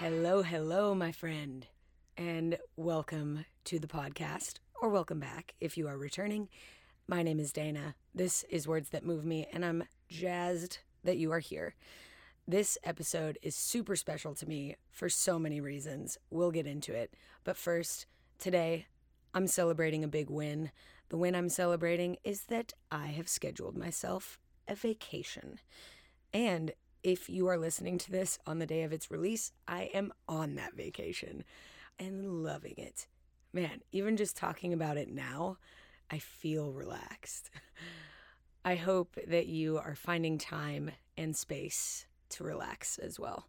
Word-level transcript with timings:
Hello, 0.00 0.40
hello, 0.42 0.94
my 0.94 1.12
friend, 1.12 1.66
and 2.16 2.56
welcome 2.74 3.44
to 3.64 3.78
the 3.78 3.86
podcast, 3.86 4.54
or 4.80 4.88
welcome 4.88 5.20
back 5.20 5.52
if 5.60 5.76
you 5.76 5.86
are 5.88 5.98
returning. 5.98 6.48
My 7.06 7.22
name 7.22 7.38
is 7.38 7.52
Dana. 7.52 7.96
This 8.14 8.42
is 8.44 8.66
Words 8.66 8.88
That 8.88 9.04
Move 9.04 9.26
Me, 9.26 9.46
and 9.52 9.62
I'm 9.62 9.84
jazzed 10.08 10.78
that 11.04 11.18
you 11.18 11.30
are 11.32 11.38
here. 11.38 11.74
This 12.48 12.78
episode 12.82 13.38
is 13.42 13.54
super 13.54 13.94
special 13.94 14.34
to 14.36 14.46
me 14.46 14.76
for 14.90 15.10
so 15.10 15.38
many 15.38 15.60
reasons. 15.60 16.16
We'll 16.30 16.50
get 16.50 16.66
into 16.66 16.94
it. 16.94 17.12
But 17.44 17.58
first, 17.58 18.06
today, 18.38 18.86
I'm 19.34 19.46
celebrating 19.46 20.02
a 20.02 20.08
big 20.08 20.30
win. 20.30 20.70
The 21.10 21.18
win 21.18 21.34
I'm 21.34 21.50
celebrating 21.50 22.16
is 22.24 22.44
that 22.44 22.72
I 22.90 23.08
have 23.08 23.28
scheduled 23.28 23.76
myself 23.76 24.38
a 24.66 24.74
vacation. 24.74 25.60
And 26.32 26.72
if 27.02 27.28
you 27.28 27.46
are 27.48 27.58
listening 27.58 27.98
to 27.98 28.10
this 28.10 28.38
on 28.46 28.58
the 28.58 28.66
day 28.66 28.82
of 28.82 28.92
its 28.92 29.10
release, 29.10 29.52
I 29.66 29.90
am 29.94 30.12
on 30.28 30.54
that 30.56 30.74
vacation 30.74 31.44
and 31.98 32.42
loving 32.42 32.74
it. 32.76 33.06
Man, 33.52 33.80
even 33.92 34.16
just 34.16 34.36
talking 34.36 34.72
about 34.72 34.96
it 34.96 35.10
now, 35.10 35.58
I 36.10 36.18
feel 36.18 36.72
relaxed. 36.72 37.50
I 38.64 38.74
hope 38.74 39.16
that 39.26 39.46
you 39.46 39.78
are 39.78 39.94
finding 39.94 40.36
time 40.36 40.90
and 41.16 41.34
space 41.34 42.06
to 42.30 42.44
relax 42.44 42.98
as 42.98 43.18
well. 43.18 43.48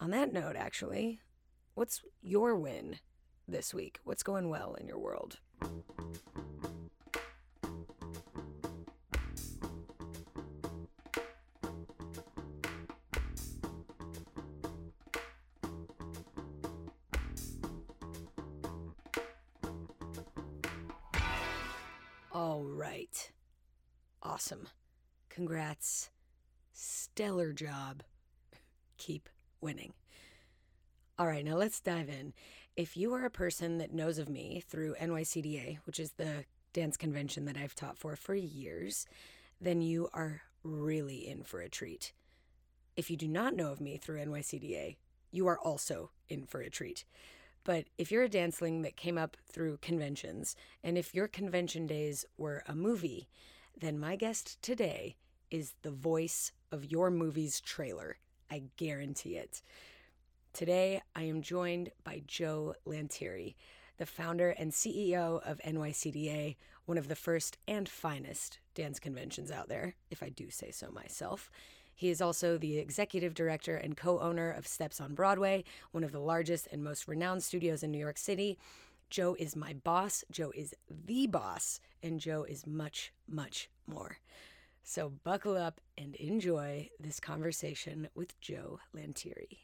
On 0.00 0.10
that 0.10 0.32
note, 0.32 0.56
actually, 0.56 1.20
what's 1.74 2.02
your 2.22 2.56
win 2.56 2.96
this 3.46 3.74
week? 3.74 4.00
What's 4.04 4.22
going 4.22 4.48
well 4.48 4.74
in 4.74 4.88
your 4.88 4.98
world? 4.98 5.38
Awesome. 24.44 24.68
Congrats. 25.30 26.10
Stellar 26.74 27.54
job. 27.54 28.02
Keep 28.98 29.30
winning. 29.62 29.94
All 31.18 31.26
right, 31.26 31.42
now 31.42 31.56
let's 31.56 31.80
dive 31.80 32.10
in. 32.10 32.34
If 32.76 32.94
you 32.94 33.14
are 33.14 33.24
a 33.24 33.30
person 33.30 33.78
that 33.78 33.94
knows 33.94 34.18
of 34.18 34.28
me 34.28 34.62
through 34.68 34.96
NYCDA, 35.00 35.78
which 35.86 35.98
is 35.98 36.12
the 36.12 36.44
dance 36.74 36.98
convention 36.98 37.46
that 37.46 37.56
I've 37.56 37.74
taught 37.74 37.96
for 37.96 38.16
for 38.16 38.34
years, 38.34 39.06
then 39.62 39.80
you 39.80 40.10
are 40.12 40.42
really 40.62 41.26
in 41.26 41.42
for 41.42 41.60
a 41.60 41.70
treat. 41.70 42.12
If 42.98 43.10
you 43.10 43.16
do 43.16 43.28
not 43.28 43.56
know 43.56 43.72
of 43.72 43.80
me 43.80 43.96
through 43.96 44.22
NYCDA, 44.26 44.96
you 45.30 45.46
are 45.46 45.58
also 45.58 46.10
in 46.28 46.44
for 46.44 46.60
a 46.60 46.68
treat. 46.68 47.06
But 47.64 47.86
if 47.96 48.12
you're 48.12 48.24
a 48.24 48.28
danceling 48.28 48.82
that 48.82 48.98
came 48.98 49.16
up 49.16 49.38
through 49.50 49.78
conventions, 49.78 50.54
and 50.82 50.98
if 50.98 51.14
your 51.14 51.28
convention 51.28 51.86
days 51.86 52.26
were 52.36 52.62
a 52.68 52.74
movie, 52.74 53.26
then 53.78 53.98
my 53.98 54.16
guest 54.16 54.60
today 54.62 55.16
is 55.50 55.74
the 55.82 55.90
voice 55.90 56.52
of 56.72 56.90
your 56.90 57.10
movie's 57.10 57.60
trailer. 57.60 58.18
I 58.50 58.64
guarantee 58.76 59.36
it. 59.36 59.62
Today, 60.52 61.02
I 61.16 61.22
am 61.22 61.42
joined 61.42 61.90
by 62.04 62.22
Joe 62.26 62.74
Lanteri, 62.86 63.54
the 63.98 64.06
founder 64.06 64.50
and 64.50 64.72
CEO 64.72 65.40
of 65.44 65.60
NYCDA, 65.66 66.56
one 66.86 66.98
of 66.98 67.08
the 67.08 67.16
first 67.16 67.58
and 67.66 67.88
finest 67.88 68.58
dance 68.74 69.00
conventions 69.00 69.50
out 69.50 69.68
there, 69.68 69.94
if 70.10 70.22
I 70.22 70.28
do 70.28 70.50
say 70.50 70.70
so 70.70 70.90
myself. 70.90 71.50
He 71.94 72.10
is 72.10 72.20
also 72.20 72.58
the 72.58 72.78
executive 72.78 73.34
director 73.34 73.76
and 73.76 73.96
co 73.96 74.18
owner 74.20 74.50
of 74.50 74.66
Steps 74.66 75.00
on 75.00 75.14
Broadway, 75.14 75.64
one 75.92 76.04
of 76.04 76.12
the 76.12 76.20
largest 76.20 76.68
and 76.72 76.82
most 76.82 77.06
renowned 77.06 77.42
studios 77.42 77.82
in 77.82 77.90
New 77.90 77.98
York 77.98 78.18
City. 78.18 78.58
Joe 79.10 79.36
is 79.38 79.54
my 79.54 79.72
boss, 79.72 80.24
Joe 80.30 80.52
is 80.54 80.74
the 80.88 81.26
boss, 81.26 81.80
and 82.02 82.18
Joe 82.18 82.44
is 82.44 82.66
much, 82.66 83.12
much 83.28 83.70
more. 83.86 84.18
So 84.82 85.12
buckle 85.22 85.56
up 85.56 85.80
and 85.96 86.14
enjoy 86.16 86.90
this 86.98 87.20
conversation 87.20 88.08
with 88.14 88.38
Joe 88.40 88.80
Lanteri. 88.94 89.58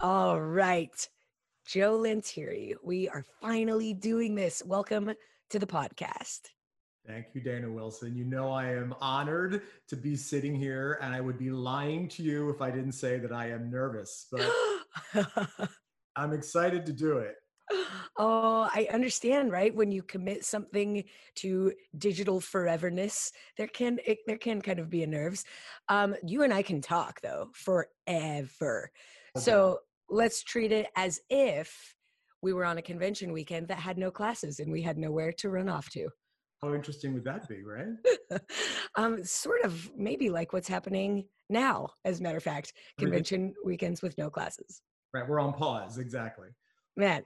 All 0.00 0.40
right, 0.40 1.08
Joe 1.66 1.98
Lanteri, 1.98 2.74
we 2.82 3.08
are 3.08 3.24
finally 3.40 3.92
doing 3.92 4.34
this. 4.34 4.62
Welcome 4.64 5.12
to 5.50 5.58
the 5.58 5.66
podcast. 5.66 6.50
Thank 7.06 7.26
you, 7.34 7.40
Dana 7.40 7.70
Wilson. 7.70 8.14
You 8.14 8.24
know, 8.24 8.50
I 8.52 8.72
am 8.72 8.94
honored 9.00 9.62
to 9.88 9.96
be 9.96 10.16
sitting 10.16 10.54
here, 10.54 10.98
and 11.02 11.14
I 11.14 11.20
would 11.20 11.38
be 11.38 11.50
lying 11.50 12.08
to 12.08 12.22
you 12.22 12.50
if 12.50 12.60
I 12.60 12.70
didn't 12.70 12.92
say 12.92 13.18
that 13.18 13.32
I 13.32 13.50
am 13.50 13.70
nervous, 13.70 14.26
but 14.30 14.48
I'm 16.16 16.32
excited 16.32 16.84
to 16.86 16.92
do 16.92 17.18
it. 17.18 17.36
Oh, 18.18 18.68
I 18.74 18.88
understand, 18.92 19.52
right? 19.52 19.74
When 19.74 19.92
you 19.92 20.02
commit 20.02 20.44
something 20.44 21.04
to 21.36 21.72
digital 21.96 22.40
foreverness, 22.40 23.32
there 23.56 23.68
can 23.68 23.98
it, 24.04 24.18
there 24.26 24.38
can 24.38 24.60
kind 24.60 24.78
of 24.78 24.90
be 24.90 25.02
a 25.02 25.06
nerves. 25.06 25.44
Um, 25.88 26.14
you 26.24 26.42
and 26.42 26.52
I 26.52 26.62
can 26.62 26.80
talk 26.80 27.20
though 27.20 27.50
forever. 27.54 28.90
Okay. 29.36 29.44
So 29.44 29.78
let's 30.08 30.42
treat 30.42 30.72
it 30.72 30.88
as 30.96 31.20
if 31.30 31.94
we 32.42 32.52
were 32.52 32.64
on 32.64 32.78
a 32.78 32.82
convention 32.82 33.32
weekend 33.32 33.68
that 33.68 33.78
had 33.78 33.98
no 33.98 34.10
classes 34.10 34.58
and 34.58 34.72
we 34.72 34.82
had 34.82 34.98
nowhere 34.98 35.32
to 35.34 35.50
run 35.50 35.68
off 35.68 35.88
to. 35.90 36.08
How 36.62 36.74
interesting 36.74 37.14
would 37.14 37.24
that 37.24 37.48
be, 37.48 37.62
right? 37.62 38.40
um, 38.94 39.24
sort 39.24 39.64
of 39.64 39.90
maybe 39.96 40.28
like 40.28 40.52
what's 40.52 40.68
happening 40.68 41.24
now, 41.48 41.88
as 42.04 42.20
a 42.20 42.22
matter 42.22 42.36
of 42.36 42.42
fact, 42.42 42.74
convention 42.98 43.54
weekends 43.64 44.02
with 44.02 44.18
no 44.18 44.28
classes. 44.28 44.82
Right, 45.14 45.26
we're 45.26 45.40
on 45.40 45.54
pause, 45.54 45.96
exactly. 45.96 46.48
Man. 46.96 47.24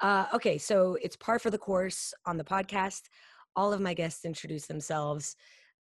Uh, 0.00 0.26
okay, 0.34 0.56
so 0.56 0.96
it's 1.02 1.16
par 1.16 1.40
for 1.40 1.50
the 1.50 1.58
course 1.58 2.14
on 2.26 2.36
the 2.36 2.44
podcast. 2.44 3.02
All 3.56 3.72
of 3.72 3.80
my 3.80 3.92
guests 3.92 4.24
introduce 4.24 4.66
themselves. 4.66 5.34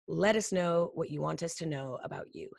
Let 0.07 0.35
us 0.35 0.51
know 0.51 0.91
what 0.93 1.09
you 1.09 1.21
want 1.21 1.41
us 1.41 1.55
to 1.55 1.65
know 1.65 1.97
about 2.03 2.27
you. 2.33 2.49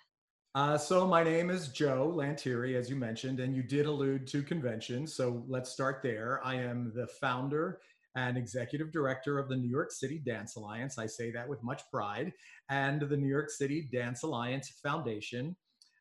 Uh, 0.55 0.77
so, 0.77 1.07
my 1.07 1.23
name 1.23 1.49
is 1.51 1.69
Joe 1.69 2.13
Lanteri, 2.15 2.75
as 2.75 2.91
you 2.91 2.97
mentioned, 2.97 3.41
and 3.41 3.55
you 3.55 3.63
did 3.63 3.87
allude 3.87 4.27
to 4.27 4.43
conventions. 4.43 5.15
So, 5.15 5.45
let's 5.49 5.71
start 5.71 6.01
there. 6.03 6.41
I 6.45 6.57
am 6.57 6.93
the 6.95 7.07
founder 7.07 7.81
and 8.15 8.37
executive 8.37 8.93
director 8.93 9.39
of 9.39 9.49
the 9.49 9.57
New 9.57 9.69
York 9.69 9.91
City 9.91 10.21
Dance 10.25 10.57
Alliance. 10.57 10.99
I 10.99 11.07
say 11.07 11.31
that 11.33 11.49
with 11.49 11.63
much 11.63 11.83
pride, 11.91 12.33
and 12.69 13.01
the 13.01 13.17
New 13.17 13.29
York 13.29 13.51
City 13.51 13.89
Dance 13.93 14.23
Alliance 14.23 14.73
Foundation. 14.83 15.57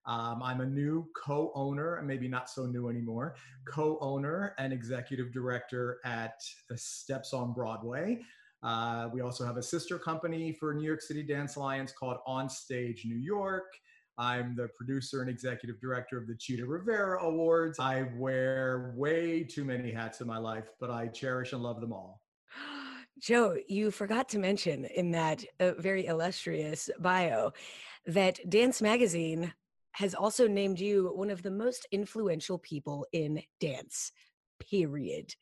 Um, 0.06 0.42
I'm 0.44 0.62
a 0.62 0.66
new 0.66 1.08
co 1.16 1.52
owner, 1.54 2.02
maybe 2.04 2.28
not 2.28 2.50
so 2.50 2.66
new 2.66 2.90
anymore, 2.90 3.36
co 3.68 3.98
owner 4.02 4.56
and 4.58 4.74
executive 4.74 5.32
director 5.32 6.00
at 6.06 6.34
uh, 6.72 6.76
Steps 6.76 7.34
on 7.34 7.54
Broadway. 7.54 8.20
Uh, 8.64 9.10
we 9.12 9.22
also 9.22 9.46
have 9.46 9.58
a 9.58 9.64
sister 9.64 9.98
company 9.98 10.54
for 10.54 10.74
New 10.74 10.86
York 10.86 11.02
City 11.02 11.24
Dance 11.24 11.56
Alliance 11.56 11.92
called 11.92 12.18
On 12.26 12.50
Stage 12.50 13.04
New 13.06 13.18
York. 13.18 13.74
I'm 14.18 14.56
the 14.56 14.68
producer 14.76 15.22
and 15.22 15.30
executive 15.30 15.80
director 15.80 16.18
of 16.18 16.28
the 16.28 16.36
Chita 16.36 16.66
Rivera 16.66 17.24
Awards. 17.24 17.80
I 17.80 18.08
wear 18.16 18.94
way 18.96 19.44
too 19.44 19.64
many 19.66 19.92
hats 19.92 20.22
in 20.22 20.28
my 20.28 20.38
life, 20.38 20.66
but 20.80 20.92
I 20.92 21.08
cherish 21.08 21.54
and 21.54 21.64
love 21.64 21.82
them 21.82 21.94
all. 21.94 22.22
Joe, 23.20 23.58
you 23.68 23.92
forgot 23.92 24.30
to 24.30 24.40
mention 24.40 24.86
in 24.86 25.12
that 25.12 25.44
uh, 25.60 25.74
very 25.78 26.06
illustrious 26.06 26.90
bio 27.00 27.52
that 28.06 28.40
Dance 28.50 28.82
Magazine 28.82 29.54
has 29.94 30.14
also 30.16 30.48
named 30.48 30.80
you 30.80 31.12
one 31.16 31.30
of 31.30 31.44
the 31.44 31.52
most 31.52 31.88
influential 31.92 32.58
people 32.58 33.06
in 33.12 33.42
dance, 33.60 34.12
period. 34.60 35.36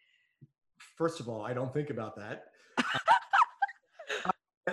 First 0.98 1.20
of 1.20 1.30
all, 1.30 1.46
I 1.46 1.54
don't 1.54 1.74
think 1.74 1.90
about 1.90 2.16
that. 2.18 2.46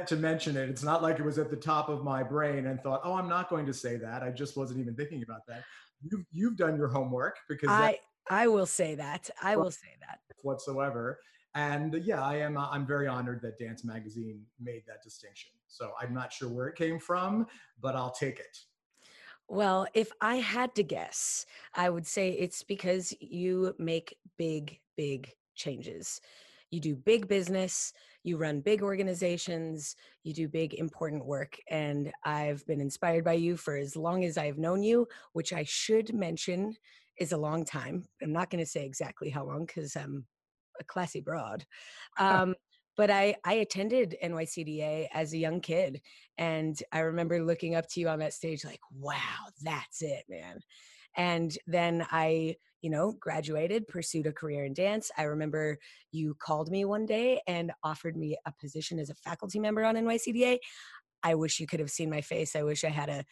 To 0.04 0.16
mention 0.16 0.56
it. 0.56 0.68
It's 0.68 0.82
not 0.82 1.02
like 1.02 1.18
it 1.18 1.24
was 1.24 1.38
at 1.38 1.50
the 1.50 1.56
top 1.56 1.88
of 1.88 2.04
my 2.04 2.22
brain 2.22 2.66
and 2.66 2.80
thought, 2.82 3.00
oh, 3.04 3.14
I'm 3.14 3.28
not 3.28 3.48
going 3.48 3.66
to 3.66 3.72
say 3.72 3.96
that. 3.96 4.22
I 4.22 4.30
just 4.30 4.56
wasn't 4.56 4.80
even 4.80 4.94
thinking 4.94 5.22
about 5.22 5.46
that. 5.46 5.62
You've, 6.02 6.24
you've 6.32 6.56
done 6.56 6.76
your 6.76 6.88
homework 6.88 7.38
because 7.48 7.70
I, 7.70 7.98
I 8.28 8.48
will 8.48 8.66
say 8.66 8.94
that. 8.96 9.30
I 9.42 9.56
will 9.56 9.70
say 9.70 9.96
that. 10.00 10.20
whatsoever. 10.42 11.20
And 11.54 11.94
uh, 11.94 11.98
yeah, 11.98 12.22
I 12.22 12.36
am. 12.36 12.56
uh, 12.56 12.68
I'm 12.70 12.86
very 12.86 13.08
honored 13.08 13.40
that 13.42 13.58
Dance 13.58 13.84
Magazine 13.84 14.42
made 14.60 14.82
that 14.86 15.02
distinction. 15.02 15.52
So 15.68 15.92
I'm 16.00 16.12
not 16.12 16.32
sure 16.32 16.48
where 16.48 16.68
it 16.68 16.76
came 16.76 16.98
from, 16.98 17.46
but 17.80 17.96
I'll 17.96 18.12
take 18.12 18.38
it. 18.38 18.58
Well, 19.48 19.86
if 19.94 20.10
I 20.20 20.36
had 20.36 20.74
to 20.74 20.82
guess, 20.82 21.46
I 21.74 21.88
would 21.88 22.06
say 22.06 22.30
it's 22.30 22.62
because 22.62 23.14
you 23.20 23.74
make 23.78 24.18
big, 24.36 24.80
big 24.96 25.32
changes. 25.54 26.20
You 26.70 26.80
do 26.80 26.96
big 26.96 27.28
business, 27.28 27.92
you 28.26 28.36
run 28.36 28.60
big 28.60 28.82
organizations, 28.82 29.94
you 30.24 30.34
do 30.34 30.48
big, 30.48 30.74
important 30.74 31.24
work. 31.24 31.56
And 31.70 32.12
I've 32.24 32.66
been 32.66 32.80
inspired 32.80 33.24
by 33.24 33.34
you 33.34 33.56
for 33.56 33.76
as 33.76 33.96
long 33.96 34.24
as 34.24 34.36
I've 34.36 34.58
known 34.58 34.82
you, 34.82 35.06
which 35.32 35.52
I 35.52 35.62
should 35.62 36.12
mention 36.12 36.74
is 37.18 37.32
a 37.32 37.38
long 37.38 37.64
time. 37.64 38.04
I'm 38.20 38.32
not 38.32 38.50
going 38.50 38.62
to 38.62 38.70
say 38.70 38.84
exactly 38.84 39.30
how 39.30 39.44
long 39.44 39.64
because 39.64 39.94
I'm 39.94 40.26
a 40.80 40.84
classy 40.84 41.20
broad. 41.20 41.64
Um, 42.18 42.54
but 42.96 43.10
I, 43.10 43.36
I 43.44 43.54
attended 43.54 44.16
NYCDA 44.24 45.08
as 45.12 45.34
a 45.34 45.38
young 45.38 45.60
kid. 45.60 46.00
And 46.38 46.82
I 46.92 47.00
remember 47.00 47.44
looking 47.44 47.74
up 47.74 47.86
to 47.90 48.00
you 48.00 48.08
on 48.08 48.20
that 48.20 48.32
stage, 48.32 48.64
like, 48.64 48.80
wow, 48.90 49.50
that's 49.62 50.00
it, 50.00 50.24
man. 50.30 50.60
And 51.14 51.56
then 51.66 52.06
I, 52.10 52.56
you 52.86 52.90
know, 52.90 53.16
graduated, 53.18 53.88
pursued 53.88 54.28
a 54.28 54.32
career 54.32 54.64
in 54.64 54.72
dance. 54.72 55.10
I 55.18 55.24
remember 55.24 55.76
you 56.12 56.36
called 56.38 56.70
me 56.70 56.84
one 56.84 57.04
day 57.04 57.40
and 57.48 57.72
offered 57.82 58.16
me 58.16 58.36
a 58.46 58.52
position 58.60 59.00
as 59.00 59.10
a 59.10 59.14
faculty 59.16 59.58
member 59.58 59.84
on 59.84 59.96
NYCDA. 59.96 60.60
I 61.24 61.34
wish 61.34 61.58
you 61.58 61.66
could 61.66 61.80
have 61.80 61.90
seen 61.90 62.08
my 62.08 62.20
face. 62.20 62.54
I 62.54 62.62
wish 62.62 62.84
I 62.84 62.90
had 62.90 63.08
a 63.08 63.24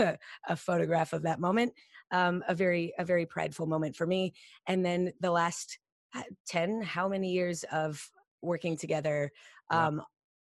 a, 0.00 0.18
a 0.50 0.54
photograph 0.54 1.14
of 1.14 1.22
that 1.22 1.40
moment. 1.40 1.72
Um, 2.10 2.44
a 2.46 2.54
very 2.54 2.92
a 2.98 3.04
very 3.06 3.24
prideful 3.24 3.66
moment 3.66 3.96
for 3.96 4.06
me. 4.06 4.34
And 4.66 4.84
then 4.84 5.14
the 5.18 5.30
last 5.30 5.78
uh, 6.14 6.20
10 6.48 6.82
how 6.82 7.08
many 7.08 7.32
years 7.32 7.64
of 7.72 8.06
working 8.42 8.76
together 8.76 9.32
um. 9.70 10.02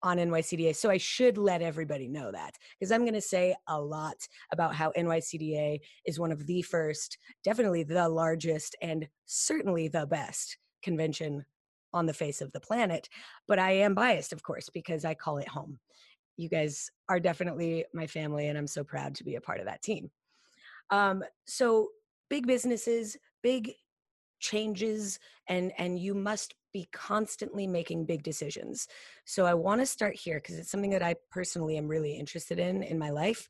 On 0.03 0.17
NYCDA. 0.17 0.75
So 0.75 0.89
I 0.89 0.97
should 0.97 1.37
let 1.37 1.61
everybody 1.61 2.07
know 2.07 2.31
that 2.31 2.55
because 2.79 2.91
I'm 2.91 3.01
going 3.01 3.13
to 3.13 3.21
say 3.21 3.55
a 3.67 3.79
lot 3.79 4.17
about 4.51 4.75
how 4.75 4.91
NYCDA 4.97 5.79
is 6.05 6.19
one 6.19 6.31
of 6.31 6.45
the 6.45 6.61
first, 6.61 7.17
definitely 7.43 7.83
the 7.83 8.07
largest, 8.07 8.75
and 8.81 9.07
certainly 9.25 9.87
the 9.87 10.05
best 10.05 10.57
convention 10.83 11.45
on 11.93 12.05
the 12.05 12.13
face 12.13 12.41
of 12.41 12.51
the 12.51 12.59
planet. 12.59 13.09
But 13.47 13.59
I 13.59 13.71
am 13.71 13.95
biased, 13.95 14.33
of 14.33 14.43
course, 14.43 14.69
because 14.69 15.05
I 15.05 15.13
call 15.13 15.37
it 15.37 15.47
home. 15.47 15.79
You 16.37 16.49
guys 16.49 16.91
are 17.09 17.19
definitely 17.19 17.85
my 17.93 18.05
family, 18.05 18.47
and 18.47 18.57
I'm 18.57 18.67
so 18.67 18.83
proud 18.83 19.15
to 19.15 19.23
be 19.23 19.35
a 19.35 19.41
part 19.41 19.59
of 19.59 19.65
that 19.65 19.81
team. 19.81 20.11
Um, 20.91 21.23
so, 21.45 21.89
big 22.29 22.45
businesses, 22.45 23.17
big 23.41 23.73
changes 24.39 25.19
and 25.49 25.71
and 25.77 25.99
you 25.99 26.13
must 26.13 26.53
be 26.73 26.87
constantly 26.91 27.67
making 27.67 28.05
big 28.05 28.23
decisions. 28.23 28.87
So 29.25 29.45
i 29.45 29.53
want 29.53 29.81
to 29.81 29.85
start 29.85 30.15
here 30.15 30.35
because 30.35 30.57
it's 30.57 30.71
something 30.71 30.91
that 30.91 31.03
i 31.03 31.15
personally 31.31 31.77
am 31.77 31.87
really 31.87 32.13
interested 32.17 32.59
in 32.59 32.83
in 32.83 32.97
my 32.97 33.09
life. 33.09 33.47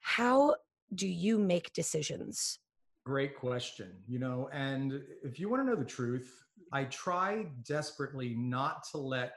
How 0.00 0.56
do 0.94 1.08
you 1.08 1.38
make 1.38 1.72
decisions? 1.72 2.58
Great 3.04 3.36
question 3.36 3.92
you 4.06 4.18
know 4.18 4.48
and 4.52 5.02
if 5.22 5.38
you 5.38 5.50
want 5.50 5.62
to 5.62 5.68
know 5.68 5.76
the 5.76 5.84
truth 5.84 6.42
i 6.72 6.84
try 6.84 7.44
desperately 7.66 8.34
not 8.34 8.82
to 8.90 8.96
let 8.96 9.34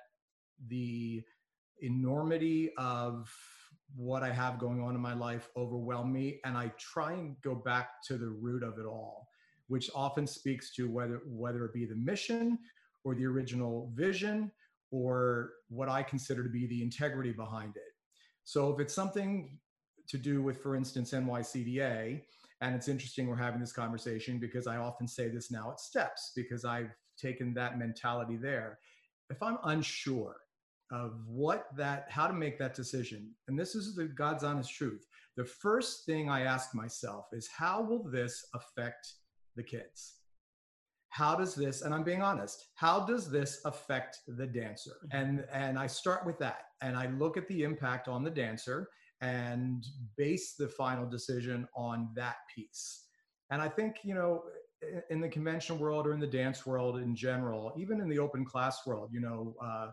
the 0.68 1.22
enormity 1.82 2.72
of 2.78 3.30
what 3.96 4.24
i 4.24 4.32
have 4.32 4.58
going 4.58 4.82
on 4.82 4.96
in 4.96 5.02
my 5.02 5.14
life 5.14 5.50
overwhelm 5.58 6.14
me 6.14 6.40
and 6.46 6.58
i 6.58 6.72
try 6.80 7.12
and 7.12 7.36
go 7.42 7.54
back 7.54 8.02
to 8.06 8.18
the 8.18 8.30
root 8.30 8.64
of 8.64 8.80
it 8.80 8.86
all 8.86 9.28
which 9.68 9.90
often 9.94 10.26
speaks 10.26 10.74
to 10.76 10.90
whether 10.90 11.22
whether 11.26 11.66
it 11.66 11.74
be 11.74 11.86
the 11.86 11.96
mission 11.96 12.58
or 13.04 13.16
the 13.16 13.26
original 13.26 13.92
vision 13.96 14.52
or 14.92 15.52
what 15.70 15.90
I 15.90 16.04
consider 16.04 16.44
to 16.44 16.50
be 16.50 16.66
the 16.68 16.82
integrity 16.82 17.32
behind 17.32 17.76
it. 17.76 17.94
So 18.44 18.74
if 18.74 18.80
it's 18.80 18.94
something 18.94 19.60
to 20.08 20.18
do 20.18 20.42
with, 20.42 20.62
for 20.62 20.76
instance, 20.76 21.12
NYCDA, 21.12 22.22
and 22.62 22.76
it's 22.76 22.88
interesting 22.88 23.28
we're 23.28 23.36
having 23.36 23.60
this 23.60 23.74
conversation 23.74 24.40
because 24.40 24.68
I 24.68 24.78
often 24.78 25.08
say 25.08 25.30
this 25.30 25.52
now 25.52 25.72
at 25.72 25.80
steps 25.80 26.32
because 26.36 26.66
I've 26.66 26.92
taken 27.20 27.54
that 27.54 27.78
mentality 27.78 28.38
there. 28.38 28.80
If 29.30 29.44
I'm 29.44 29.58
unsure 29.66 30.38
of 30.92 31.20
what 31.28 31.66
that, 31.76 32.06
how 32.10 32.28
to 32.28 32.34
make 32.34 32.58
that 32.60 32.74
decision, 32.74 33.32
and 33.48 33.60
this 33.60 33.76
is 33.76 33.96
the 33.96 34.06
God's 34.06 34.44
honest 34.44 34.74
truth, 34.74 35.06
the 35.36 35.46
first 35.46 36.06
thing 36.06 36.30
I 36.30 36.42
ask 36.42 36.74
myself 36.74 37.26
is 37.34 37.48
how 37.48 37.82
will 37.82 38.04
this 38.10 38.46
affect 38.56 39.14
the 39.58 39.64
kids? 39.64 40.14
How 41.10 41.36
does 41.36 41.56
this, 41.56 41.82
and 41.82 41.94
I'm 41.94 42.04
being 42.04 42.22
honest, 42.22 42.68
how 42.76 43.06
does 43.06 43.30
this 43.30 43.62
affect 43.66 44.20
the 44.28 44.48
dancer? 44.48 44.92
Mm-hmm. 45.08 45.18
And 45.18 45.46
and 45.52 45.80
I 45.80 45.88
start 45.88 46.26
with 46.26 46.38
that 46.40 46.60
and 46.82 46.96
I 46.96 47.08
look 47.08 47.38
at 47.38 47.48
the 47.48 47.64
impact 47.64 48.08
on 48.08 48.24
the 48.24 48.30
dancer 48.30 48.90
and 49.22 49.86
base 50.16 50.54
the 50.54 50.68
final 50.68 51.10
decision 51.10 51.68
on 51.76 52.10
that 52.16 52.36
piece. 52.54 53.06
And 53.50 53.62
I 53.62 53.68
think, 53.68 53.98
you 54.04 54.14
know, 54.14 54.44
in 55.10 55.20
the 55.22 55.30
convention 55.30 55.80
world 55.80 56.06
or 56.06 56.14
in 56.14 56.20
the 56.20 56.28
dance 56.28 56.68
world 56.68 57.00
in 57.00 57.16
general, 57.16 57.74
even 57.78 58.00
in 58.00 58.10
the 58.10 58.20
open 58.20 58.46
class 58.46 58.86
world, 58.86 59.10
you 59.12 59.20
know, 59.20 59.56
uh, 59.64 59.88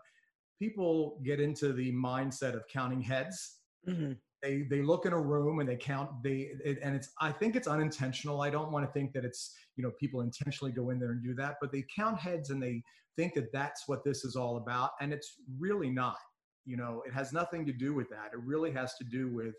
people 0.59 1.21
get 1.25 1.41
into 1.41 1.73
the 1.73 1.91
mindset 1.93 2.55
of 2.55 2.69
counting 2.69 3.01
heads. 3.01 3.61
Mm-hmm 3.89 4.13
they 4.45 4.63
they 4.63 4.83
look 4.83 5.07
in 5.07 5.13
a 5.13 5.21
room 5.21 5.61
and 5.61 5.69
they 5.69 5.77
count 5.77 6.11
they 6.23 6.51
it, 6.65 6.79
and 6.83 6.95
it's 6.95 7.11
i 7.21 7.33
think 7.33 7.57
it's 7.57 7.67
unintentional. 7.67 8.43
I 8.43 8.51
don't 8.51 8.71
want 8.71 8.87
to 8.87 8.93
think 8.93 9.13
that 9.15 9.25
it's 9.25 9.55
you 9.77 9.83
know 9.83 9.91
people 9.99 10.21
intentionally 10.21 10.73
go 10.73 10.91
in 10.91 10.99
there 11.01 11.13
and 11.13 11.23
do 11.23 11.35
that 11.35 11.57
but 11.61 11.73
they 11.73 11.85
count 11.95 12.19
heads 12.19 12.51
and 12.51 12.63
they 12.63 12.83
think 13.17 13.35
that 13.35 13.53
that's 13.53 13.85
what 13.87 14.05
this 14.05 14.25
is 14.25 14.37
all 14.37 14.57
about 14.59 14.91
and 15.01 15.13
it's 15.13 15.35
really 15.59 15.91
not 15.91 16.17
you 16.67 16.77
know 16.77 17.03
it 17.07 17.15
has 17.15 17.33
nothing 17.33 17.65
to 17.67 17.73
do 17.73 17.95
with 17.95 18.09
that. 18.11 18.31
It 18.33 18.41
really 18.45 18.73
has 18.73 18.95
to 18.97 19.05
do 19.05 19.33
with 19.33 19.55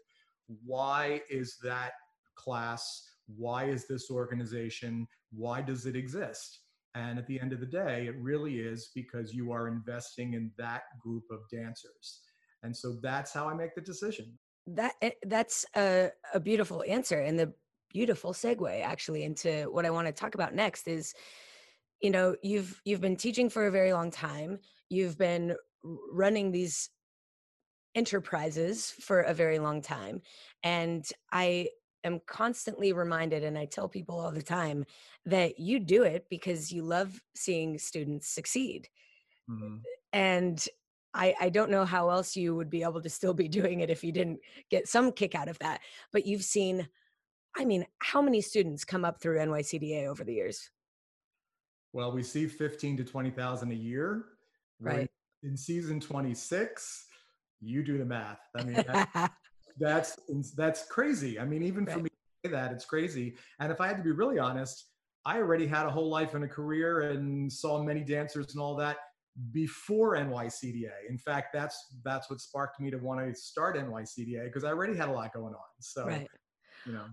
why 0.66 1.22
is 1.30 1.58
that 1.64 1.94
class 2.36 3.02
why 3.36 3.66
is 3.66 3.88
this 3.88 4.12
organization 4.12 5.08
why 5.32 5.62
does 5.62 5.86
it 5.86 5.96
exist? 5.96 6.60
And 6.94 7.20
at 7.20 7.28
the 7.28 7.40
end 7.40 7.52
of 7.52 7.60
the 7.60 7.66
day 7.66 8.08
it 8.08 8.16
really 8.20 8.60
is 8.60 8.92
because 8.94 9.34
you 9.34 9.52
are 9.52 9.68
investing 9.68 10.34
in 10.34 10.52
that 10.58 10.84
group 11.02 11.24
of 11.32 11.40
dancers. 11.52 12.22
And 12.64 12.76
so 12.76 12.98
that's 13.02 13.34
how 13.34 13.48
i 13.50 13.54
make 13.54 13.76
the 13.76 13.82
decision 13.82 14.38
that 14.68 14.94
eh, 15.02 15.12
that's 15.24 15.66
a, 15.76 16.10
a 16.34 16.40
beautiful 16.40 16.84
answer 16.88 17.20
and 17.20 17.40
the 17.40 17.54
beautiful 17.90 18.34
segue 18.34 18.82
actually 18.82 19.24
into 19.24 19.70
what 19.72 19.86
I 19.86 19.90
want 19.90 20.08
to 20.08 20.14
talk 20.14 20.36
about 20.36 20.54
next 20.54 20.88
is 20.88 21.14
you 22.02 22.10
know 22.10 22.36
you've 22.44 22.82
you've 22.84 23.02
been 23.02 23.16
teaching 23.16 23.50
for 23.50 23.68
a 23.68 23.72
very 23.72 23.94
long 23.94 24.12
time. 24.12 24.60
You've 24.90 25.18
been 25.18 25.56
running 26.12 26.52
these 26.52 26.90
enterprises 27.96 28.92
for 28.92 29.22
a 29.22 29.34
very 29.34 29.58
long 29.60 29.82
time. 29.82 30.22
And 30.64 31.06
I 31.32 31.70
am 32.04 32.20
constantly 32.28 32.94
reminded 32.94 33.44
and 33.44 33.58
I 33.58 33.66
tell 33.66 33.88
people 33.88 34.20
all 34.20 34.32
the 34.32 34.42
time 34.42 34.86
that 35.26 35.60
you 35.60 35.80
do 35.80 36.04
it 36.04 36.26
because 36.30 36.72
you 36.72 36.84
love 36.84 37.20
seeing 37.36 37.78
students 37.80 38.28
succeed. 38.28 38.90
Mm-hmm. 39.48 39.76
and 40.12 40.68
I, 41.16 41.34
I 41.40 41.50
don't 41.50 41.72
know 41.72 41.86
how 41.86 42.10
else 42.10 42.36
you 42.36 42.56
would 42.56 42.70
be 42.70 42.84
able 42.84 43.02
to 43.02 43.10
still 43.10 43.34
be 43.34 43.48
doing 43.48 43.80
it 43.80 43.90
if 43.90 44.04
you 44.04 44.12
didn't 44.12 44.40
get 44.70 44.88
some 44.88 45.12
kick 45.12 45.34
out 45.34 45.48
of 45.48 45.58
that. 45.60 45.80
But 46.12 46.26
you've 46.26 46.44
seen, 46.44 46.88
I 47.58 47.66
mean, 47.66 47.86
how 48.00 48.22
many 48.22 48.42
students 48.42 48.84
come 48.84 49.06
up 49.06 49.22
through 49.22 49.40
NYCDA 49.40 50.08
over 50.08 50.24
the 50.24 50.34
years? 50.34 50.70
Well, 51.94 52.12
we 52.12 52.22
see 52.22 52.48
15 52.48 52.98
to 52.98 53.04
20,000 53.06 53.72
a 53.72 53.74
year. 53.74 54.26
Right. 54.82 55.10
in 55.42 55.56
season 55.56 56.02
26, 56.02 57.06
you 57.62 57.82
do 57.82 57.98
the 57.98 58.06
math. 58.06 58.42
I 58.58 58.64
mean, 58.64 58.76
that, 58.76 59.32
that's 59.80 60.20
that's 60.58 60.86
crazy. 60.88 61.40
I 61.40 61.46
mean, 61.46 61.64
even 61.64 61.86
right. 61.86 61.94
for 61.94 62.00
me 62.02 62.10
to 62.10 62.50
say 62.50 62.52
that, 62.52 62.74
it's 62.74 62.84
crazy. 62.84 63.38
And 63.62 63.72
if 63.72 63.80
I 63.80 63.88
had 63.88 63.96
to 63.96 64.04
be 64.04 64.12
really 64.12 64.38
honest, 64.38 64.88
I 65.26 65.38
already 65.38 65.66
had 65.66 65.86
a 65.86 65.90
whole 65.90 66.10
life 66.10 66.34
and 66.34 66.44
a 66.44 66.48
career 66.48 67.12
and 67.12 67.52
saw 67.52 67.82
many 67.82 68.02
dancers 68.02 68.54
and 68.54 68.62
all 68.62 68.76
that 68.76 68.98
before 69.52 70.16
NYCDA. 70.16 71.10
In 71.10 71.18
fact, 71.18 71.48
that's 71.54 71.78
that's 72.04 72.30
what 72.30 72.40
sparked 72.40 72.80
me 72.80 72.90
to 72.92 72.98
want 72.98 73.20
to 73.20 73.40
start 73.40 73.78
NYCDA 73.78 74.46
because 74.46 74.64
I 74.64 74.70
already 74.70 74.96
had 74.96 75.10
a 75.10 75.12
lot 75.12 75.34
going 75.34 75.54
on. 75.54 75.62
So, 75.80 76.06
right. 76.06 76.28
you 76.86 76.94
know. 76.94 77.06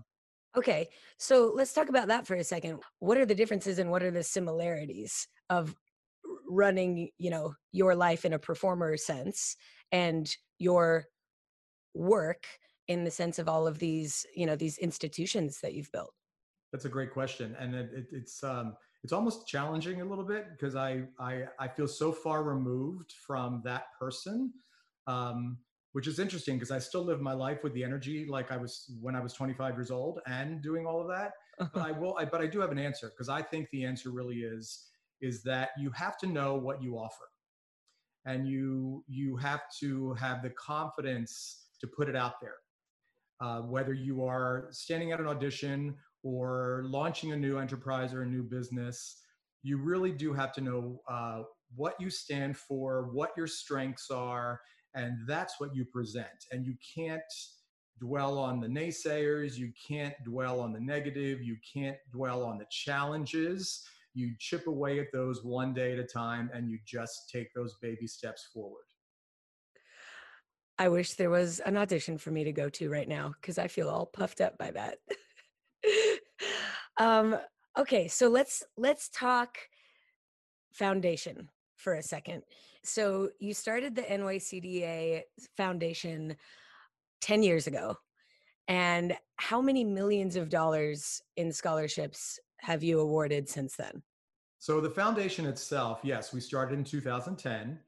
Okay, 0.55 0.87
so 1.17 1.51
let's 1.55 1.73
talk 1.73 1.89
about 1.89 2.07
that 2.09 2.27
for 2.27 2.35
a 2.35 2.43
second. 2.43 2.79
What 2.99 3.17
are 3.17 3.25
the 3.25 3.35
differences 3.35 3.79
and 3.79 3.89
what 3.89 4.03
are 4.03 4.11
the 4.11 4.23
similarities 4.23 5.27
of 5.49 5.75
running, 6.47 7.09
you 7.17 7.31
know, 7.31 7.55
your 7.71 7.95
life 7.95 8.23
in 8.23 8.33
a 8.33 8.39
performer 8.39 8.95
sense 8.95 9.55
and 9.91 10.29
your 10.59 11.05
work 11.95 12.45
in 12.87 13.03
the 13.03 13.11
sense 13.11 13.39
of 13.39 13.49
all 13.49 13.65
of 13.65 13.79
these, 13.79 14.27
you 14.35 14.45
know, 14.45 14.55
these 14.55 14.77
institutions 14.77 15.59
that 15.61 15.73
you've 15.73 15.91
built? 15.91 16.13
That's 16.71 16.85
a 16.85 16.89
great 16.89 17.11
question, 17.11 17.55
and 17.59 17.73
it, 17.73 17.89
it, 17.93 18.05
it's 18.11 18.43
um, 18.43 18.75
it's 19.03 19.13
almost 19.13 19.47
challenging 19.47 20.01
a 20.01 20.05
little 20.05 20.25
bit 20.25 20.47
because 20.51 20.75
I, 20.75 21.03
I, 21.19 21.43
I 21.59 21.67
feel 21.69 21.87
so 21.87 22.11
far 22.13 22.43
removed 22.43 23.13
from 23.27 23.61
that 23.65 23.85
person, 23.99 24.53
um, 25.07 25.59
which 25.93 26.07
is 26.07 26.19
interesting 26.19 26.55
because 26.57 26.71
I 26.71 26.79
still 26.79 27.03
live 27.03 27.21
my 27.21 27.33
life 27.33 27.63
with 27.63 27.73
the 27.73 27.83
energy 27.83 28.25
like 28.29 28.51
I 28.51 28.57
was 28.57 28.91
when 29.01 29.15
I 29.15 29.21
was 29.21 29.33
25 29.33 29.75
years 29.75 29.91
old 29.91 30.21
and 30.27 30.61
doing 30.61 30.85
all 30.87 31.01
of 31.01 31.07
that. 31.09 31.33
but 31.73 31.83
I 31.83 31.91
will, 31.99 32.17
I, 32.19 32.25
but 32.25 32.41
I 32.41 32.47
do 32.47 32.59
have 32.61 32.71
an 32.71 32.79
answer 32.79 33.09
because 33.09 33.29
I 33.29 33.41
think 33.43 33.69
the 33.71 33.85
answer 33.85 34.11
really 34.11 34.37
is 34.41 34.87
is 35.21 35.43
that 35.43 35.71
you 35.79 35.91
have 35.91 36.17
to 36.19 36.27
know 36.27 36.55
what 36.55 36.83
you 36.83 36.97
offer, 36.97 37.25
and 38.25 38.47
you 38.47 39.03
you 39.07 39.37
have 39.37 39.61
to 39.79 40.13
have 40.15 40.41
the 40.43 40.51
confidence 40.51 41.67
to 41.81 41.87
put 41.87 42.09
it 42.09 42.15
out 42.15 42.41
there. 42.41 42.55
uh, 43.41 43.61
whether 43.61 43.93
you 43.93 44.25
are 44.25 44.67
standing 44.71 45.13
at 45.13 45.19
an 45.21 45.27
audition 45.27 45.95
or 46.23 46.83
launching 46.85 47.33
a 47.33 47.37
new 47.37 47.57
enterprise 47.57 48.13
or 48.13 48.23
a 48.23 48.27
new 48.27 48.43
business, 48.43 49.21
you 49.61 49.77
really 49.77 50.11
do 50.11 50.33
have 50.33 50.51
to 50.53 50.61
know 50.61 51.01
uh, 51.09 51.43
what 51.75 51.95
you 51.99 52.09
stand 52.09 52.57
for, 52.57 53.09
what 53.11 53.31
your 53.37 53.47
strengths 53.47 54.09
are, 54.09 54.59
and 54.95 55.17
that's 55.27 55.59
what 55.59 55.75
you 55.75 55.85
present. 55.85 56.45
And 56.51 56.65
you 56.65 56.75
can't 56.95 57.21
dwell 57.99 58.37
on 58.37 58.59
the 58.59 58.67
naysayers, 58.67 59.55
you 59.55 59.71
can't 59.87 60.15
dwell 60.23 60.59
on 60.59 60.73
the 60.73 60.79
negative, 60.79 61.41
you 61.41 61.57
can't 61.73 61.97
dwell 62.11 62.43
on 62.43 62.57
the 62.57 62.65
challenges. 62.69 63.83
You 64.15 64.33
chip 64.39 64.67
away 64.67 64.99
at 64.99 65.11
those 65.11 65.43
one 65.43 65.73
day 65.73 65.93
at 65.93 65.99
a 65.99 66.03
time 66.03 66.51
and 66.53 66.69
you 66.69 66.77
just 66.85 67.29
take 67.31 67.53
those 67.53 67.75
baby 67.81 68.05
steps 68.05 68.47
forward. 68.53 68.83
I 70.77 70.89
wish 70.89 71.13
there 71.13 71.29
was 71.29 71.59
an 71.61 71.77
audition 71.77 72.17
for 72.17 72.31
me 72.31 72.43
to 72.43 72.51
go 72.51 72.69
to 72.69 72.89
right 72.89 73.07
now 73.07 73.33
because 73.39 73.57
I 73.57 73.67
feel 73.67 73.89
all 73.89 74.05
puffed 74.05 74.41
up 74.41 74.57
by 74.57 74.71
that. 74.71 74.97
um, 76.97 77.37
okay, 77.77 78.07
so 78.07 78.27
let's 78.27 78.63
let's 78.77 79.09
talk 79.09 79.57
foundation 80.73 81.49
for 81.77 81.95
a 81.95 82.03
second. 82.03 82.43
So 82.83 83.29
you 83.39 83.53
started 83.53 83.95
the 83.95 84.01
NYCDA 84.03 85.21
Foundation 85.55 86.35
10 87.21 87.43
years 87.43 87.67
ago. 87.67 87.95
And 88.67 89.15
how 89.37 89.61
many 89.61 89.83
millions 89.83 90.35
of 90.35 90.49
dollars 90.49 91.21
in 91.37 91.51
scholarships 91.51 92.39
have 92.59 92.83
you 92.83 92.99
awarded 92.99 93.49
since 93.49 93.75
then? 93.75 94.01
So 94.59 94.79
the 94.79 94.89
foundation 94.89 95.45
itself, 95.45 95.99
yes, 96.03 96.33
we 96.33 96.39
started 96.39 96.77
in 96.77 96.85
2010. 96.85 97.79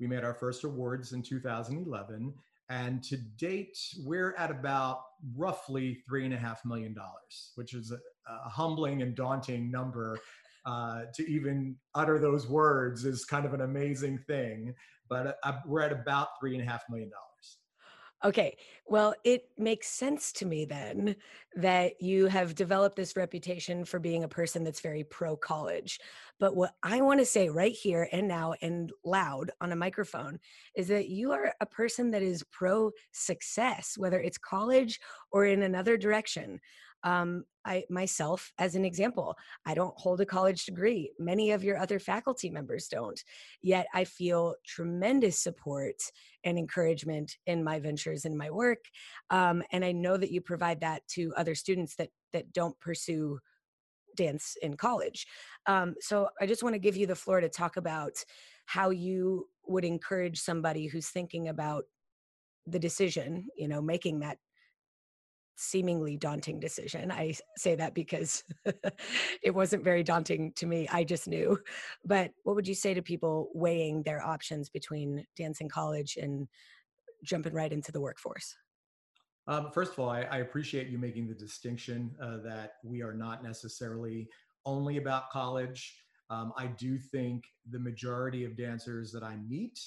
We 0.00 0.06
made 0.06 0.24
our 0.24 0.34
first 0.34 0.64
awards 0.64 1.12
in 1.12 1.22
2011. 1.22 2.32
And 2.70 3.02
to 3.04 3.18
date, 3.36 3.76
we're 4.04 4.34
at 4.36 4.50
about 4.50 5.02
roughly 5.36 6.02
three 6.06 6.24
and 6.24 6.32
a 6.32 6.38
half 6.38 6.64
million 6.64 6.94
dollars, 6.94 7.52
which 7.54 7.74
is 7.74 7.92
a, 8.28 8.46
a 8.46 8.48
humbling 8.48 9.02
and 9.02 9.14
daunting 9.14 9.70
number. 9.70 10.18
Uh, 10.64 11.02
to 11.12 11.28
even 11.28 11.74
utter 11.96 12.20
those 12.20 12.46
words 12.46 13.04
is 13.04 13.24
kind 13.24 13.44
of 13.44 13.52
an 13.52 13.62
amazing 13.62 14.16
thing. 14.28 14.72
But 15.08 15.38
uh, 15.42 15.54
we're 15.66 15.82
at 15.82 15.90
about 15.90 16.28
three 16.38 16.54
and 16.54 16.62
a 16.62 16.70
half 16.70 16.82
million 16.88 17.10
dollars. 17.10 17.58
Okay. 18.24 18.56
Well, 18.86 19.14
it 19.24 19.48
makes 19.58 19.88
sense 19.88 20.30
to 20.34 20.46
me 20.46 20.64
then 20.64 21.16
that 21.56 22.00
you 22.00 22.26
have 22.26 22.54
developed 22.54 22.94
this 22.94 23.16
reputation 23.16 23.84
for 23.84 23.98
being 23.98 24.22
a 24.22 24.28
person 24.28 24.62
that's 24.62 24.80
very 24.80 25.02
pro 25.02 25.36
college. 25.36 25.98
But 26.38 26.54
what 26.54 26.74
I 26.84 27.00
want 27.00 27.18
to 27.18 27.26
say 27.26 27.48
right 27.48 27.72
here 27.72 28.08
and 28.12 28.28
now 28.28 28.54
and 28.62 28.92
loud 29.04 29.50
on 29.60 29.72
a 29.72 29.76
microphone 29.76 30.38
is 30.76 30.86
that 30.88 31.08
you 31.08 31.32
are 31.32 31.52
a 31.60 31.66
person 31.66 32.12
that 32.12 32.22
is 32.22 32.44
pro 32.52 32.92
success, 33.10 33.94
whether 33.96 34.20
it's 34.20 34.38
college 34.38 35.00
or 35.32 35.44
in 35.44 35.62
another 35.62 35.96
direction 35.96 36.60
um, 37.04 37.44
I 37.64 37.84
myself, 37.88 38.52
as 38.58 38.74
an 38.74 38.84
example, 38.84 39.36
I 39.64 39.74
don't 39.74 39.96
hold 39.96 40.20
a 40.20 40.26
college 40.26 40.64
degree. 40.64 41.12
Many 41.18 41.52
of 41.52 41.62
your 41.62 41.78
other 41.78 41.98
faculty 41.98 42.50
members 42.50 42.88
don't. 42.88 43.22
Yet 43.62 43.86
I 43.94 44.04
feel 44.04 44.56
tremendous 44.66 45.38
support 45.38 45.96
and 46.44 46.58
encouragement 46.58 47.36
in 47.46 47.62
my 47.62 47.78
ventures 47.78 48.24
in 48.24 48.36
my 48.36 48.50
work, 48.50 48.84
um, 49.30 49.62
and 49.70 49.84
I 49.84 49.92
know 49.92 50.16
that 50.16 50.32
you 50.32 50.40
provide 50.40 50.80
that 50.80 51.06
to 51.08 51.32
other 51.36 51.54
students 51.54 51.94
that 51.96 52.10
that 52.32 52.52
don't 52.52 52.78
pursue 52.80 53.38
dance 54.16 54.56
in 54.62 54.76
college. 54.76 55.26
Um, 55.66 55.94
so 56.00 56.28
I 56.40 56.46
just 56.46 56.62
want 56.62 56.74
to 56.74 56.80
give 56.80 56.96
you 56.96 57.06
the 57.06 57.14
floor 57.14 57.40
to 57.40 57.48
talk 57.48 57.76
about 57.76 58.12
how 58.66 58.90
you 58.90 59.48
would 59.66 59.84
encourage 59.84 60.40
somebody 60.40 60.86
who's 60.86 61.08
thinking 61.08 61.48
about 61.48 61.84
the 62.66 62.78
decision, 62.78 63.48
you 63.56 63.68
know, 63.68 63.80
making 63.80 64.20
that 64.20 64.38
seemingly 65.56 66.16
daunting 66.16 66.58
decision. 66.60 67.10
I 67.10 67.34
say 67.56 67.74
that 67.76 67.94
because 67.94 68.44
it 69.42 69.54
wasn't 69.54 69.84
very 69.84 70.02
daunting 70.02 70.52
to 70.56 70.66
me. 70.66 70.88
I 70.88 71.04
just 71.04 71.28
knew. 71.28 71.58
But 72.04 72.32
what 72.44 72.56
would 72.56 72.68
you 72.68 72.74
say 72.74 72.94
to 72.94 73.02
people 73.02 73.50
weighing 73.54 74.02
their 74.02 74.24
options 74.24 74.70
between 74.70 75.24
dancing 75.36 75.68
college 75.68 76.16
and 76.20 76.48
jumping 77.24 77.54
right 77.54 77.72
into 77.72 77.92
the 77.92 78.00
workforce? 78.00 78.54
Um, 79.46 79.70
first 79.72 79.92
of 79.92 79.98
all, 79.98 80.08
I, 80.08 80.22
I, 80.22 80.38
appreciate 80.38 80.88
you 80.88 80.98
making 80.98 81.26
the 81.26 81.34
distinction 81.34 82.14
uh, 82.22 82.36
that 82.44 82.74
we 82.84 83.02
are 83.02 83.12
not 83.12 83.42
necessarily 83.42 84.28
only 84.64 84.98
about 84.98 85.30
college. 85.30 85.96
Um, 86.30 86.52
I 86.56 86.66
do 86.66 86.96
think 86.96 87.42
the 87.68 87.80
majority 87.80 88.44
of 88.44 88.56
dancers 88.56 89.10
that 89.10 89.24
I 89.24 89.36
meet 89.48 89.80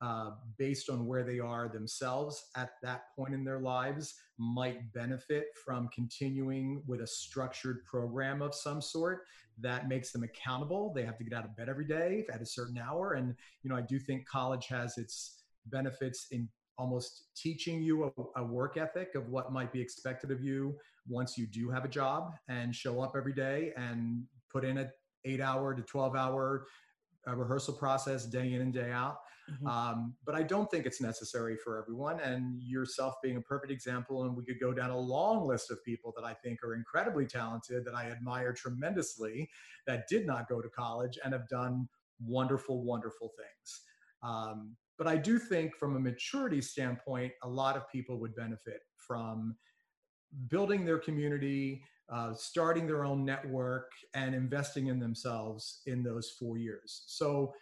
uh, 0.00 0.30
based 0.56 0.88
on 0.88 1.06
where 1.06 1.22
they 1.22 1.38
are 1.38 1.68
themselves 1.68 2.46
at 2.56 2.70
that 2.82 3.14
point 3.14 3.34
in 3.34 3.44
their 3.44 3.60
lives, 3.60 4.14
might 4.38 4.92
benefit 4.92 5.46
from 5.64 5.88
continuing 5.94 6.82
with 6.86 7.02
a 7.02 7.06
structured 7.06 7.84
program 7.84 8.40
of 8.40 8.54
some 8.54 8.80
sort 8.80 9.24
that 9.58 9.88
makes 9.88 10.10
them 10.10 10.22
accountable. 10.22 10.92
They 10.94 11.04
have 11.04 11.18
to 11.18 11.24
get 11.24 11.36
out 11.36 11.44
of 11.44 11.54
bed 11.56 11.68
every 11.68 11.84
day 11.84 12.24
at 12.32 12.40
a 12.40 12.46
certain 12.46 12.78
hour. 12.78 13.12
And, 13.12 13.34
you 13.62 13.68
know, 13.68 13.76
I 13.76 13.82
do 13.82 13.98
think 13.98 14.26
college 14.26 14.66
has 14.68 14.96
its 14.96 15.42
benefits 15.66 16.28
in 16.30 16.48
almost 16.78 17.24
teaching 17.36 17.82
you 17.82 18.04
a, 18.04 18.40
a 18.40 18.44
work 18.44 18.78
ethic 18.78 19.14
of 19.14 19.28
what 19.28 19.52
might 19.52 19.70
be 19.70 19.80
expected 19.80 20.30
of 20.30 20.42
you 20.42 20.74
once 21.06 21.36
you 21.36 21.46
do 21.46 21.68
have 21.68 21.84
a 21.84 21.88
job 21.88 22.32
and 22.48 22.74
show 22.74 23.02
up 23.02 23.12
every 23.14 23.34
day 23.34 23.72
and 23.76 24.24
put 24.50 24.64
in 24.64 24.78
a 24.78 24.90
eight 25.26 25.42
hour 25.42 25.74
to 25.74 25.82
12 25.82 26.16
hour 26.16 26.64
uh, 27.28 27.36
rehearsal 27.36 27.74
process 27.74 28.24
day 28.24 28.54
in 28.54 28.62
and 28.62 28.72
day 28.72 28.90
out 28.90 29.18
Mm-hmm. 29.52 29.66
Um, 29.66 30.14
but 30.24 30.34
I 30.34 30.42
don't 30.42 30.70
think 30.70 30.86
it's 30.86 31.00
necessary 31.00 31.56
for 31.56 31.80
everyone. 31.80 32.20
And 32.20 32.62
yourself 32.62 33.14
being 33.22 33.36
a 33.36 33.40
perfect 33.40 33.72
example, 33.72 34.24
and 34.24 34.36
we 34.36 34.44
could 34.44 34.60
go 34.60 34.72
down 34.72 34.90
a 34.90 34.98
long 34.98 35.46
list 35.46 35.70
of 35.70 35.84
people 35.84 36.12
that 36.16 36.24
I 36.24 36.34
think 36.34 36.62
are 36.62 36.74
incredibly 36.74 37.26
talented, 37.26 37.84
that 37.84 37.94
I 37.94 38.10
admire 38.10 38.52
tremendously, 38.52 39.50
that 39.86 40.08
did 40.08 40.26
not 40.26 40.48
go 40.48 40.60
to 40.60 40.68
college 40.68 41.18
and 41.24 41.32
have 41.32 41.48
done 41.48 41.88
wonderful, 42.24 42.84
wonderful 42.84 43.32
things. 43.36 43.80
Um, 44.22 44.76
but 44.98 45.06
I 45.06 45.16
do 45.16 45.38
think, 45.38 45.76
from 45.76 45.96
a 45.96 46.00
maturity 46.00 46.60
standpoint, 46.60 47.32
a 47.42 47.48
lot 47.48 47.76
of 47.76 47.90
people 47.90 48.20
would 48.20 48.34
benefit 48.34 48.82
from 48.96 49.56
building 50.48 50.84
their 50.84 50.98
community, 50.98 51.82
uh, 52.12 52.34
starting 52.34 52.86
their 52.86 53.04
own 53.04 53.24
network, 53.24 53.90
and 54.14 54.34
investing 54.34 54.88
in 54.88 54.98
themselves 54.98 55.80
in 55.86 56.02
those 56.02 56.30
four 56.38 56.58
years. 56.58 57.04
So 57.06 57.54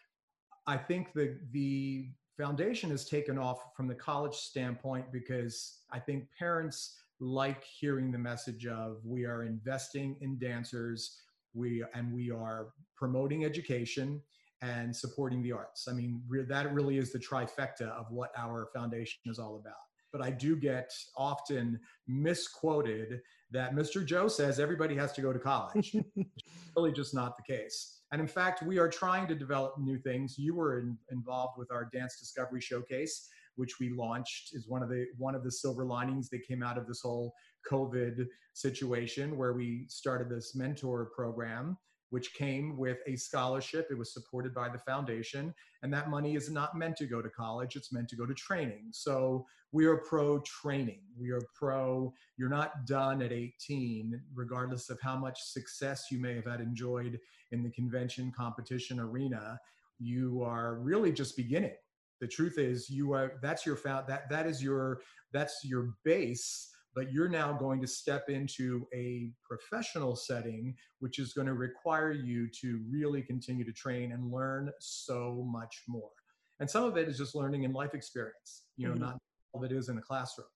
I 0.68 0.76
think 0.76 1.14
the 1.14 1.34
the 1.52 2.10
foundation 2.36 2.90
has 2.90 3.04
taken 3.08 3.38
off 3.38 3.74
from 3.74 3.88
the 3.88 3.94
college 3.94 4.34
standpoint 4.34 5.10
because 5.10 5.78
I 5.90 5.98
think 5.98 6.28
parents 6.38 7.00
like 7.20 7.64
hearing 7.64 8.12
the 8.12 8.18
message 8.18 8.66
of 8.66 8.98
we 9.04 9.24
are 9.24 9.42
investing 9.42 10.16
in 10.20 10.38
dancers, 10.38 11.20
we 11.54 11.82
and 11.94 12.12
we 12.12 12.30
are 12.30 12.68
promoting 12.96 13.46
education 13.46 14.22
and 14.60 14.94
supporting 14.94 15.42
the 15.42 15.52
arts. 15.52 15.88
I 15.88 15.92
mean, 15.92 16.20
that 16.48 16.72
really 16.74 16.98
is 16.98 17.12
the 17.12 17.18
trifecta 17.18 17.88
of 17.88 18.10
what 18.10 18.30
our 18.36 18.68
foundation 18.74 19.20
is 19.26 19.38
all 19.38 19.56
about. 19.56 19.74
But 20.12 20.20
I 20.20 20.30
do 20.30 20.54
get 20.54 20.92
often 21.16 21.80
misquoted 22.06 23.20
that 23.50 23.74
Mr. 23.74 24.04
Joe 24.04 24.28
says 24.28 24.60
everybody 24.60 24.94
has 24.96 25.12
to 25.12 25.22
go 25.22 25.32
to 25.32 25.38
college. 25.38 25.96
really 26.76 26.92
just 26.92 27.14
not 27.14 27.36
the 27.36 27.42
case. 27.42 28.00
And 28.12 28.20
in 28.20 28.26
fact, 28.26 28.62
we 28.62 28.78
are 28.78 28.88
trying 28.88 29.26
to 29.28 29.34
develop 29.34 29.74
new 29.78 29.98
things. 29.98 30.38
You 30.38 30.54
were 30.54 30.80
in, 30.80 30.96
involved 31.10 31.58
with 31.58 31.70
our 31.70 31.88
Dance 31.92 32.18
Discovery 32.18 32.60
Showcase, 32.60 33.28
which 33.56 33.78
we 33.78 33.90
launched 33.90 34.50
is 34.54 34.68
one 34.68 34.82
of 34.82 34.88
the 34.88 35.06
one 35.16 35.34
of 35.34 35.44
the 35.44 35.50
silver 35.50 35.84
linings 35.84 36.28
that 36.30 36.46
came 36.46 36.62
out 36.62 36.78
of 36.78 36.86
this 36.86 37.00
whole 37.02 37.32
COVID 37.70 38.26
situation, 38.54 39.36
where 39.36 39.52
we 39.52 39.84
started 39.88 40.30
this 40.30 40.54
mentor 40.54 41.10
program 41.14 41.76
which 42.10 42.34
came 42.34 42.76
with 42.76 42.98
a 43.06 43.16
scholarship. 43.16 43.88
It 43.90 43.98
was 43.98 44.12
supported 44.12 44.54
by 44.54 44.68
the 44.68 44.78
foundation, 44.78 45.54
and 45.82 45.92
that 45.92 46.10
money 46.10 46.34
is 46.34 46.50
not 46.50 46.76
meant 46.76 46.96
to 46.96 47.06
go 47.06 47.20
to 47.20 47.28
college, 47.28 47.76
it's 47.76 47.92
meant 47.92 48.08
to 48.08 48.16
go 48.16 48.26
to 48.26 48.34
training. 48.34 48.88
So 48.92 49.46
we 49.72 49.86
are 49.86 49.98
pro 49.98 50.40
training. 50.40 51.00
We 51.18 51.30
are 51.30 51.42
pro, 51.54 52.12
you're 52.36 52.48
not 52.48 52.86
done 52.86 53.20
at 53.20 53.32
18, 53.32 54.20
regardless 54.34 54.88
of 54.88 54.98
how 55.02 55.16
much 55.16 55.42
success 55.42 56.06
you 56.10 56.18
may 56.18 56.34
have 56.34 56.46
had 56.46 56.60
enjoyed 56.60 57.18
in 57.52 57.62
the 57.62 57.70
convention 57.70 58.32
competition 58.36 58.98
arena. 58.98 59.58
You 59.98 60.42
are 60.42 60.76
really 60.76 61.12
just 61.12 61.36
beginning. 61.36 61.74
The 62.20 62.28
truth 62.28 62.58
is, 62.58 62.90
you 62.90 63.12
are 63.12 63.34
that's 63.42 63.64
your 63.64 63.76
found 63.76 64.06
that 64.08 64.28
that 64.30 64.46
is 64.46 64.62
your 64.62 65.00
that's 65.32 65.60
your 65.64 65.94
base 66.04 66.70
but 66.98 67.12
you're 67.12 67.28
now 67.28 67.52
going 67.52 67.80
to 67.80 67.86
step 67.86 68.28
into 68.28 68.84
a 68.92 69.30
professional 69.44 70.16
setting, 70.16 70.74
which 70.98 71.20
is 71.20 71.32
going 71.32 71.46
to 71.46 71.54
require 71.54 72.10
you 72.10 72.48
to 72.60 72.80
really 72.90 73.22
continue 73.22 73.64
to 73.64 73.70
train 73.72 74.10
and 74.10 74.32
learn 74.32 74.68
so 74.80 75.46
much 75.48 75.84
more. 75.86 76.10
And 76.58 76.68
some 76.68 76.82
of 76.82 76.96
it 76.96 77.06
is 77.06 77.16
just 77.16 77.36
learning 77.36 77.62
in 77.62 77.72
life 77.72 77.94
experience, 77.94 78.64
you 78.76 78.88
know, 78.88 78.94
mm-hmm. 78.94 79.04
not 79.04 79.18
all 79.52 79.64
of 79.64 79.70
it 79.70 79.72
is 79.72 79.88
in 79.88 79.96
a 79.96 80.02
classroom. 80.02 80.48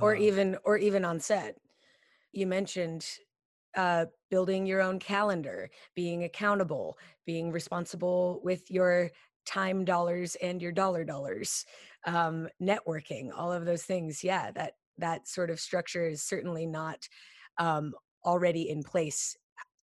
Or 0.00 0.16
um, 0.16 0.20
even, 0.20 0.56
or 0.64 0.78
even 0.78 1.04
on 1.04 1.20
set. 1.20 1.54
You 2.32 2.48
mentioned 2.48 3.06
uh, 3.76 4.06
building 4.32 4.66
your 4.66 4.82
own 4.82 4.98
calendar, 4.98 5.70
being 5.94 6.24
accountable, 6.24 6.98
being 7.24 7.52
responsible 7.52 8.40
with 8.42 8.68
your 8.68 9.12
time 9.46 9.84
dollars 9.84 10.34
and 10.42 10.60
your 10.60 10.72
dollar 10.72 11.04
dollars, 11.04 11.64
um, 12.04 12.48
networking, 12.60 13.30
all 13.32 13.52
of 13.52 13.64
those 13.64 13.84
things. 13.84 14.24
Yeah, 14.24 14.50
that 14.50 14.72
that 14.98 15.28
sort 15.28 15.50
of 15.50 15.60
structure 15.60 16.06
is 16.06 16.22
certainly 16.22 16.66
not 16.66 17.06
um, 17.58 17.92
already 18.24 18.68
in 18.68 18.82
place 18.82 19.36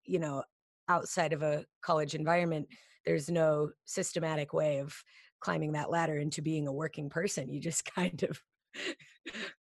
you 0.05 0.19
know 0.19 0.43
outside 0.89 1.31
of 1.31 1.43
a 1.43 1.63
college 1.81 2.15
environment 2.15 2.67
there's 3.05 3.29
no 3.29 3.69
systematic 3.85 4.53
way 4.53 4.79
of 4.79 4.95
climbing 5.39 5.71
that 5.73 5.89
ladder 5.89 6.17
into 6.17 6.41
being 6.41 6.67
a 6.67 6.73
working 6.73 7.09
person. 7.09 7.51
You 7.51 7.59
just 7.59 7.83
kind 7.95 8.23
of 8.23 8.39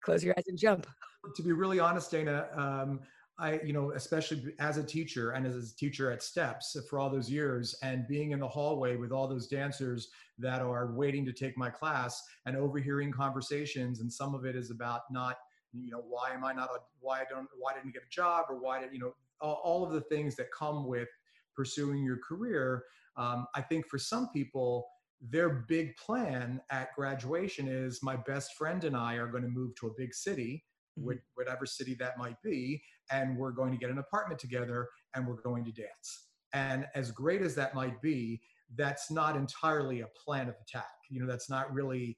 close 0.02 0.24
your 0.24 0.34
eyes 0.38 0.44
and 0.46 0.58
jump. 0.58 0.86
To 1.34 1.42
be 1.42 1.52
really 1.52 1.80
honest 1.80 2.12
dana 2.12 2.48
um, 2.56 3.00
I, 3.38 3.60
you 3.62 3.72
know, 3.72 3.92
especially 3.92 4.54
as 4.58 4.78
a 4.78 4.82
teacher 4.82 5.32
and 5.32 5.46
as 5.46 5.72
a 5.72 5.76
teacher 5.76 6.10
at 6.10 6.22
Steps 6.22 6.76
for 6.88 6.98
all 6.98 7.10
those 7.10 7.30
years, 7.30 7.74
and 7.82 8.08
being 8.08 8.30
in 8.30 8.40
the 8.40 8.48
hallway 8.48 8.96
with 8.96 9.12
all 9.12 9.28
those 9.28 9.46
dancers 9.46 10.08
that 10.38 10.62
are 10.62 10.92
waiting 10.92 11.26
to 11.26 11.32
take 11.32 11.56
my 11.58 11.68
class 11.68 12.22
and 12.46 12.56
overhearing 12.56 13.12
conversations, 13.12 14.00
and 14.00 14.10
some 14.10 14.34
of 14.34 14.46
it 14.46 14.56
is 14.56 14.70
about 14.70 15.02
not, 15.10 15.36
you 15.74 15.90
know, 15.90 16.02
why 16.08 16.30
am 16.30 16.44
I 16.44 16.54
not, 16.54 16.70
a, 16.70 16.78
why 17.00 17.20
I 17.20 17.24
don't, 17.28 17.48
why 17.58 17.74
didn't 17.74 17.88
I 17.88 17.92
get 17.92 18.02
a 18.04 18.10
job, 18.10 18.46
or 18.48 18.58
why 18.58 18.80
did, 18.80 18.92
you 18.92 19.00
know, 19.00 19.12
all, 19.40 19.84
of 19.84 19.92
the 19.92 20.00
things 20.00 20.34
that 20.36 20.50
come 20.50 20.86
with 20.86 21.08
pursuing 21.54 22.02
your 22.02 22.18
career. 22.18 22.84
Um, 23.16 23.46
I 23.54 23.60
think 23.60 23.86
for 23.88 23.98
some 23.98 24.28
people, 24.32 24.86
their 25.20 25.64
big 25.68 25.96
plan 25.96 26.60
at 26.70 26.94
graduation 26.94 27.68
is 27.68 28.02
my 28.02 28.16
best 28.16 28.54
friend 28.54 28.84
and 28.84 28.96
I 28.96 29.14
are 29.14 29.26
going 29.26 29.42
to 29.42 29.48
move 29.48 29.74
to 29.76 29.88
a 29.88 29.94
big 29.96 30.14
city. 30.14 30.64
Mm-hmm. 30.98 31.18
whatever 31.34 31.66
city 31.66 31.94
that 31.94 32.16
might 32.16 32.40
be, 32.42 32.82
and 33.10 33.36
we're 33.36 33.50
going 33.50 33.70
to 33.70 33.76
get 33.76 33.90
an 33.90 33.98
apartment 33.98 34.40
together 34.40 34.88
and 35.14 35.26
we're 35.26 35.42
going 35.42 35.62
to 35.66 35.70
dance. 35.70 36.28
And 36.54 36.86
as 36.94 37.10
great 37.10 37.42
as 37.42 37.54
that 37.56 37.74
might 37.74 38.00
be, 38.00 38.40
that's 38.76 39.10
not 39.10 39.36
entirely 39.36 40.00
a 40.00 40.06
plan 40.06 40.48
of 40.48 40.54
attack. 40.60 40.94
You 41.10 41.20
know, 41.20 41.26
that's 41.26 41.50
not 41.50 41.70
really, 41.70 42.16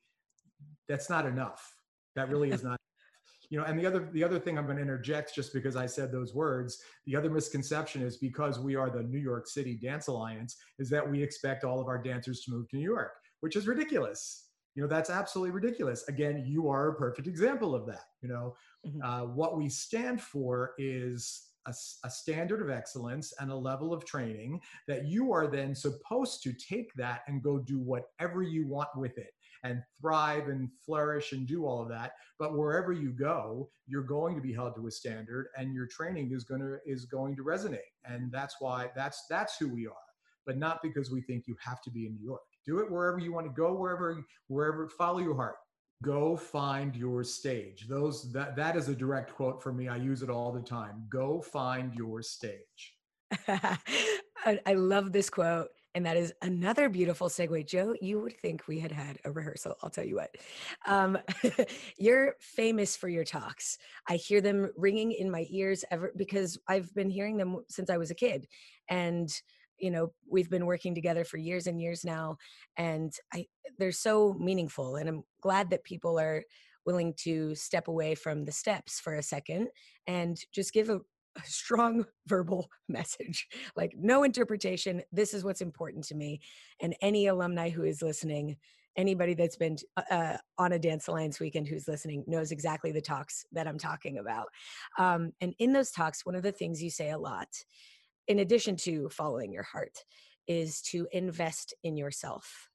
that's 0.88 1.10
not 1.10 1.26
enough. 1.26 1.74
That 2.14 2.28
really 2.28 2.50
is 2.50 2.62
not. 2.62 2.76
You 3.50 3.56
know, 3.58 3.64
and 3.64 3.78
the 3.78 3.86
other 3.86 4.10
the 4.12 4.22
other 4.22 4.38
thing 4.38 4.58
I'm 4.58 4.66
going 4.66 4.76
to 4.76 4.82
interject 4.82 5.34
just 5.34 5.54
because 5.54 5.74
I 5.74 5.86
said 5.86 6.12
those 6.12 6.34
words, 6.34 6.82
the 7.06 7.16
other 7.16 7.30
misconception 7.30 8.02
is 8.02 8.18
because 8.18 8.58
we 8.58 8.76
are 8.76 8.90
the 8.90 9.02
New 9.02 9.18
York 9.18 9.46
City 9.46 9.74
Dance 9.74 10.08
Alliance, 10.08 10.56
is 10.78 10.90
that 10.90 11.10
we 11.10 11.22
expect 11.22 11.64
all 11.64 11.80
of 11.80 11.86
our 11.86 11.96
dancers 11.96 12.42
to 12.42 12.50
move 12.50 12.68
to 12.68 12.76
New 12.76 12.82
York, 12.82 13.12
which 13.40 13.56
is 13.56 13.66
ridiculous 13.66 14.47
you 14.78 14.84
know 14.84 14.88
that's 14.88 15.10
absolutely 15.10 15.50
ridiculous. 15.50 16.06
Again 16.06 16.44
you 16.46 16.68
are 16.68 16.90
a 16.90 16.94
perfect 16.94 17.26
example 17.26 17.74
of 17.74 17.84
that 17.86 18.04
you 18.22 18.28
know? 18.28 18.54
Mm-hmm. 18.86 19.02
uh, 19.02 19.24
what 19.24 19.56
we 19.56 19.68
stand 19.68 20.22
for 20.22 20.74
is 20.78 21.48
a, 21.66 21.74
a, 22.04 22.10
standard 22.10 22.62
of 22.62 22.70
excellence 22.70 23.32
and 23.40 23.50
a 23.50 23.56
level 23.56 23.92
of 23.92 24.04
training 24.04 24.60
that 24.86 25.06
you 25.06 25.32
are 25.32 25.48
then 25.48 25.74
supposed 25.74 26.44
to 26.44 26.52
take 26.52 26.94
that 26.94 27.22
and 27.26 27.42
go 27.42 27.58
do 27.58 27.80
whatever 27.80 28.40
you 28.40 28.68
want 28.68 28.88
with 28.94 29.18
it 29.18 29.32
and 29.64 29.82
thrive 30.00 30.46
and 30.46 30.68
flourish 30.86 31.32
and 31.32 31.48
do 31.48 31.66
all 31.66 31.82
of 31.82 31.88
that. 31.88 32.12
But 32.38 32.56
wherever 32.56 32.92
you 32.92 33.10
go 33.10 33.70
you're 33.88 34.04
going 34.04 34.36
to 34.36 34.40
be 34.40 34.52
held 34.52 34.76
to 34.76 34.86
a 34.86 34.92
standard 34.92 35.48
and 35.56 35.74
your 35.74 35.88
training 35.88 36.30
is 36.30 36.44
going 36.44 36.60
to 36.60 36.78
is 36.86 37.04
going 37.04 37.34
to 37.34 37.42
resonate. 37.42 37.90
And 38.04 38.30
that's 38.30 38.54
why 38.60 38.90
that's 38.94 39.24
that's 39.28 39.56
who 39.58 39.68
we 39.68 39.88
are 39.88 40.06
but 40.46 40.56
not 40.56 40.80
because 40.82 41.10
we 41.10 41.20
think 41.20 41.46
you 41.46 41.54
have 41.60 41.82
to 41.82 41.90
be 41.90 42.06
in 42.06 42.14
new 42.14 42.24
york 42.24 42.40
do 42.68 42.80
it 42.80 42.90
wherever 42.90 43.18
you 43.18 43.32
want 43.32 43.46
to 43.46 43.52
go, 43.52 43.72
wherever, 43.72 44.22
wherever, 44.48 44.86
follow 44.86 45.20
your 45.20 45.34
heart. 45.34 45.56
Go 46.02 46.36
find 46.36 46.94
your 46.94 47.24
stage. 47.24 47.88
Those 47.88 48.30
that 48.32 48.54
that 48.54 48.76
is 48.76 48.88
a 48.88 48.94
direct 48.94 49.34
quote 49.34 49.60
for 49.60 49.72
me. 49.72 49.88
I 49.88 49.96
use 49.96 50.22
it 50.22 50.30
all 50.30 50.52
the 50.52 50.60
time. 50.60 51.04
Go 51.08 51.40
find 51.40 51.92
your 51.94 52.22
stage. 52.22 52.94
I 53.48 54.74
love 54.74 55.12
this 55.12 55.28
quote. 55.28 55.68
And 55.94 56.06
that 56.06 56.16
is 56.16 56.32
another 56.42 56.88
beautiful 56.88 57.28
segue. 57.28 57.66
Joe, 57.66 57.96
you 58.00 58.20
would 58.20 58.36
think 58.36 58.68
we 58.68 58.78
had 58.78 58.92
had 58.92 59.18
a 59.24 59.32
rehearsal. 59.32 59.74
I'll 59.82 59.90
tell 59.90 60.04
you 60.04 60.16
what. 60.16 60.30
Um, 60.86 61.18
you're 61.98 62.36
famous 62.38 62.96
for 62.96 63.08
your 63.08 63.24
talks. 63.24 63.78
I 64.08 64.16
hear 64.16 64.40
them 64.40 64.70
ringing 64.76 65.10
in 65.10 65.30
my 65.30 65.46
ears 65.50 65.84
ever 65.90 66.12
because 66.16 66.58
I've 66.68 66.94
been 66.94 67.10
hearing 67.10 67.36
them 67.36 67.64
since 67.68 67.90
I 67.90 67.96
was 67.96 68.12
a 68.12 68.14
kid. 68.14 68.46
And 68.88 69.28
you 69.78 69.90
know 69.90 70.12
we've 70.30 70.50
been 70.50 70.66
working 70.66 70.94
together 70.94 71.24
for 71.24 71.36
years 71.36 71.66
and 71.66 71.80
years 71.80 72.04
now 72.04 72.36
and 72.76 73.12
i 73.32 73.46
they're 73.78 73.92
so 73.92 74.34
meaningful 74.38 74.96
and 74.96 75.08
i'm 75.08 75.22
glad 75.40 75.70
that 75.70 75.84
people 75.84 76.18
are 76.18 76.42
willing 76.88 77.12
to 77.18 77.54
step 77.54 77.86
away 77.86 78.14
from 78.14 78.46
the 78.46 78.50
steps 78.50 78.98
for 78.98 79.16
a 79.16 79.22
second 79.22 79.68
and 80.06 80.38
just 80.54 80.72
give 80.72 80.88
a, 80.88 80.96
a 80.96 81.44
strong 81.44 82.02
verbal 82.26 82.70
message. 82.88 83.46
Like 83.76 83.92
no 83.94 84.22
interpretation 84.22 85.02
this 85.12 85.34
is 85.34 85.44
what's 85.44 85.60
important 85.60 86.04
to 86.04 86.14
me 86.14 86.40
and 86.80 86.96
any 87.02 87.26
alumni 87.26 87.68
who 87.68 87.84
is 87.84 88.00
listening 88.00 88.56
anybody 88.96 89.34
that's 89.34 89.56
been 89.56 89.76
uh, 89.98 90.02
uh, 90.10 90.36
on 90.56 90.72
a 90.72 90.78
dance 90.78 91.08
alliance 91.08 91.38
weekend 91.38 91.68
who's 91.68 91.86
listening 91.86 92.24
knows 92.26 92.50
exactly 92.52 92.90
the 92.90 93.02
talks 93.02 93.44
that 93.52 93.68
i'm 93.68 93.78
talking 93.78 94.16
about. 94.16 94.48
Um, 94.98 95.32
and 95.42 95.54
in 95.58 95.74
those 95.74 95.90
talks 95.90 96.24
one 96.24 96.34
of 96.34 96.42
the 96.42 96.52
things 96.52 96.82
you 96.82 96.90
say 96.90 97.10
a 97.10 97.18
lot 97.18 97.48
in 98.28 98.38
addition 98.40 98.76
to 98.76 99.08
following 99.08 99.52
your 99.52 99.64
heart, 99.64 100.04
is 100.46 100.80
to 100.82 101.06
invest 101.12 101.74
in 101.82 101.96
yourself. 101.96 102.68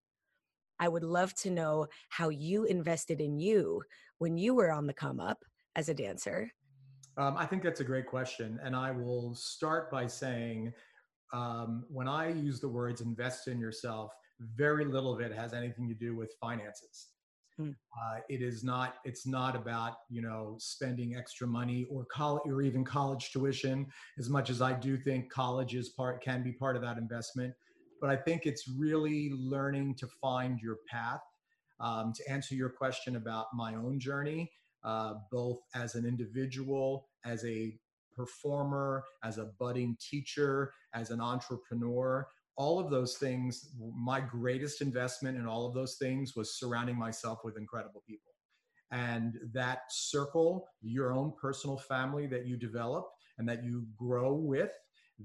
I 0.80 0.88
would 0.88 1.04
love 1.04 1.34
to 1.36 1.50
know 1.50 1.88
how 2.10 2.30
you 2.30 2.66
invested 2.66 3.22
in 3.22 3.40
you 3.40 3.82
when 4.18 4.38
you 4.38 4.54
were 4.54 4.72
on 4.72 4.88
the 4.88 4.94
come 4.94 5.20
up 5.20 5.44
as 5.76 5.90
a 5.90 5.94
dancer. 5.94 6.52
Um, 7.18 7.36
I 7.38 7.46
think 7.46 7.64
that's 7.64 7.80
a 7.80 7.86
great 7.86 8.08
question. 8.08 8.60
And 8.64 8.76
I 8.76 8.92
will 8.92 9.36
start 9.36 9.92
by 9.92 10.08
saying 10.08 10.74
um, 11.32 11.86
when 11.90 12.08
I 12.08 12.30
use 12.30 12.60
the 12.60 12.70
words 12.70 13.02
invest 13.02 13.48
in 13.48 13.60
yourself, 13.60 14.12
very 14.56 14.86
little 14.86 15.14
of 15.14 15.22
it 15.22 15.34
has 15.34 15.54
anything 15.54 15.88
to 15.88 15.94
do 15.94 16.16
with 16.16 16.34
finances. 16.40 17.10
Hmm. 17.58 17.70
Uh, 17.70 18.20
it 18.30 18.42
is 18.42 18.64
not. 18.64 18.96
It's 19.06 19.28
not 19.28 19.56
about 19.56 19.94
you 20.10 20.22
know 20.22 20.56
spending 20.60 21.16
extra 21.16 21.46
money 21.48 21.86
or 21.92 22.06
college 22.06 22.42
or 22.48 22.62
even 22.62 22.84
college 22.84 23.32
tuition. 23.32 23.88
As 24.18 24.30
much 24.30 24.50
as 24.50 24.62
I 24.62 24.74
do 24.74 24.98
think 24.98 25.32
college 25.32 25.76
is 25.76 25.90
part 25.90 26.24
can 26.24 26.44
be 26.44 26.52
part 26.52 26.76
of 26.76 26.82
that 26.82 26.98
investment, 26.98 27.54
but 28.02 28.10
I 28.10 28.16
think 28.16 28.46
it's 28.46 28.68
really 28.68 29.32
learning 29.34 29.96
to 29.96 30.08
find 30.22 30.60
your 30.60 30.78
path. 30.90 31.22
Um, 31.80 32.14
to 32.16 32.32
answer 32.32 32.56
your 32.56 32.70
question 32.70 33.18
about 33.18 33.48
my 33.54 33.76
own 33.76 34.00
journey, 34.00 34.50
uh, 34.84 35.16
both 35.32 35.60
as 35.76 35.96
an 35.96 36.06
individual, 36.06 37.10
as 37.26 37.44
a 37.46 37.78
performer, 38.16 39.04
as 39.24 39.38
a 39.38 39.50
budding 39.60 39.98
teacher, 40.00 40.72
as 40.94 41.10
an 41.10 41.20
entrepreneur, 41.20 42.26
all 42.56 42.80
of 42.80 42.90
those 42.90 43.18
things, 43.18 43.70
my 43.96 44.20
greatest 44.20 44.82
investment 44.82 45.38
in 45.38 45.48
all 45.48 45.66
of 45.66 45.74
those 45.74 45.96
things 45.96 46.36
was 46.36 46.60
surrounding 46.60 46.98
myself 46.98 47.40
with 47.44 47.58
incredible 47.58 48.04
people. 48.08 48.32
And 48.92 49.40
that 49.54 49.82
circle, 49.90 50.68
your 50.82 51.14
own 51.14 51.34
personal 51.40 51.78
family 51.78 52.28
that 52.28 52.46
you 52.46 52.56
develop 52.58 53.08
and 53.40 53.50
that 53.50 53.64
you 53.64 53.88
grow 53.98 54.34
with, 54.34 54.72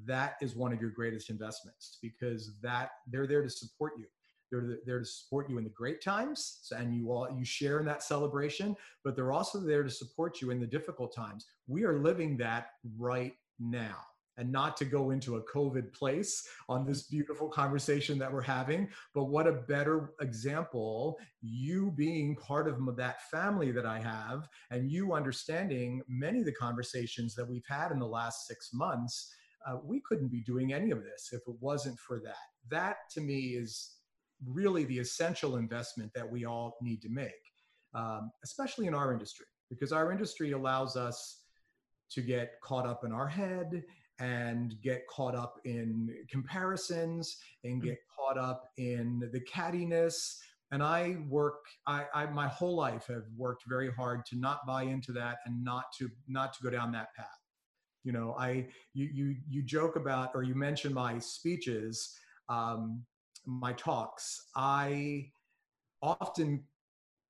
that 0.06 0.36
is 0.40 0.56
one 0.56 0.72
of 0.72 0.80
your 0.80 0.90
greatest 0.90 1.28
investments 1.28 1.98
because 2.00 2.52
that 2.62 2.90
they're 3.06 3.26
there 3.26 3.42
to 3.42 3.50
support 3.50 3.92
you. 3.98 4.06
They're 4.50 4.78
there 4.86 5.00
to 5.00 5.04
support 5.04 5.50
you 5.50 5.58
in 5.58 5.64
the 5.64 5.70
great 5.70 6.02
times, 6.02 6.60
and 6.70 6.94
you 6.94 7.12
all 7.12 7.28
you 7.36 7.44
share 7.44 7.80
in 7.80 7.84
that 7.84 8.02
celebration. 8.02 8.74
But 9.04 9.14
they're 9.14 9.32
also 9.32 9.60
there 9.60 9.82
to 9.82 9.90
support 9.90 10.40
you 10.40 10.50
in 10.50 10.58
the 10.58 10.66
difficult 10.66 11.14
times. 11.14 11.44
We 11.66 11.84
are 11.84 11.98
living 11.98 12.38
that 12.38 12.68
right 12.96 13.34
now 13.58 13.98
and 14.38 14.50
not 14.50 14.76
to 14.78 14.84
go 14.84 15.10
into 15.10 15.36
a 15.36 15.42
COVID 15.42 15.92
place 15.92 16.46
on 16.68 16.86
this 16.86 17.02
beautiful 17.02 17.48
conversation 17.48 18.18
that 18.18 18.32
we're 18.32 18.40
having. 18.40 18.88
But 19.14 19.24
what 19.24 19.46
a 19.46 19.52
better 19.52 20.14
example, 20.20 21.18
you 21.42 21.92
being 21.96 22.36
part 22.36 22.68
of 22.68 22.78
that 22.96 23.28
family 23.30 23.72
that 23.72 23.84
I 23.84 23.98
have, 23.98 24.48
and 24.70 24.90
you 24.90 25.12
understanding 25.12 26.00
many 26.08 26.38
of 26.38 26.46
the 26.46 26.52
conversations 26.52 27.34
that 27.34 27.48
we've 27.48 27.66
had 27.68 27.90
in 27.90 27.98
the 27.98 28.06
last 28.06 28.46
six 28.46 28.70
months. 28.72 29.34
Uh, 29.66 29.78
we 29.84 30.00
couldn't 30.08 30.28
be 30.28 30.40
doing 30.40 30.72
any 30.72 30.92
of 30.92 31.02
this 31.02 31.30
if 31.32 31.40
it 31.46 31.56
wasn't 31.60 31.98
for 31.98 32.20
that. 32.20 32.36
That 32.70 32.96
to 33.14 33.20
me 33.20 33.56
is 33.56 33.96
really 34.46 34.84
the 34.84 35.00
essential 35.00 35.56
investment 35.56 36.12
that 36.14 36.30
we 36.30 36.44
all 36.44 36.76
need 36.80 37.02
to 37.02 37.08
make, 37.08 37.32
um, 37.92 38.30
especially 38.44 38.86
in 38.86 38.94
our 38.94 39.12
industry, 39.12 39.46
because 39.68 39.90
our 39.92 40.12
industry 40.12 40.52
allows 40.52 40.96
us 40.96 41.42
to 42.10 42.22
get 42.22 42.52
caught 42.62 42.86
up 42.86 43.04
in 43.04 43.12
our 43.12 43.26
head 43.26 43.82
and 44.18 44.74
get 44.82 45.06
caught 45.08 45.34
up 45.34 45.60
in 45.64 46.14
comparisons 46.30 47.38
and 47.64 47.80
mm. 47.80 47.84
get 47.84 47.98
caught 48.14 48.38
up 48.38 48.64
in 48.76 49.28
the 49.32 49.40
cattiness. 49.40 50.36
And 50.70 50.82
i 50.82 51.16
work 51.28 51.64
I, 51.86 52.04
I, 52.12 52.26
my 52.26 52.48
whole 52.48 52.76
life 52.76 53.06
have 53.06 53.24
worked 53.36 53.64
very 53.66 53.90
hard 53.90 54.26
to 54.26 54.36
not 54.36 54.66
buy 54.66 54.82
into 54.82 55.12
that 55.12 55.38
and 55.46 55.64
not 55.64 55.84
to 55.98 56.10
not 56.26 56.52
to 56.54 56.62
go 56.62 56.70
down 56.70 56.92
that 56.92 57.14
path. 57.16 57.26
You 58.04 58.12
know 58.12 58.34
i 58.38 58.66
you 58.92 59.08
you, 59.12 59.36
you 59.48 59.62
joke 59.62 59.96
about 59.96 60.32
or 60.34 60.42
you 60.42 60.54
mention 60.54 60.92
my 60.92 61.18
speeches 61.18 62.14
um, 62.48 63.04
my 63.46 63.72
talks. 63.74 64.48
I 64.56 65.30
often 66.02 66.62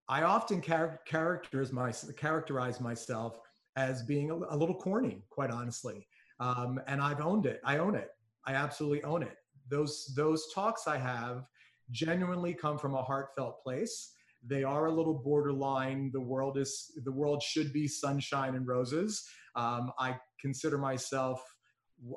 i 0.09 0.23
often 0.23 0.61
char- 0.61 1.01
characterize 1.07 1.73
my 1.73 1.93
characterize 2.17 2.81
myself 2.81 3.39
as 3.77 4.03
being 4.03 4.31
a, 4.31 4.35
a 4.35 4.57
little 4.57 4.75
corny 4.75 5.23
quite 5.31 5.51
honestly 5.51 6.07
um, 6.41 6.81
and 6.87 7.01
I've 7.01 7.21
owned 7.21 7.47
it. 7.47 7.61
I 7.65 7.79
own 7.79 7.95
it. 7.95 8.11
I 8.47 8.55
absolutely 8.55 9.03
own 9.05 9.23
it. 9.23 9.37
Those 9.69 10.13
those 10.17 10.53
talks 10.55 10.87
I 10.87 10.97
have 10.99 11.45
genuinely 11.91 12.55
come 12.55 12.79
from 12.79 12.95
a 12.95 13.03
heartfelt 13.03 13.63
place. 13.63 14.13
they 14.47 14.63
are 14.65 14.87
a 14.87 14.93
little 14.93 15.15
borderline. 15.15 16.11
The 16.13 16.21
world 16.21 16.59
is 16.59 16.93
the 17.05 17.13
world 17.13 17.43
should 17.43 17.73
be 17.73 17.89
sunshine 17.89 18.55
and 18.55 18.67
roses. 18.67 19.29
Um, 19.57 19.93
I 19.99 20.17
consider 20.41 20.79
myself 20.79 21.43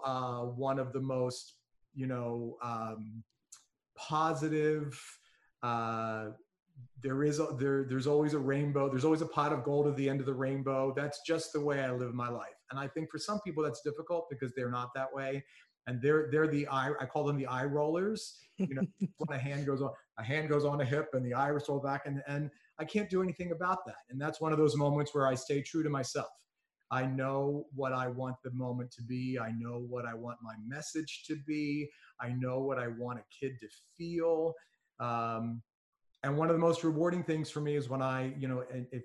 uh, 0.06 0.42
one 0.42 0.78
of 0.80 0.94
the 0.94 1.00
most, 1.00 1.56
you 1.96 2.08
know, 2.08 2.58
um, 2.64 3.24
positive. 3.96 5.00
Uh, 5.64 6.28
there 7.02 7.24
is 7.24 7.40
a, 7.40 7.48
there 7.60 7.86
there's 7.86 8.08
always 8.08 8.34
a 8.34 8.40
rainbow. 8.40 8.90
There's 8.90 9.06
always 9.06 9.22
a 9.22 9.28
pot 9.28 9.52
of 9.54 9.64
gold 9.64 9.88
at 9.88 9.96
the 9.96 10.08
end 10.10 10.20
of 10.20 10.26
the 10.26 10.34
rainbow. 10.34 10.94
That's 10.96 11.22
just 11.26 11.54
the 11.54 11.62
way 11.62 11.84
I 11.84 11.92
live 11.92 12.14
my 12.14 12.30
life. 12.30 12.61
And 12.72 12.80
I 12.80 12.88
think 12.88 13.12
for 13.12 13.20
some 13.20 13.40
people 13.42 13.64
that's 13.64 13.82
difficult 13.82 14.28
because 14.30 14.54
they're 14.56 14.72
not 14.72 14.90
that 14.96 15.14
way 15.14 15.44
and 15.88 16.02
they're 16.02 16.30
they're 16.32 16.48
the 16.48 16.68
eye 16.68 16.92
I 17.00 17.06
call 17.06 17.24
them 17.24 17.38
the 17.38 17.48
eye 17.48 17.66
rollers. 17.66 18.38
You 18.58 18.76
know, 18.76 18.84
when 19.18 19.38
a 19.38 19.42
hand 19.42 19.66
goes 19.66 19.82
on 19.82 19.92
a 20.18 20.24
hand 20.24 20.50
goes 20.50 20.66
on 20.66 20.80
a 20.82 20.86
hip 20.86 21.10
and 21.14 21.26
the 21.26 21.34
iris 21.34 21.68
roll 21.70 21.80
back 21.80 22.06
and 22.06 22.22
and 22.28 22.50
I 22.80 22.86
can't 22.86 23.10
do 23.10 23.22
anything 23.22 23.52
about 23.52 23.86
that. 23.86 23.98
And 24.10 24.20
that's 24.20 24.42
one 24.42 24.52
of 24.52 24.58
those 24.58 24.76
moments 24.76 25.14
where 25.14 25.28
I 25.28 25.36
stay 25.36 25.62
true 25.62 25.84
to 25.84 25.90
myself. 25.90 26.32
I 26.90 27.06
know 27.06 27.66
what 27.74 27.94
I 27.94 28.08
want 28.08 28.36
the 28.44 28.52
moment 28.52 28.92
to 28.94 29.04
be. 29.04 29.38
I 29.40 29.52
know 29.58 29.86
what 29.88 30.06
I 30.06 30.14
want 30.14 30.40
my 30.42 30.56
message 30.68 31.24
to 31.28 31.38
be. 31.48 31.90
I 32.20 32.30
know 32.30 32.60
what 32.60 32.80
I 32.80 32.88
want 32.88 33.20
a 33.20 33.24
kid 33.40 33.54
to 33.62 33.68
feel. 33.98 34.54
Um, 35.00 35.62
and 36.24 36.38
one 36.38 36.50
of 36.50 36.56
the 36.56 36.60
most 36.60 36.84
rewarding 36.84 37.24
things 37.24 37.50
for 37.50 37.62
me 37.62 37.76
is 37.76 37.90
when 37.90 38.02
I, 38.02 38.34
you 38.38 38.48
know, 38.48 38.64
if 38.92 39.04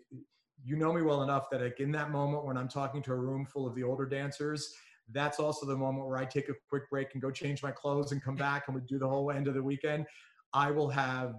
you 0.65 0.77
know 0.77 0.93
me 0.93 1.03
well 1.03 1.23
enough 1.23 1.51
that 1.51 1.61
like 1.61 1.81
in 1.81 1.93
that 1.93 2.11
moment 2.11 2.45
when 2.45 2.57
I'm 2.57 2.69
talking 2.69 3.03
to 3.03 3.13
a 3.13 3.17
room 3.17 3.47
full 3.47 3.67
of 3.67 3.75
the 3.75 3.83
older 3.83 4.07
dancers, 4.07 4.75
that's 5.13 5.39
also 5.39 5.67
the 5.67 5.77
moment 5.77 6.07
where 6.07 6.19
I 6.19 6.25
take 6.25 6.49
a 6.49 6.55
quick 6.69 6.91
break 6.91 7.13
and 7.13 7.23
go 7.23 7.31
change 7.31 7.63
my 7.63 7.71
clothes 7.71 8.13
and 8.13 8.23
come 8.23 8.35
back 8.35 8.65
and 8.67 8.75
we 8.75 8.81
do 8.89 8.99
the 8.99 9.09
whole 9.09 9.31
end 9.31 9.47
of 9.47 9.55
the 9.55 9.63
weekend. 9.63 10.07
I 10.53 10.71
will 10.71 10.89
have 10.89 11.35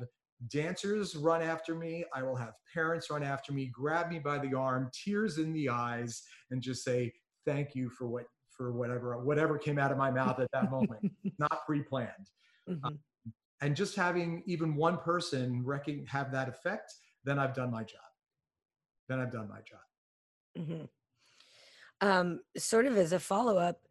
dancers 0.50 1.16
run 1.16 1.42
after 1.42 1.76
me. 1.76 2.06
I 2.14 2.24
will 2.24 2.36
have 2.36 2.54
parents 2.74 3.10
run 3.10 3.24
after 3.24 3.52
me, 3.52 3.68
grab 3.74 4.10
me 4.10 4.20
by 4.20 4.38
the 4.38 4.54
arm, 4.54 4.90
tears 4.94 5.38
in 5.38 5.52
the 5.54 5.70
eyes, 5.70 6.24
and 6.52 6.62
just 6.62 6.84
say, 6.84 7.12
thank 7.46 7.76
you 7.76 7.90
for 7.90 8.08
what 8.08 8.26
for 8.52 8.72
whatever 8.72 9.18
whatever 9.20 9.58
came 9.58 9.78
out 9.78 9.92
of 9.92 9.98
my 9.98 10.10
mouth 10.10 10.40
at 10.40 10.50
that 10.52 10.72
moment, 10.72 11.12
not 11.40 11.66
pre-planned. 11.66 12.30
Mm-hmm. 12.70 12.86
Um, 12.86 13.00
and 13.62 13.76
just 13.76 13.96
having 13.96 14.44
even 14.46 14.76
one 14.76 14.98
person 14.98 15.64
wrecking 15.66 16.06
have 16.06 16.32
that 16.32 16.48
effect, 16.48 16.94
then 17.24 17.40
I've 17.40 17.56
done 17.56 17.72
my 17.72 17.84
job. 17.84 18.07
Then 19.08 19.20
I've 19.20 19.32
done 19.32 19.50
my 19.50 19.60
job. 19.60 19.80
Mm-hmm. 20.58 20.86
Um, 22.08 22.40
sort 22.58 22.86
of 22.86 22.98
as 22.98 23.12
a 23.12 23.20
follow 23.20 23.58
up, 23.58 23.82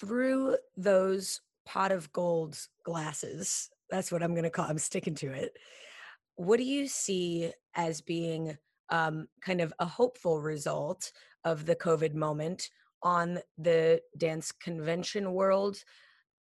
through 0.00 0.56
those 0.76 1.40
pot 1.66 1.90
of 1.90 2.12
gold 2.12 2.56
glasses 2.84 3.70
that's 3.90 4.10
what 4.10 4.22
I'm 4.22 4.32
going 4.32 4.44
to 4.44 4.50
call. 4.50 4.66
I'm 4.66 4.78
sticking 4.78 5.14
to 5.16 5.32
it. 5.32 5.56
What 6.36 6.56
do 6.56 6.64
you 6.64 6.88
see 6.88 7.52
as 7.74 8.00
being 8.00 8.56
um, 8.90 9.28
kind 9.40 9.60
of 9.60 9.72
a 9.78 9.86
hopeful 9.86 10.40
result 10.40 11.12
of 11.44 11.66
the 11.66 11.76
COVID 11.76 12.14
moment 12.14 12.70
on 13.02 13.38
the 13.58 14.00
dance 14.16 14.50
convention 14.50 15.32
world 15.32 15.76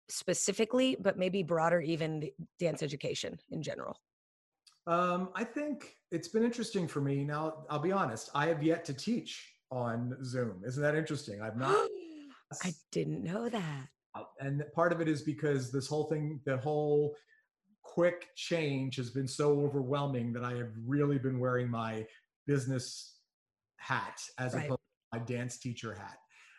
specifically, 0.09 0.97
but 0.99 1.17
maybe 1.17 1.41
broader, 1.41 1.81
even 1.81 2.29
dance 2.59 2.83
education 2.83 3.39
in 3.49 3.63
general? 3.63 3.97
Um, 4.87 5.29
I 5.35 5.43
think 5.43 5.95
it's 6.11 6.27
been 6.27 6.43
interesting 6.43 6.87
for 6.87 7.01
me. 7.01 7.23
Now, 7.23 7.65
I'll 7.69 7.79
be 7.79 7.91
honest, 7.91 8.29
I 8.33 8.47
have 8.47 8.63
yet 8.63 8.83
to 8.85 8.93
teach 8.93 9.53
on 9.71 10.17
Zoom. 10.23 10.61
Isn't 10.65 10.81
that 10.81 10.95
interesting? 10.95 11.41
I've 11.41 11.57
not. 11.57 11.89
I 12.63 12.73
didn't 12.91 13.23
know 13.23 13.47
that. 13.47 13.87
And 14.41 14.63
part 14.73 14.91
of 14.91 14.99
it 14.99 15.07
is 15.07 15.21
because 15.21 15.71
this 15.71 15.87
whole 15.87 16.05
thing, 16.05 16.41
the 16.45 16.57
whole 16.57 17.15
quick 17.81 18.27
change 18.35 18.97
has 18.97 19.09
been 19.09 19.27
so 19.27 19.61
overwhelming 19.61 20.33
that 20.33 20.43
I 20.43 20.55
have 20.55 20.71
really 20.85 21.17
been 21.17 21.39
wearing 21.39 21.69
my 21.69 22.05
business 22.45 23.15
hat 23.77 24.19
as 24.37 24.53
right. 24.53 24.65
opposed 24.65 24.81
to 25.13 25.19
my 25.19 25.25
dance 25.25 25.57
teacher 25.57 25.93
hat. 25.93 26.17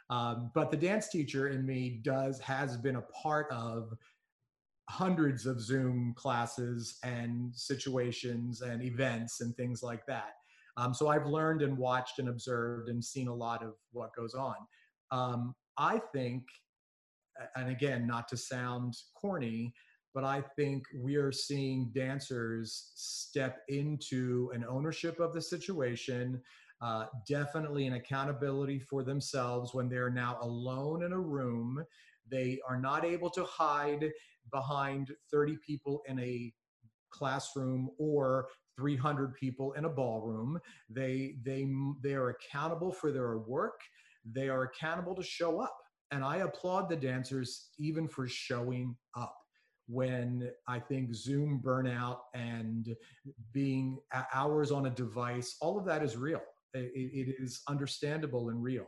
Um, 0.08 0.50
but 0.54 0.70
the 0.70 0.76
dance 0.76 1.08
teacher 1.08 1.48
in 1.48 1.64
me 1.64 2.00
does 2.02 2.38
has 2.40 2.76
been 2.76 2.96
a 2.96 3.02
part 3.02 3.50
of 3.50 3.94
hundreds 4.88 5.46
of 5.46 5.60
Zoom 5.60 6.14
classes 6.16 6.98
and 7.04 7.54
situations 7.54 8.62
and 8.62 8.82
events 8.82 9.40
and 9.40 9.56
things 9.56 9.82
like 9.82 10.04
that. 10.06 10.32
Um, 10.76 10.94
so 10.94 11.08
I've 11.08 11.26
learned 11.26 11.62
and 11.62 11.76
watched 11.76 12.18
and 12.18 12.28
observed 12.28 12.88
and 12.88 13.04
seen 13.04 13.28
a 13.28 13.34
lot 13.34 13.62
of 13.62 13.74
what 13.92 14.14
goes 14.14 14.34
on. 14.34 14.56
Um, 15.10 15.54
I 15.78 16.00
think, 16.14 16.44
and 17.56 17.70
again, 17.70 18.06
not 18.06 18.28
to 18.28 18.36
sound 18.36 18.94
corny, 19.14 19.74
but 20.14 20.24
I 20.24 20.42
think 20.56 20.84
we 20.94 21.16
are 21.16 21.32
seeing 21.32 21.90
dancers 21.94 22.92
step 22.94 23.60
into 23.68 24.50
an 24.54 24.64
ownership 24.68 25.20
of 25.20 25.32
the 25.32 25.40
situation, 25.40 26.40
uh, 26.82 27.06
definitely 27.28 27.86
an 27.86 27.94
accountability 27.94 28.78
for 28.78 29.02
themselves 29.02 29.72
when 29.72 29.88
they're 29.88 30.10
now 30.10 30.38
alone 30.42 31.04
in 31.04 31.12
a 31.12 31.18
room. 31.18 31.82
They 32.30 32.60
are 32.68 32.80
not 32.80 33.04
able 33.04 33.30
to 33.30 33.44
hide 33.44 34.10
behind 34.50 35.10
30 35.30 35.56
people 35.66 36.02
in 36.06 36.18
a 36.18 36.52
classroom 37.10 37.90
or 37.98 38.48
300 38.76 39.34
people 39.34 39.72
in 39.72 39.84
a 39.84 39.88
ballroom. 39.88 40.58
They 40.88 41.36
they 41.44 41.68
they 42.02 42.14
are 42.14 42.30
accountable 42.30 42.92
for 42.92 43.12
their 43.12 43.38
work. 43.38 43.80
They 44.24 44.48
are 44.48 44.62
accountable 44.62 45.14
to 45.16 45.22
show 45.22 45.60
up. 45.60 45.76
And 46.10 46.24
I 46.24 46.38
applaud 46.38 46.88
the 46.88 46.96
dancers 46.96 47.70
even 47.78 48.06
for 48.08 48.28
showing 48.28 48.96
up 49.16 49.34
when 49.88 50.50
I 50.68 50.78
think 50.78 51.14
Zoom 51.14 51.60
burnout 51.64 52.18
and 52.34 52.94
being 53.52 53.98
hours 54.34 54.70
on 54.70 54.86
a 54.86 54.90
device, 54.90 55.56
all 55.60 55.78
of 55.78 55.84
that 55.86 56.02
is 56.02 56.16
real. 56.16 56.42
it, 56.74 56.90
it 56.94 57.34
is 57.38 57.62
understandable 57.68 58.48
and 58.50 58.62
real. 58.62 58.86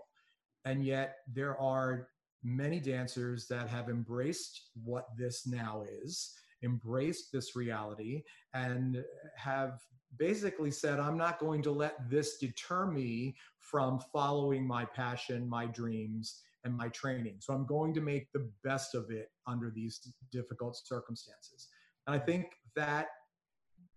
And 0.65 0.85
yet 0.85 1.17
there 1.33 1.59
are 1.61 2.09
many 2.45 2.79
dancers 2.79 3.49
that 3.49 3.69
have 3.69 3.89
embraced 3.89 4.69
what 4.85 5.07
this 5.17 5.47
now 5.47 5.83
is, 6.03 6.35
embraced 6.63 7.33
this 7.33 7.57
reality, 7.57 8.23
and 8.53 9.03
have 9.37 9.81
basically 10.19 10.71
said, 10.71 11.01
I'm 11.01 11.19
not 11.19 11.41
going 11.41 11.63
to 11.63 11.73
let 11.73 12.09
this 12.09 12.37
deter 12.37 12.87
me 12.87 13.35
from 13.59 13.99
following 14.13 14.67
my 14.67 14.85
passion, 14.85 15.49
my 15.49 15.67
dreams, 15.67 16.43
and 16.65 16.77
my 16.77 16.89
training. 16.89 17.37
So 17.41 17.53
I'm 17.53 17.67
going 17.67 17.93
to 17.95 18.01
make 18.01 18.31
the 18.33 18.49
best 18.63 18.95
of 18.95 19.11
it 19.11 19.31
under 19.47 19.71
these 19.75 20.01
difficult 20.31 20.77
circumstances. 20.77 21.69
And 22.07 22.15
I 22.15 22.19
think 22.19 22.47
that 22.77 23.09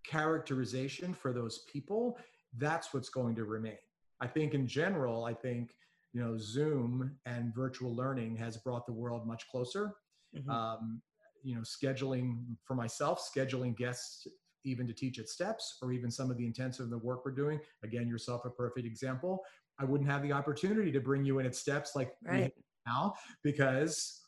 characterization 0.05 1.13
for 1.13 1.33
those 1.33 1.63
people, 1.71 2.17
that's 2.57 2.93
what's 2.93 3.09
going 3.09 3.35
to 3.35 3.43
remain. 3.43 3.77
I 4.19 4.27
think 4.27 4.53
in 4.53 4.67
general, 4.67 5.25
I 5.25 5.33
think 5.33 5.75
you 6.13 6.21
know 6.21 6.37
Zoom 6.37 7.17
and 7.25 7.53
virtual 7.53 7.95
learning 7.95 8.35
has 8.37 8.57
brought 8.57 8.85
the 8.85 8.93
world 8.93 9.27
much 9.27 9.47
closer. 9.49 9.93
Mm-hmm. 10.35 10.49
Um, 10.49 11.01
you 11.43 11.55
know, 11.55 11.61
scheduling 11.61 12.39
for 12.65 12.75
myself, 12.75 13.21
scheduling 13.35 13.77
guests 13.77 14.27
even 14.65 14.87
to 14.87 14.93
teach 14.93 15.19
at 15.19 15.29
steps 15.29 15.77
or 15.81 15.93
even 15.93 16.11
some 16.11 16.29
of 16.29 16.37
the 16.37 16.45
intensive 16.45 16.85
of 16.85 16.89
the 16.89 16.97
work 16.97 17.23
we're 17.23 17.31
doing 17.31 17.57
again 17.83 18.07
yourself 18.07 18.43
a 18.43 18.49
perfect 18.49 18.85
example 18.85 19.41
I 19.79 19.85
wouldn't 19.85 20.09
have 20.09 20.23
the 20.23 20.31
opportunity 20.31 20.91
to 20.91 20.99
bring 20.99 21.23
you 21.23 21.39
in 21.39 21.45
at 21.45 21.55
steps 21.55 21.95
like 21.95 22.13
right. 22.23 22.51
now 22.85 23.13
because 23.43 24.21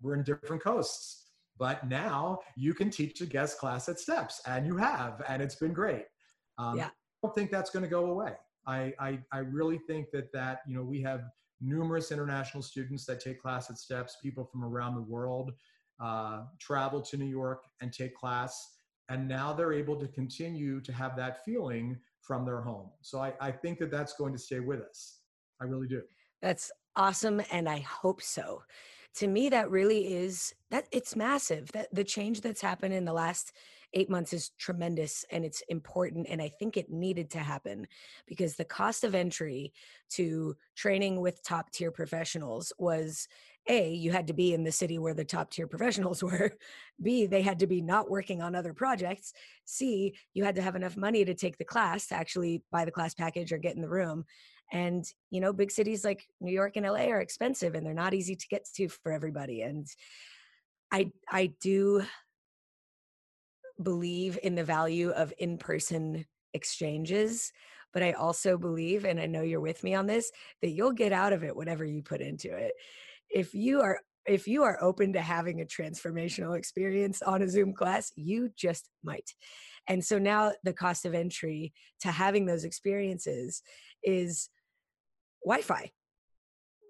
we're 0.00 0.14
in 0.14 0.22
different 0.22 0.62
coasts. 0.62 1.26
But 1.58 1.86
now 1.86 2.38
you 2.56 2.72
can 2.72 2.88
teach 2.88 3.20
a 3.20 3.26
guest 3.26 3.58
class 3.58 3.88
at 3.90 4.00
steps, 4.00 4.40
and 4.46 4.66
you 4.66 4.78
have, 4.78 5.22
and 5.28 5.42
it's 5.42 5.56
been 5.56 5.74
great. 5.74 6.04
Um, 6.56 6.78
yeah. 6.78 6.86
I 6.86 6.90
don't 7.22 7.34
think 7.34 7.50
that's 7.50 7.68
going 7.68 7.82
to 7.82 7.88
go 7.88 8.06
away. 8.06 8.32
I, 8.66 8.92
I, 9.00 9.18
I 9.32 9.38
really 9.38 9.78
think 9.78 10.10
that 10.12 10.32
that 10.32 10.60
you 10.66 10.74
know 10.74 10.82
we 10.82 11.00
have 11.02 11.22
numerous 11.60 12.10
international 12.10 12.62
students 12.62 13.04
that 13.06 13.20
take 13.20 13.40
class 13.40 13.70
at 13.70 13.78
steps. 13.78 14.16
People 14.22 14.44
from 14.44 14.64
around 14.64 14.94
the 14.94 15.02
world 15.02 15.52
uh, 16.02 16.44
travel 16.58 17.00
to 17.02 17.16
New 17.16 17.26
York 17.26 17.62
and 17.80 17.92
take 17.92 18.14
class, 18.14 18.76
and 19.08 19.28
now 19.28 19.52
they're 19.52 19.72
able 19.72 19.96
to 20.00 20.08
continue 20.08 20.80
to 20.80 20.92
have 20.92 21.16
that 21.16 21.44
feeling 21.44 21.98
from 22.20 22.44
their 22.44 22.60
home. 22.60 22.90
So 23.00 23.20
I, 23.20 23.32
I 23.40 23.50
think 23.50 23.78
that 23.78 23.90
that's 23.90 24.14
going 24.14 24.32
to 24.32 24.38
stay 24.38 24.60
with 24.60 24.80
us. 24.80 25.20
I 25.60 25.64
really 25.64 25.88
do. 25.88 26.02
That's 26.40 26.70
awesome. 26.96 27.42
And 27.50 27.68
I 27.68 27.80
hope 27.80 28.22
so. 28.22 28.62
To 29.16 29.26
me, 29.26 29.48
that 29.48 29.70
really 29.70 30.14
is 30.14 30.54
that 30.70 30.86
it's 30.92 31.16
massive. 31.16 31.72
That 31.72 31.92
the 31.92 32.04
change 32.04 32.40
that's 32.40 32.60
happened 32.60 32.94
in 32.94 33.04
the 33.04 33.12
last 33.12 33.52
eight 33.94 34.10
months 34.10 34.32
is 34.32 34.50
tremendous 34.58 35.24
and 35.30 35.44
it's 35.44 35.62
important. 35.68 36.28
And 36.28 36.40
I 36.40 36.48
think 36.48 36.76
it 36.76 36.90
needed 36.90 37.30
to 37.30 37.38
happen 37.38 37.86
because 38.26 38.54
the 38.54 38.64
cost 38.64 39.04
of 39.04 39.14
entry 39.14 39.72
to 40.10 40.56
training 40.76 41.20
with 41.20 41.42
top 41.42 41.70
tier 41.70 41.90
professionals 41.90 42.72
was 42.78 43.28
a 43.68 43.92
you 43.92 44.10
had 44.10 44.26
to 44.26 44.32
be 44.32 44.54
in 44.54 44.64
the 44.64 44.72
city 44.72 44.98
where 44.98 45.14
the 45.14 45.24
top 45.24 45.50
tier 45.50 45.66
professionals 45.66 46.22
were 46.24 46.52
b 47.02 47.26
they 47.26 47.42
had 47.42 47.58
to 47.58 47.66
be 47.66 47.80
not 47.80 48.10
working 48.10 48.40
on 48.40 48.54
other 48.54 48.72
projects 48.72 49.32
c 49.64 50.14
you 50.32 50.44
had 50.44 50.54
to 50.54 50.62
have 50.62 50.76
enough 50.76 50.96
money 50.96 51.24
to 51.24 51.34
take 51.34 51.58
the 51.58 51.64
class 51.64 52.06
to 52.06 52.14
actually 52.14 52.62
buy 52.72 52.84
the 52.84 52.90
class 52.90 53.14
package 53.14 53.52
or 53.52 53.58
get 53.58 53.76
in 53.76 53.82
the 53.82 53.88
room 53.88 54.24
and 54.72 55.04
you 55.30 55.40
know 55.40 55.52
big 55.52 55.70
cities 55.70 56.04
like 56.04 56.26
new 56.40 56.52
york 56.52 56.76
and 56.76 56.86
la 56.86 56.94
are 56.94 57.20
expensive 57.20 57.74
and 57.74 57.84
they're 57.84 57.92
not 57.92 58.14
easy 58.14 58.34
to 58.34 58.48
get 58.48 58.66
to 58.74 58.88
for 58.88 59.12
everybody 59.12 59.62
and 59.62 59.86
i 60.90 61.10
i 61.30 61.52
do 61.60 62.02
believe 63.82 64.38
in 64.42 64.54
the 64.54 64.64
value 64.64 65.10
of 65.10 65.32
in 65.38 65.58
person 65.58 66.24
exchanges, 66.54 67.52
but 67.92 68.02
I 68.02 68.12
also 68.12 68.56
believe, 68.56 69.04
and 69.04 69.20
I 69.20 69.26
know 69.26 69.42
you're 69.42 69.60
with 69.60 69.82
me 69.82 69.94
on 69.94 70.06
this, 70.06 70.30
that 70.62 70.70
you'll 70.70 70.92
get 70.92 71.12
out 71.12 71.32
of 71.32 71.42
it 71.42 71.56
whatever 71.56 71.84
you 71.84 72.02
put 72.02 72.20
into 72.20 72.54
it. 72.54 72.72
If 73.28 73.54
you 73.54 73.80
are 73.80 74.00
if 74.26 74.46
you 74.46 74.62
are 74.62 74.78
open 74.82 75.14
to 75.14 75.20
having 75.20 75.60
a 75.60 75.64
transformational 75.64 76.56
experience 76.56 77.22
on 77.22 77.42
a 77.42 77.48
Zoom 77.48 77.72
class, 77.72 78.12
you 78.16 78.50
just 78.54 78.90
might. 79.02 79.34
And 79.88 80.04
so 80.04 80.18
now 80.18 80.52
the 80.62 80.74
cost 80.74 81.06
of 81.06 81.14
entry 81.14 81.72
to 82.00 82.08
having 82.12 82.44
those 82.44 82.64
experiences 82.64 83.62
is 84.04 84.50
Wi 85.44 85.62
Fi, 85.62 85.90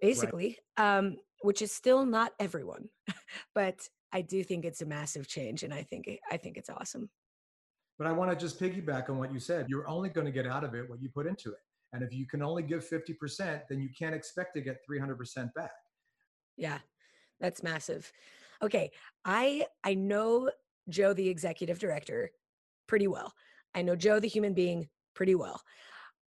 basically, 0.02 0.58
right. 0.78 0.98
um, 0.98 1.16
which 1.42 1.62
is 1.62 1.72
still 1.72 2.04
not 2.04 2.32
everyone. 2.40 2.88
but 3.54 3.88
I 4.12 4.22
do 4.22 4.42
think 4.42 4.64
it's 4.64 4.82
a 4.82 4.86
massive 4.86 5.28
change, 5.28 5.62
and 5.62 5.72
I 5.72 5.82
think 5.82 6.06
I 6.30 6.36
think 6.36 6.56
it's 6.56 6.70
awesome. 6.70 7.08
But 7.98 8.06
I 8.06 8.12
want 8.12 8.30
to 8.30 8.36
just 8.36 8.58
piggyback 8.60 9.10
on 9.10 9.18
what 9.18 9.32
you 9.32 9.38
said. 9.38 9.66
You're 9.68 9.88
only 9.88 10.08
going 10.08 10.26
to 10.26 10.32
get 10.32 10.46
out 10.46 10.64
of 10.64 10.74
it 10.74 10.88
what 10.88 11.02
you 11.02 11.10
put 11.10 11.26
into 11.26 11.50
it. 11.50 11.58
And 11.92 12.02
if 12.02 12.12
you 12.12 12.26
can 12.26 12.42
only 12.42 12.62
give 12.62 12.88
50%, 12.88 13.62
then 13.68 13.80
you 13.80 13.90
can't 13.98 14.14
expect 14.14 14.54
to 14.54 14.62
get 14.62 14.78
300% 14.88 15.52
back. 15.54 15.72
Yeah. 16.56 16.78
That's 17.40 17.62
massive. 17.62 18.12
Okay, 18.62 18.90
I 19.24 19.66
I 19.82 19.94
know 19.94 20.50
Joe 20.88 21.14
the 21.14 21.28
executive 21.28 21.78
director 21.78 22.30
pretty 22.86 23.06
well. 23.06 23.32
I 23.74 23.82
know 23.82 23.96
Joe 23.96 24.20
the 24.20 24.28
human 24.28 24.52
being 24.52 24.88
pretty 25.14 25.34
well. 25.34 25.60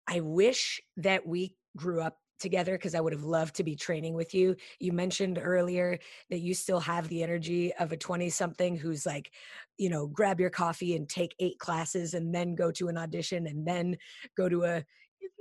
I 0.07 0.21
wish 0.21 0.81
that 0.97 1.25
we 1.25 1.55
grew 1.77 2.01
up 2.01 2.17
together 2.39 2.73
because 2.73 2.95
I 2.95 3.01
would 3.01 3.13
have 3.13 3.23
loved 3.23 3.55
to 3.55 3.63
be 3.63 3.75
training 3.75 4.13
with 4.13 4.33
you. 4.33 4.55
You 4.79 4.91
mentioned 4.91 5.39
earlier 5.41 5.99
that 6.29 6.39
you 6.39 6.53
still 6.53 6.79
have 6.79 7.07
the 7.07 7.23
energy 7.23 7.73
of 7.75 7.91
a 7.91 7.97
20 7.97 8.29
something 8.29 8.75
who's 8.75 9.05
like, 9.05 9.31
you 9.77 9.89
know, 9.89 10.07
grab 10.07 10.39
your 10.39 10.49
coffee 10.49 10.95
and 10.95 11.07
take 11.07 11.35
eight 11.39 11.59
classes 11.59 12.13
and 12.13 12.33
then 12.33 12.55
go 12.55 12.71
to 12.71 12.89
an 12.89 12.97
audition 12.97 13.47
and 13.47 13.67
then 13.67 13.97
go 14.35 14.49
to 14.49 14.63
a 14.63 14.83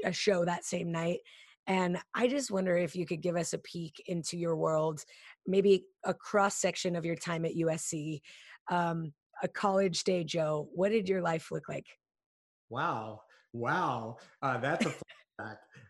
a 0.04 0.12
show 0.12 0.44
that 0.44 0.64
same 0.64 0.90
night. 0.90 1.20
And 1.66 1.98
I 2.14 2.26
just 2.26 2.50
wonder 2.50 2.76
if 2.76 2.96
you 2.96 3.06
could 3.06 3.22
give 3.22 3.36
us 3.36 3.52
a 3.52 3.58
peek 3.58 4.02
into 4.06 4.36
your 4.36 4.56
world, 4.56 5.04
maybe 5.46 5.84
a 6.04 6.12
cross 6.12 6.56
section 6.56 6.96
of 6.96 7.04
your 7.04 7.14
time 7.14 7.44
at 7.44 7.54
USC, 7.54 8.20
um, 8.68 9.12
a 9.42 9.48
college 9.48 10.02
day 10.04 10.24
Joe. 10.24 10.68
What 10.74 10.90
did 10.90 11.08
your 11.08 11.22
life 11.22 11.50
look 11.52 11.68
like? 11.68 11.86
Wow. 12.68 13.20
Wow. 13.52 14.16
Uh, 14.40 14.58
that's 14.58 14.86
a 14.86 14.94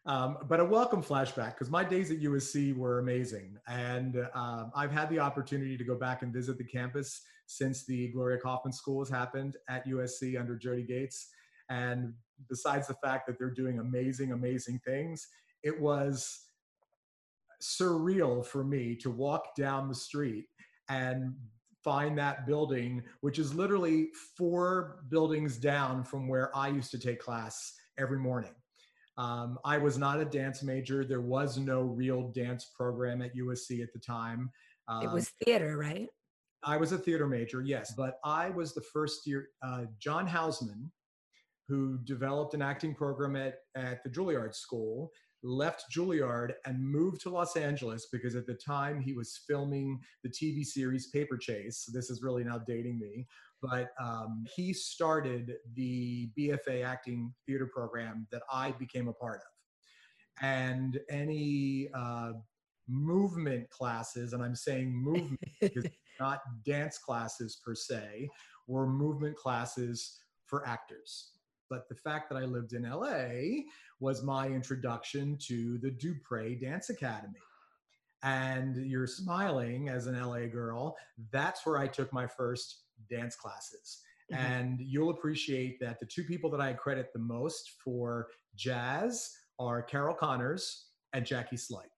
Um, 0.05 0.39
but 0.49 0.59
a 0.59 0.65
welcome 0.65 1.03
flashback 1.03 1.55
because 1.55 1.71
my 1.71 1.85
days 1.85 2.11
at 2.11 2.21
USC 2.21 2.77
were 2.77 2.99
amazing. 2.99 3.57
And 3.69 4.27
uh, 4.35 4.65
I've 4.75 4.91
had 4.91 5.09
the 5.11 5.21
opportunity 5.21 5.77
to 5.77 5.85
go 5.85 5.95
back 5.95 6.23
and 6.23 6.33
visit 6.33 6.59
the 6.59 6.65
campus 6.65 7.23
since 7.47 7.85
the 7.85 8.13
Glorya 8.13 8.41
Kaufman 8.41 8.73
School 8.73 9.01
has 9.01 9.09
happened 9.09 9.57
at 9.69 9.87
USC 9.87 10.39
under 10.39 10.59
Jodie 10.59 10.87
Gates. 10.87 11.29
And 11.69 12.15
besides 12.49 12.89
the 12.89 12.95
fact 12.95 13.27
that 13.27 13.39
they're 13.39 13.51
doing 13.51 13.79
amazing, 13.79 14.33
amazing 14.33 14.81
things, 14.85 15.29
it 15.63 15.81
was 15.81 16.41
surreal 17.63 18.45
for 18.45 18.65
me 18.65 18.97
to 18.97 19.11
walk 19.11 19.55
down 19.55 19.89
the 19.89 19.95
street 19.95 20.47
and 20.89 21.35
find 21.85 22.19
that 22.19 22.47
building, 22.47 23.03
which 23.21 23.39
is 23.39 23.55
literally 23.55 24.09
four 24.37 25.05
buildings 25.09 25.57
down 25.57 26.05
from 26.05 26.29
where 26.29 26.57
I 26.57 26.69
used 26.69 26.91
to 26.93 26.99
take 26.99 27.21
class 27.21 27.73
every 27.99 28.19
morning. 28.19 28.55
Um, 29.19 29.59
I 29.65 29.79
was 29.79 29.99
not 29.99 30.21
a 30.21 30.25
dance 30.25 30.63
major. 30.63 31.05
There 31.05 31.21
was 31.21 31.59
no 31.59 31.83
real 31.83 32.29
dance 32.29 32.71
program 32.75 33.23
at 33.23 33.37
USC 33.37 33.83
at 33.83 33.93
the 33.93 33.99
time. 33.99 34.51
Um, 34.89 35.05
it 35.05 35.13
was 35.13 35.31
theater, 35.45 35.77
right? 35.77 36.09
I 36.65 36.77
was 36.77 36.93
a 36.93 36.99
theater 36.99 37.27
major, 37.27 37.63
yes, 37.63 37.93
but 37.97 38.19
I 38.25 38.51
was 38.51 38.73
the 38.73 38.81
first 38.81 39.27
year. 39.27 39.49
Uh, 39.63 39.85
John 39.99 40.27
Houseman, 40.27 40.91
who 41.69 41.99
developed 42.05 42.55
an 42.55 42.63
acting 42.63 42.95
program 42.95 43.37
at, 43.37 43.57
at 43.75 44.03
the 44.05 44.11
Juilliard 44.11 44.55
School, 44.55 45.11
left 45.43 45.85
Juilliard 45.93 46.53
and 46.67 46.81
moved 46.81 47.21
to 47.23 47.31
Los 47.31 47.57
Angeles 47.57 48.07
because 48.13 48.37
at 48.37 48.47
the 48.47 48.55
time 48.55 49.01
he 49.01 49.13
was 49.13 49.41
filming 49.47 49.99
the 50.23 50.31
TV 50.31 50.65
series 50.65 51.09
Paper 51.09 51.37
Chase. 51.37 51.89
This 51.93 52.11
is 52.11 52.23
really 52.23 52.45
now 52.45 52.59
dating 52.59 52.99
me, 52.99 53.27
but 53.63 53.91
um, 54.03 54.45
he 54.55 54.73
started 54.73 55.55
the 55.75 56.29
BFA 56.37 56.85
acting 56.85 57.33
theater 57.47 57.71
program 57.73 58.27
that 58.33 58.43
I 58.53 58.73
became 58.73 59.07
a 59.09 59.13
part 59.13 59.37
of. 59.37 60.45
And 60.45 60.99
any 61.09 61.89
uh, 61.95 62.33
movement 62.89 63.71
classes, 63.71 64.33
and 64.33 64.43
I'm 64.43 64.57
saying 64.57 64.93
movement 64.93 65.41
because 65.61 65.87
not 66.19 66.41
dance 66.65 66.99
classes 66.99 67.61
per 67.65 67.75
se, 67.75 68.29
were 68.67 68.87
movement 68.87 69.37
classes 69.37 70.19
for 70.47 70.67
actors. 70.67 71.31
But 71.71 71.89
the 71.89 71.95
fact 71.95 72.29
that 72.31 72.37
I 72.37 72.45
lived 72.45 72.75
in 72.75 72.83
LA 72.83 73.63
was 74.01 74.23
my 74.23 74.49
introduction 74.49 75.39
to 75.47 75.79
the 75.79 75.91
Dupree 75.91 76.57
Dance 76.57 76.91
Academy. 76.91 77.39
And 78.25 78.77
you're 78.77 79.07
smiling 79.07 79.89
as 79.89 80.07
an 80.07 80.21
LA 80.21 80.47
girl. 80.47 80.97
That's 81.31 81.65
where 81.65 81.79
I 81.79 81.87
took 81.87 82.13
my 82.13 82.27
first 82.27 82.82
dance 83.11 83.37
classes. 83.37 84.03
Mm-hmm. 84.33 84.45
And 84.45 84.81
you'll 84.81 85.11
appreciate 85.11 85.81
that 85.81 86.01
the 86.01 86.07
two 86.07 86.25
people 86.25 86.51
that 86.51 86.61
I 86.61 86.73
credit 86.73 87.13
the 87.13 87.19
most 87.19 87.73
for 87.85 88.29
jazz 88.55 89.31
are 89.59 89.83
Carol 89.83 90.15
Connors 90.15 90.87
and 91.13 91.25
Jackie 91.27 91.57
Slight 91.57 91.91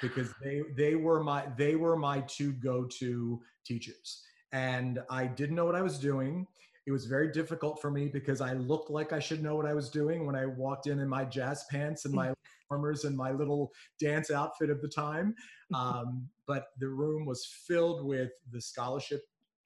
because 0.00 0.32
they 0.42 0.62
they 0.76 0.94
were 0.94 1.22
my 1.22 1.46
they 1.56 1.76
were 1.76 1.96
my 1.96 2.20
two 2.22 2.52
go-to 2.52 3.40
teachers 3.64 4.22
and 4.52 5.00
I 5.10 5.26
didn't 5.26 5.56
know 5.56 5.64
what 5.64 5.74
I 5.74 5.82
was 5.82 5.98
doing 5.98 6.46
it 6.86 6.90
was 6.90 7.06
very 7.06 7.30
difficult 7.30 7.80
for 7.80 7.90
me 7.90 8.08
because 8.08 8.40
I 8.40 8.54
looked 8.54 8.90
like 8.90 9.12
I 9.12 9.20
should 9.20 9.42
know 9.42 9.54
what 9.54 9.66
I 9.66 9.74
was 9.74 9.88
doing 9.88 10.26
when 10.26 10.34
I 10.34 10.46
walked 10.46 10.88
in 10.88 10.98
in 10.98 11.08
my 11.08 11.24
jazz 11.24 11.64
pants 11.70 12.04
and 12.04 12.14
my 12.14 12.32
warmers 12.70 13.04
and 13.04 13.16
my 13.16 13.30
little 13.30 13.70
dance 14.00 14.30
outfit 14.30 14.68
of 14.68 14.80
the 14.82 14.88
time. 14.88 15.34
Um, 15.74 16.28
but 16.46 16.66
the 16.78 16.88
room 16.88 17.24
was 17.24 17.46
filled 17.46 18.04
with 18.04 18.32
the 18.50 18.60
scholarship 18.60 19.22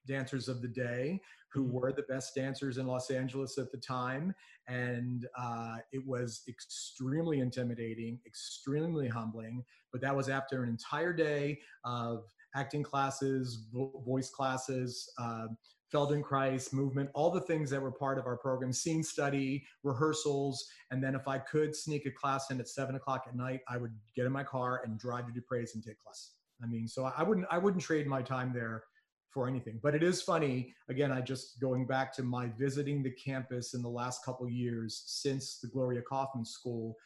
dancers 0.07 0.49
of 0.49 0.63
the 0.63 0.69
day 0.69 1.21
who 1.53 1.65
mm-hmm. 1.65 1.73
were 1.73 1.93
the 1.93 2.03
best 2.03 2.35
dancers 2.35 2.79
in 2.79 2.87
Los 2.87 3.11
Angeles 3.11 3.59
at 3.59 3.71
the 3.73 3.79
time. 3.79 4.35
And 4.69 5.27
uh, 5.39 5.77
it 5.93 6.05
was 6.07 6.43
extremely 6.49 7.41
intimidating, 7.41 8.21
extremely 8.27 9.09
humbling. 9.09 9.65
But 9.93 10.01
that 10.03 10.15
was 10.15 10.29
after 10.29 10.63
an 10.63 10.69
entire 10.69 11.13
day 11.13 11.59
of 11.85 12.25
acting 12.55 12.83
classes, 12.83 13.67
vo- 13.73 14.03
voice 14.05 14.31
classes, 14.31 15.09
uh, 15.19 15.47
Feldenkrais 15.95 16.73
movement, 16.73 17.11
all 17.15 17.31
the 17.31 17.41
things 17.41 17.71
that 17.71 17.81
were 17.81 17.93
part 17.93 18.19
of 18.19 18.27
our 18.27 18.37
program, 18.37 18.73
scene 18.73 19.05
study, 19.05 19.65
rehearsals. 19.85 20.67
And 20.91 21.03
then 21.03 21.15
if 21.15 21.29
I 21.29 21.39
could 21.39 21.77
sneak 21.77 22.07
a 22.07 22.11
class 22.11 22.51
in 22.51 22.59
at 22.59 22.69
seven 22.69 22.97
o'clock 22.97 23.25
at 23.29 23.37
night, 23.37 23.61
I 23.69 23.77
would 23.77 23.93
get 24.17 24.27
in 24.27 24.33
my 24.33 24.43
car 24.43 24.83
and 24.85 24.99
drive 24.99 25.27
to 25.27 25.33
Dupree's 25.33 25.75
and 25.75 25.85
take 25.85 26.01
class. 26.01 26.33
I 26.63 26.67
mean, 26.67 26.89
so 26.89 27.05
I 27.17 27.23
wouldn't, 27.23 27.47
I 27.51 27.59
wouldn't 27.59 27.83
trade 27.83 28.07
my 28.07 28.21
time 28.21 28.53
there 28.53 28.83
for 29.31 29.49
anything. 29.49 29.81
But 29.83 29.95
it 29.95 30.03
is 30.03 30.23
funny. 30.23 30.75
Again, 30.89 31.13
I 31.13 31.21
just 31.21 31.61
going 31.61 31.87
back 31.87 32.15
to 32.17 32.23
my 32.23 32.49
visiting 32.59 33.03
the 33.03 33.11
campus 33.11 33.75
in 33.75 33.83
the 33.83 33.89
last 33.89 34.25
couple 34.25 34.49
years 34.49 35.03
since 35.07 35.59
the 35.59 35.69
Glorya 35.69 36.03
Kaufman 36.05 36.45
School. 36.45 36.97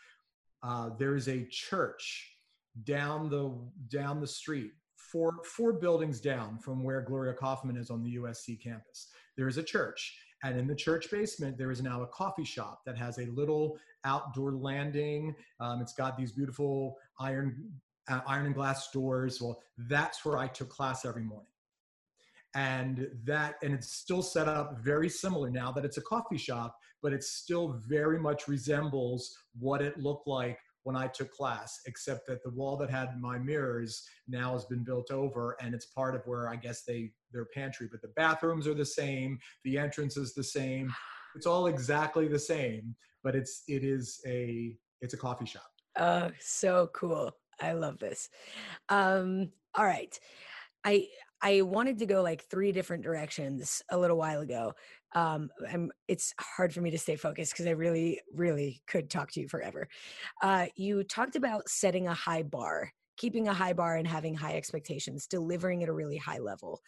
Uh, 0.63 0.91
there 0.99 1.17
is 1.17 1.29
a 1.29 1.45
church 1.47 2.33
down 2.85 3.29
the 3.29 3.53
down 3.89 4.21
the 4.21 4.27
street 4.27 4.73
four, 5.11 5.33
four 5.45 5.73
buildings 5.73 6.21
down 6.21 6.59
from 6.59 6.83
where 6.83 7.05
Glorya 7.05 7.37
Kaufman 7.37 7.77
is 7.77 7.91
on 7.91 8.03
the 8.03 8.17
USC 8.17 8.63
campus. 8.63 9.09
There 9.37 9.49
is 9.49 9.59
a 9.59 9.63
church. 9.63 10.17
And 10.43 10.59
in 10.59 10.67
the 10.67 10.75
church 10.75 11.11
basement, 11.11 11.59
there 11.59 11.71
is 11.71 11.83
now 11.83 12.03
a 12.03 12.07
coffee 12.07 12.45
shop 12.45 12.83
that 12.87 12.97
has 12.97 13.19
a 13.19 13.27
little 13.27 13.79
outdoor 14.05 14.53
landing. 14.53 15.35
Um, 15.59 15.83
it's 15.83 15.93
got 15.93 16.17
these 16.17 16.33
beautiful 16.33 16.97
iron, 17.19 17.71
uh, 18.09 18.21
iron 18.27 18.47
and 18.47 18.55
glass 18.55 18.91
doors. 18.91 19.41
Well, 19.41 19.61
that's 19.77 20.25
where 20.25 20.39
I 20.39 20.47
took 20.47 20.71
class 20.71 21.05
every 21.05 21.25
morning. 21.25 21.47
And 22.55 23.09
that, 23.25 23.57
and 23.63 23.73
it's 23.73 23.93
still 23.93 24.23
set 24.23 24.49
up 24.49 24.79
very 24.81 25.09
similar 25.09 25.51
now 25.51 25.71
that 25.73 25.85
it's 25.85 25.99
a 25.99 26.03
coffee 26.03 26.39
shop, 26.39 26.77
but 27.03 27.13
it 27.13 27.23
still 27.23 27.81
very 27.87 28.19
much 28.19 28.49
resembles 28.49 29.33
what 29.59 29.81
it 29.81 29.99
looked 29.99 30.27
like 30.27 30.59
when 30.85 30.97
I 30.97 31.07
took 31.09 31.31
class, 31.31 31.81
except 31.87 32.27
that 32.27 32.43
the 32.43 32.51
wall 32.51 32.77
that 32.79 32.91
had 32.91 33.21
my 33.21 33.39
mirrors 33.39 34.09
now 34.29 34.53
has 34.53 34.65
been 34.65 34.83
built 34.83 35.11
over 35.11 35.57
and 35.61 35.75
it's 35.75 35.87
part 35.87 36.15
of 36.15 36.23
where 36.27 36.49
I 36.49 36.57
guess 36.57 36.85
they 36.85 37.13
their 37.33 37.47
pantry, 37.55 37.89
but 37.91 38.03
the 38.03 38.09
bathrooms 38.09 38.67
are 38.67 38.75
the 38.75 38.85
same, 38.85 39.39
the 39.65 39.79
entrance 39.79 40.17
is 40.17 40.35
the 40.35 40.45
same. 40.45 40.93
It's 41.37 41.47
all 41.47 41.69
exactly 41.69 42.27
the 42.27 42.41
same, 42.41 42.97
but 43.23 43.37
it's 43.37 43.63
it 43.69 43.85
is 43.85 44.21
a 44.27 44.77
it's 45.01 45.15
a 45.15 45.17
coffee 45.17 45.47
shop. 45.47 45.71
Oh, 45.97 46.33
so 46.41 46.91
cool. 46.93 47.31
I 47.61 47.71
love 47.75 48.01
this. 48.01 48.29
Um 48.89 49.53
all 49.77 49.85
right. 49.85 50.19
I 50.85 51.07
I 51.43 51.63
wanted 51.63 51.99
to 51.99 52.07
go 52.07 52.23
like 52.23 52.45
three 52.45 52.73
different 52.73 53.03
directions 53.03 53.83
a 53.91 53.99
little 53.99 54.19
while 54.19 54.41
ago. 54.41 54.75
Um, 55.15 55.51
I'm, 55.71 55.91
it's 56.07 56.35
hard 56.39 56.73
for 56.73 56.81
me 56.81 56.91
to 56.91 56.99
stay 56.99 57.17
focused 57.17 57.53
because 57.53 57.67
I 57.67 57.71
really, 57.71 58.21
really 58.35 58.83
could 58.87 59.11
talk 59.11 59.31
to 59.33 59.41
you 59.41 59.49
forever. 59.49 59.89
Uh, 60.43 60.67
you 60.77 61.03
talked 61.05 61.37
about 61.37 61.69
setting 61.69 62.07
a 62.07 62.15
high 62.15 62.43
bar, 62.43 62.93
keeping 63.17 63.49
a 63.49 63.55
high 63.55 63.73
bar 63.73 63.97
and 63.97 64.07
having 64.07 64.35
high 64.35 64.55
expectations, 64.55 65.27
delivering 65.27 65.83
at 65.83 65.89
a 65.89 65.95
really 65.95 66.19
high 66.19 66.39
level. 66.39 66.81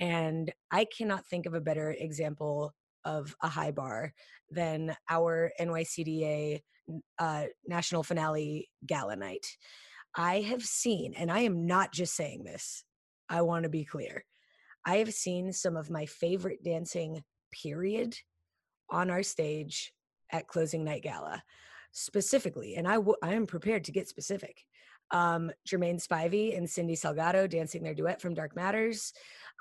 And 0.00 0.52
I 0.70 0.86
cannot 0.96 1.26
think 1.26 1.46
of 1.46 1.54
a 1.54 1.60
better 1.60 1.94
example 1.98 2.72
of 3.04 3.34
a 3.42 3.48
high 3.48 3.72
bar 3.72 4.12
than 4.50 4.96
our 5.10 5.50
NYCDA 5.60 6.60
uh, 7.18 7.44
national 7.66 8.02
finale 8.02 8.68
gala 8.86 9.16
night. 9.16 9.46
I 10.16 10.40
have 10.40 10.62
seen, 10.62 11.14
and 11.14 11.30
I 11.30 11.40
am 11.40 11.66
not 11.66 11.92
just 11.92 12.14
saying 12.16 12.44
this, 12.44 12.84
I 13.28 13.42
want 13.42 13.64
to 13.64 13.68
be 13.68 13.84
clear. 13.84 14.24
I 14.84 14.96
have 14.96 15.12
seen 15.12 15.52
some 15.52 15.76
of 15.76 15.90
my 15.90 16.06
favorite 16.06 16.62
dancing, 16.64 17.22
period, 17.52 18.16
on 18.90 19.10
our 19.10 19.22
stage 19.22 19.92
at 20.30 20.48
closing 20.48 20.84
night 20.84 21.02
gala 21.02 21.42
specifically, 21.92 22.76
and 22.76 22.86
I, 22.86 22.94
w- 22.94 23.16
I 23.22 23.34
am 23.34 23.46
prepared 23.46 23.84
to 23.84 23.92
get 23.92 24.08
specific. 24.08 24.64
Um, 25.10 25.50
Jermaine 25.66 26.06
Spivey 26.06 26.56
and 26.56 26.68
Cindy 26.68 26.94
Salgado 26.94 27.48
dancing 27.48 27.82
their 27.82 27.94
duet 27.94 28.20
from 28.20 28.34
Dark 28.34 28.54
Matters. 28.54 29.12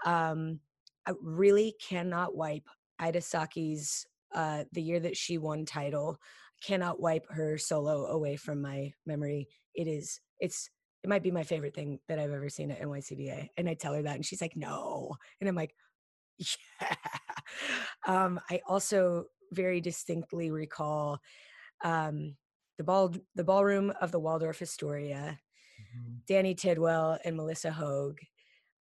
Um, 0.05 0.59
I 1.05 1.13
really 1.21 1.75
cannot 1.81 2.35
wipe 2.35 2.67
Ida 2.99 3.21
Saki's 3.21 4.05
uh, 4.35 4.65
the 4.73 4.81
year 4.81 4.99
that 4.99 5.15
she 5.15 5.37
won 5.37 5.65
title. 5.65 6.19
Cannot 6.63 6.99
wipe 6.99 7.25
her 7.29 7.57
solo 7.57 8.07
away 8.07 8.35
from 8.35 8.61
my 8.61 8.91
memory. 9.05 9.47
It 9.73 9.87
is. 9.87 10.19
It's. 10.39 10.69
It 11.07 11.09
might 11.09 11.23
be 11.23 11.31
my 11.31 11.43
favorite 11.43 11.73
thing 11.73 12.01
that 12.09 12.19
I've 12.19 12.33
ever 12.33 12.49
seen 12.49 12.69
at 12.69 12.81
NYCDA. 12.81 13.47
And 13.55 13.69
I 13.69 13.75
tell 13.75 13.93
her 13.93 14.01
that, 14.01 14.15
and 14.15 14.25
she's 14.25 14.41
like, 14.41 14.57
"No," 14.57 15.15
and 15.39 15.47
I'm 15.47 15.55
like, 15.55 15.73
"Yeah." 16.37 16.95
Um, 18.05 18.41
I 18.49 18.59
also 18.67 19.27
very 19.53 19.79
distinctly 19.79 20.51
recall 20.51 21.21
um, 21.81 22.35
the 22.77 22.83
ball 22.83 23.13
the 23.35 23.45
ballroom 23.45 23.93
of 24.01 24.11
the 24.11 24.19
Waldorf 24.19 24.61
Astoria, 24.61 25.39
mm-hmm. 25.79 26.15
Danny 26.27 26.53
Tidwell 26.53 27.19
and 27.23 27.37
Melissa 27.37 27.71
Hogue. 27.71 28.19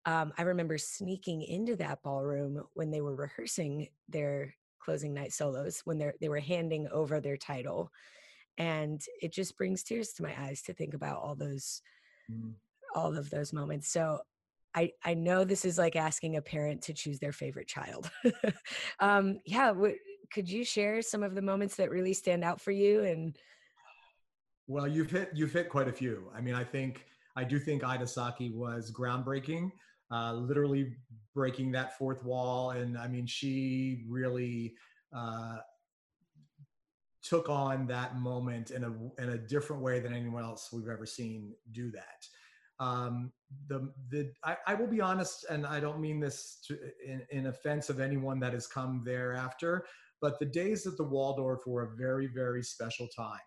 Um, 0.05 0.33
I 0.37 0.43
remember 0.43 0.79
sneaking 0.79 1.43
into 1.43 1.77
that 1.77 2.03
ballroom 2.03 2.65
when 2.75 2.91
they 2.91 3.03
were 3.03 3.15
rehearsing 3.15 3.87
their 4.09 4.53
closing 4.81 5.15
night 5.15 5.33
solos 5.33 5.83
when 5.85 5.99
they 5.99 6.11
they 6.21 6.29
were 6.29 6.41
handing 6.41 6.89
over 6.89 7.21
their 7.21 7.37
title, 7.37 7.93
and 8.59 9.01
it 9.23 9.33
just 9.33 9.57
brings 9.57 9.85
tears 9.85 10.13
to 10.15 10.25
my 10.25 10.35
eyes 10.37 10.63
to 10.63 10.75
think 10.75 10.93
about 10.93 11.23
all 11.23 11.37
those 11.37 11.83
mm. 12.31 12.53
all 12.95 13.17
of 13.17 13.31
those 13.31 13.53
moments. 13.53 13.89
So 13.89 14.21
I, 14.75 14.93
I 15.05 15.15
know 15.15 15.45
this 15.45 15.65
is 15.65 15.79
like 15.79 15.97
asking 15.97 16.37
a 16.37 16.43
parent 16.43 16.83
to 16.83 16.93
choose 16.93 17.19
their 17.19 17.33
favorite 17.33 17.67
child. 17.67 18.11
um, 19.01 19.41
yeah, 19.47 19.69
w- 19.69 19.97
could 20.31 20.49
you 20.49 20.65
share 20.65 21.01
some 21.01 21.23
of 21.23 21.35
the 21.35 21.43
moments 21.43 21.77
that 21.77 21.91
really 21.91 22.13
stand 22.13 22.45
out 22.45 22.61
for 22.61 22.73
you? 22.73 23.03
And 23.05 23.37
well, 24.67 24.87
you've 24.87 25.11
hit 25.11 25.31
you've 25.35 25.53
hit 25.53 25.71
quite 25.71 25.89
a 25.89 25.93
few. 25.93 26.31
I 26.35 26.41
mean, 26.41 26.55
I 26.55 26.65
think 26.65 27.07
I 27.37 27.45
do 27.45 27.59
think 27.59 27.85
Ida 27.85 28.07
Saki 28.07 28.51
was 28.51 28.93
groundbreaking, 28.93 29.71
uh, 30.11 30.35
literally 30.35 30.95
breaking 31.35 31.73
that 31.73 31.97
fourth 31.97 32.23
wall, 32.25 32.71
and 32.71 32.99
I 32.99 33.09
mean, 33.09 33.27
she 33.27 34.05
really. 34.09 34.75
Uh, 35.17 35.59
took 37.29 37.49
on 37.49 37.87
that 37.89 38.19
moment 38.19 38.71
in 38.71 38.85
a 38.85 39.23
in 39.23 39.31
a 39.31 39.39
different 39.39 39.83
way 39.83 40.01
than 40.01 40.15
anyone 40.15 40.45
else 40.45 40.71
we've 40.73 40.89
ever 40.89 41.07
seen 41.07 41.55
do 41.73 41.91
that. 41.91 42.27
Um, 42.79 43.33
the 43.69 43.93
the 44.11 44.33
I, 44.45 44.57
I, 44.67 44.75
will 44.75 44.87
be 44.87 45.01
honest, 45.01 45.47
and 45.49 45.67
I 45.67 45.81
don't 45.81 46.01
mean 46.01 46.21
this 46.21 46.59
to, 46.67 46.79
in, 47.05 47.23
in 47.31 47.47
offense 47.47 47.89
of 47.89 48.01
anyone 48.01 48.39
that 48.41 48.53
has 48.53 48.67
come 48.67 49.03
thereafter, 49.05 49.87
but 50.21 50.39
the 50.39 50.47
days 50.47 50.87
at 50.87 50.97
the 50.97 51.05
Waldorf 51.05 51.67
were 51.67 51.85
a 51.85 51.97
very 51.97 52.27
very 52.27 52.63
special 52.63 53.09
time. 53.09 53.41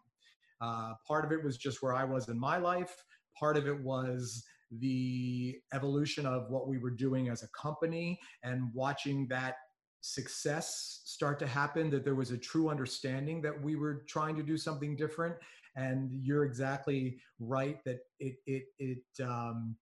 Uh, 0.62 0.94
part 1.08 1.26
of 1.26 1.32
it 1.32 1.44
was 1.44 1.58
just 1.58 1.82
where 1.82 1.94
I 1.94 2.04
was 2.04 2.28
in 2.28 2.39
my 2.39 2.58
life. 2.58 3.04
Part 3.39 3.56
of 3.56 3.68
it 3.68 3.80
was 3.82 4.44
the 4.72 5.58
evolution 5.74 6.26
of 6.26 6.50
what 6.50 6.68
we 6.68 6.78
were 6.78 6.92
doing 6.92 7.30
as 7.30 7.44
a 7.44 7.48
company 7.50 8.20
and 8.44 8.72
watching 8.74 9.28
that 9.28 9.56
success 10.02 11.02
start 11.06 11.40
to 11.40 11.48
happen 11.48 11.90
that 11.90 12.04
there 12.04 12.16
was 12.16 12.32
a 12.32 12.38
true 12.38 12.70
understanding 12.70 13.42
that 13.42 13.62
we 13.62 13.76
were 13.76 14.06
trying 14.08 14.36
to 14.36 14.44
do 14.44 14.58
something 14.58 14.96
different. 14.96 15.36
And 15.76 16.10
you're 16.24 16.46
exactly 16.46 17.20
right 17.40 17.84
that 17.86 18.00
it 18.20 18.36
it 18.46 18.64
it 18.80 19.24
um, 19.24 19.76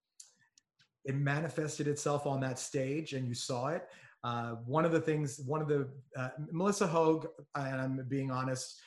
it 1.05 1.15
manifested 1.15 1.87
itself 1.87 2.25
on 2.25 2.39
that 2.41 2.59
stage 2.59 3.13
and 3.13 3.27
you 3.27 3.33
saw 3.33 3.67
it. 3.67 3.87
Uh, 4.23 4.55
one 4.65 4.83
of 4.83 4.91
the 4.91 4.99
things 4.99 5.39
one 5.45 5.61
of 5.61 5.67
the 5.67 5.87
uh, 6.17 6.29
melissa 6.51 6.87
hogue 6.87 7.27
and 7.55 7.79
i'm 7.79 8.03
being 8.09 8.31
honest 8.31 8.79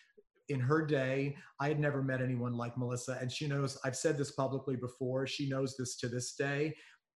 in 0.49 0.59
her 0.59 0.85
day 0.85 1.37
i 1.61 1.69
had 1.69 1.79
never 1.79 2.03
met 2.03 2.21
anyone 2.21 2.53
like 2.53 2.77
melissa. 2.77 3.16
And 3.21 3.31
she 3.31 3.47
knows 3.47 3.79
i've 3.85 3.97
said 3.97 4.19
this 4.19 4.33
publicly 4.33 4.77
before 4.77 5.27
she 5.27 5.49
knows 5.49 5.77
this 5.77 5.97
to 5.99 6.09
this 6.09 6.35
day. 6.35 6.77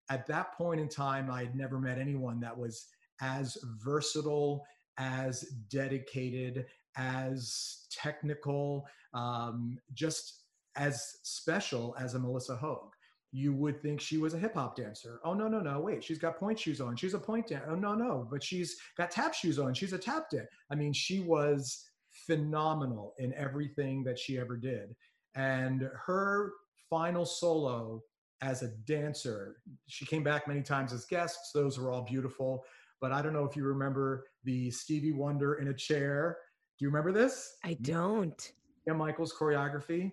At 0.09 0.27
that 0.27 0.53
point 0.53 0.79
in 0.79 0.87
time 0.87 1.31
i 1.31 1.39
had 1.39 1.55
never 1.55 1.79
met 1.79 1.97
anyone 1.97 2.39
that 2.41 2.57
was 2.57 2.87
as 3.23 3.57
versatile, 3.81 4.65
as 4.97 5.41
dedicated, 5.69 6.65
as 6.97 7.85
technical, 7.89 8.85
um, 9.13 9.77
just 9.93 10.43
as 10.75 11.17
special 11.23 11.95
as 11.99 12.13
a 12.13 12.19
Melissa 12.19 12.55
Hogue. 12.55 12.93
You 13.31 13.53
would 13.53 13.81
think 13.81 13.99
she 13.99 14.17
was 14.17 14.33
a 14.35 14.37
hip 14.37 14.53
hop 14.53 14.75
dancer. 14.75 15.19
Oh, 15.23 15.33
no, 15.33 15.47
no, 15.47 15.59
no. 15.59 15.79
Wait, 15.79 16.03
she's 16.03 16.19
got 16.19 16.37
pointe 16.37 16.59
shoes 16.59 16.79
on. 16.81 16.95
She's 16.95 17.15
a 17.15 17.19
pointe 17.19 17.47
dancer. 17.47 17.71
Oh, 17.71 17.75
no, 17.75 17.95
no. 17.95 18.27
But 18.29 18.43
she's 18.43 18.75
got 18.95 19.09
tap 19.09 19.33
shoes 19.33 19.57
on. 19.57 19.73
She's 19.73 19.93
a 19.93 19.97
tap 19.97 20.29
dancer. 20.29 20.49
I 20.69 20.75
mean, 20.75 20.93
she 20.93 21.21
was 21.21 21.89
phenomenal 22.27 23.15
in 23.17 23.33
everything 23.33 24.03
that 24.03 24.19
she 24.19 24.37
ever 24.37 24.55
did. 24.55 24.95
And 25.33 25.89
her 26.05 26.51
final 26.91 27.25
solo 27.25 28.03
as 28.41 28.61
a 28.61 28.67
dancer, 28.85 29.57
she 29.87 30.05
came 30.05 30.23
back 30.23 30.47
many 30.47 30.61
times 30.61 30.93
as 30.93 31.05
guests. 31.05 31.51
Those 31.53 31.79
were 31.79 31.91
all 31.91 32.03
beautiful 32.03 32.63
but 33.01 33.11
I 33.11 33.21
don't 33.21 33.33
know 33.33 33.45
if 33.45 33.55
you 33.55 33.63
remember 33.63 34.25
the 34.43 34.71
Stevie 34.71 35.11
Wonder 35.11 35.55
in 35.55 35.69
a 35.69 35.73
chair. 35.73 36.37
Do 36.77 36.85
you 36.85 36.89
remember 36.89 37.11
this? 37.11 37.57
I 37.63 37.75
don't. 37.81 38.51
Yeah, 38.87 38.93
Michael's 38.93 39.33
choreography. 39.33 40.11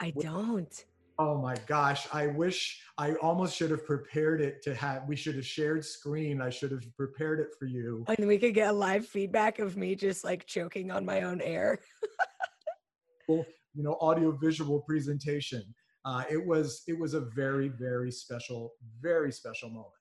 I 0.00 0.10
don't. 0.18 0.84
Oh 1.18 1.36
my 1.36 1.54
gosh, 1.66 2.08
I 2.14 2.28
wish 2.28 2.80
I 2.96 3.12
almost 3.16 3.54
should 3.54 3.70
have 3.70 3.84
prepared 3.84 4.40
it 4.40 4.62
to 4.62 4.74
have 4.74 5.06
we 5.06 5.16
should 5.16 5.34
have 5.34 5.44
shared 5.44 5.84
screen. 5.84 6.40
I 6.40 6.48
should 6.48 6.70
have 6.70 6.82
prepared 6.96 7.40
it 7.40 7.48
for 7.58 7.66
you. 7.66 8.06
And 8.08 8.26
we 8.26 8.38
could 8.38 8.54
get 8.54 8.70
a 8.70 8.72
live 8.72 9.06
feedback 9.06 9.58
of 9.58 9.76
me 9.76 9.94
just 9.94 10.24
like 10.24 10.46
choking 10.46 10.90
on 10.90 11.04
my 11.04 11.20
own 11.20 11.42
air. 11.42 11.80
well, 13.28 13.44
you 13.74 13.82
know, 13.82 13.98
audio 14.00 14.32
visual 14.32 14.80
presentation. 14.80 15.62
Uh, 16.06 16.24
it 16.30 16.42
was 16.42 16.82
it 16.88 16.98
was 16.98 17.12
a 17.12 17.20
very 17.20 17.68
very 17.68 18.10
special 18.10 18.72
very 19.02 19.30
special 19.30 19.68
moment. 19.68 19.99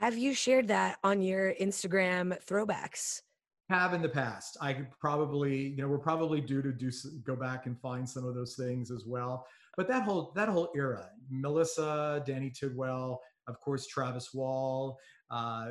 Have 0.00 0.16
you 0.16 0.32
shared 0.32 0.68
that 0.68 0.98
on 1.02 1.22
your 1.22 1.54
Instagram 1.60 2.40
throwbacks? 2.44 3.22
Have 3.68 3.94
in 3.94 4.00
the 4.00 4.08
past. 4.08 4.56
I 4.60 4.72
could 4.72 4.90
probably, 5.00 5.70
you 5.70 5.82
know, 5.82 5.88
we're 5.88 5.98
probably 5.98 6.40
due 6.40 6.62
to 6.62 6.72
do 6.72 6.88
go 7.24 7.34
back 7.34 7.66
and 7.66 7.78
find 7.80 8.08
some 8.08 8.24
of 8.24 8.36
those 8.36 8.54
things 8.54 8.92
as 8.92 9.04
well. 9.06 9.44
But 9.76 9.88
that 9.88 10.04
whole 10.04 10.32
that 10.36 10.48
whole 10.48 10.70
era, 10.74 11.10
Melissa, 11.30 12.22
Danny 12.24 12.50
Tidwell, 12.50 13.20
of 13.48 13.60
course, 13.60 13.88
Travis 13.88 14.32
Wall, 14.32 14.98
uh, 15.32 15.70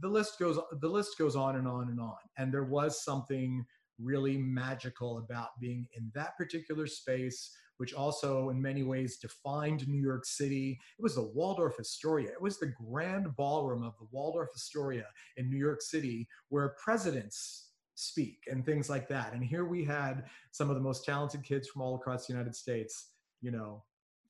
the 0.00 0.08
list 0.08 0.38
goes 0.38 0.58
the 0.80 0.88
list 0.88 1.18
goes 1.18 1.34
on 1.34 1.56
and 1.56 1.66
on 1.66 1.88
and 1.88 2.00
on. 2.00 2.16
And 2.38 2.54
there 2.54 2.64
was 2.64 3.04
something 3.04 3.66
really 3.98 4.38
magical 4.38 5.18
about 5.18 5.58
being 5.60 5.88
in 5.94 6.12
that 6.14 6.36
particular 6.36 6.86
space 6.86 7.50
which 7.78 7.94
also 7.94 8.50
in 8.50 8.60
many 8.60 8.82
ways 8.82 9.18
defined 9.18 9.86
New 9.88 10.00
York 10.00 10.24
City. 10.24 10.78
It 10.98 11.02
was 11.02 11.14
the 11.14 11.30
Waldorf 11.34 11.76
Astoria. 11.78 12.30
It 12.30 12.40
was 12.40 12.58
the 12.58 12.72
grand 12.90 13.34
ballroom 13.36 13.82
of 13.82 13.94
the 13.98 14.06
Waldorf 14.10 14.50
Astoria 14.54 15.06
in 15.36 15.50
New 15.50 15.58
York 15.58 15.82
City 15.82 16.28
where 16.48 16.74
presidents 16.82 17.70
speak 17.94 18.38
and 18.50 18.64
things 18.64 18.90
like 18.90 19.08
that. 19.08 19.32
And 19.32 19.44
here 19.44 19.64
we 19.64 19.84
had 19.84 20.24
some 20.50 20.70
of 20.70 20.76
the 20.76 20.82
most 20.82 21.04
talented 21.04 21.42
kids 21.42 21.68
from 21.68 21.82
all 21.82 21.94
across 21.94 22.26
the 22.26 22.32
United 22.32 22.54
States, 22.54 23.10
you 23.40 23.50
know, 23.50 23.82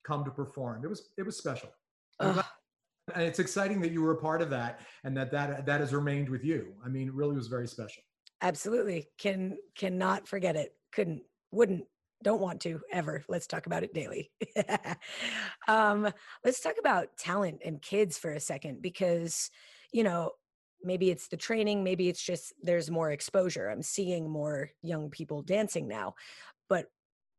come 0.07 0.25
to 0.25 0.31
perform. 0.31 0.85
It 0.85 0.89
was 0.89 1.11
it 1.19 1.23
was 1.23 1.37
special. 1.37 1.71
And 2.21 3.23
it's 3.23 3.39
exciting 3.39 3.81
that 3.83 3.93
you 3.93 4.01
were 4.01 4.13
a 4.13 4.21
part 4.21 4.41
of 4.41 4.49
that 4.51 4.81
and 5.05 5.17
that 5.17 5.31
that 5.33 5.67
that 5.67 5.81
has 5.81 5.93
remained 5.93 6.29
with 6.29 6.45
you. 6.45 6.73
I 6.85 6.89
mean, 6.89 7.09
it 7.09 7.15
really 7.15 7.35
was 7.35 7.49
very 7.49 7.69
special. 7.69 8.03
Absolutely. 8.41 9.09
Can 9.19 9.59
cannot 9.77 10.27
forget 10.27 10.57
it. 10.57 10.75
Couldn't 10.93 11.23
wouldn't 11.51 11.85
don't 12.25 12.41
want 12.41 12.61
to 12.63 12.81
ever. 12.91 13.23
Let's 13.29 13.47
talk 13.47 13.67
about 13.67 13.85
it 13.85 13.95
daily. 13.95 14.33
um, 15.69 16.09
let's 16.45 16.61
talk 16.61 16.75
about 16.81 17.17
talent 17.17 17.61
and 17.65 17.81
kids 17.81 18.19
for 18.19 18.33
a 18.33 18.41
second 18.41 18.83
because, 18.83 19.51
you 19.93 20.03
know, 20.03 20.33
maybe 20.83 21.11
it's 21.11 21.29
the 21.29 21.37
training, 21.37 21.85
maybe 21.85 22.09
it's 22.09 22.23
just 22.23 22.53
there's 22.63 22.91
more 22.91 23.11
exposure. 23.11 23.69
I'm 23.69 23.83
seeing 23.83 24.29
more 24.29 24.71
young 24.83 25.11
people 25.11 25.43
dancing 25.43 25.87
now. 25.87 26.15
But 26.69 26.87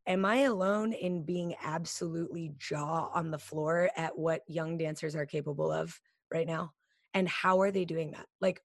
am 0.08 0.24
I 0.24 0.42
alone 0.42 0.94
in 0.94 1.26
being 1.26 1.56
absolutely 1.64 2.54
jaw 2.58 3.10
on 3.14 3.32
the 3.32 3.40
floor 3.40 3.90
at 3.98 4.18
what 4.18 4.42
young 4.48 4.78
dancers 4.78 5.16
are 5.16 5.26
capable 5.26 5.72
of 5.72 6.00
right 6.32 6.48
now? 6.48 6.72
And 7.14 7.28
how 7.28 7.62
are 7.62 7.72
they 7.72 7.86
doing 7.86 8.12
that? 8.12 8.28
Like, 8.40 8.62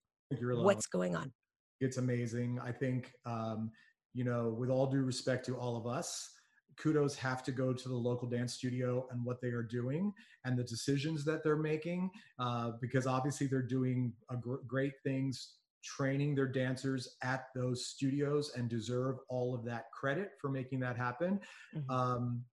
what's 0.64 0.87
going 0.87 1.16
on? 1.16 1.33
It's 1.81 1.97
amazing. 1.97 2.61
I 2.62 2.73
think 2.73 3.12
um, 3.25 3.71
you 4.15 4.25
know, 4.25 4.55
with 4.59 4.71
all 4.71 4.87
due 4.87 5.03
respect 5.03 5.47
to 5.47 5.57
all 5.57 5.77
of 5.77 5.87
us, 5.87 6.31
kudos 6.77 7.15
have 7.17 7.43
to 7.43 7.53
go 7.53 7.73
to 7.73 7.89
the 7.89 7.95
local 7.95 8.29
dance 8.29 8.55
studio 8.55 9.07
and 9.11 9.25
what 9.25 9.41
they 9.41 9.49
are 9.49 9.63
doing 9.63 10.13
and 10.45 10.59
the 10.59 10.65
decisions 10.65 11.25
that 11.25 11.45
they're 11.45 11.57
making, 11.57 12.11
uh, 12.39 12.73
because 12.81 13.07
obviously 13.07 13.47
they're 13.47 13.63
doing 13.63 14.13
gr- 14.41 14.57
great 14.67 14.95
things 15.05 15.55
training 15.83 16.35
their 16.35 16.49
dancers 16.49 17.17
at 17.23 17.47
those 17.55 17.87
studios 17.87 18.53
and 18.55 18.69
deserve 18.69 19.17
all 19.29 19.55
of 19.55 19.65
that 19.65 19.91
credit 19.93 20.33
for 20.41 20.51
making 20.51 20.81
that 20.81 20.97
happen. 20.97 21.41
Mm-hmm. 21.75 21.91
Um, 21.91 22.45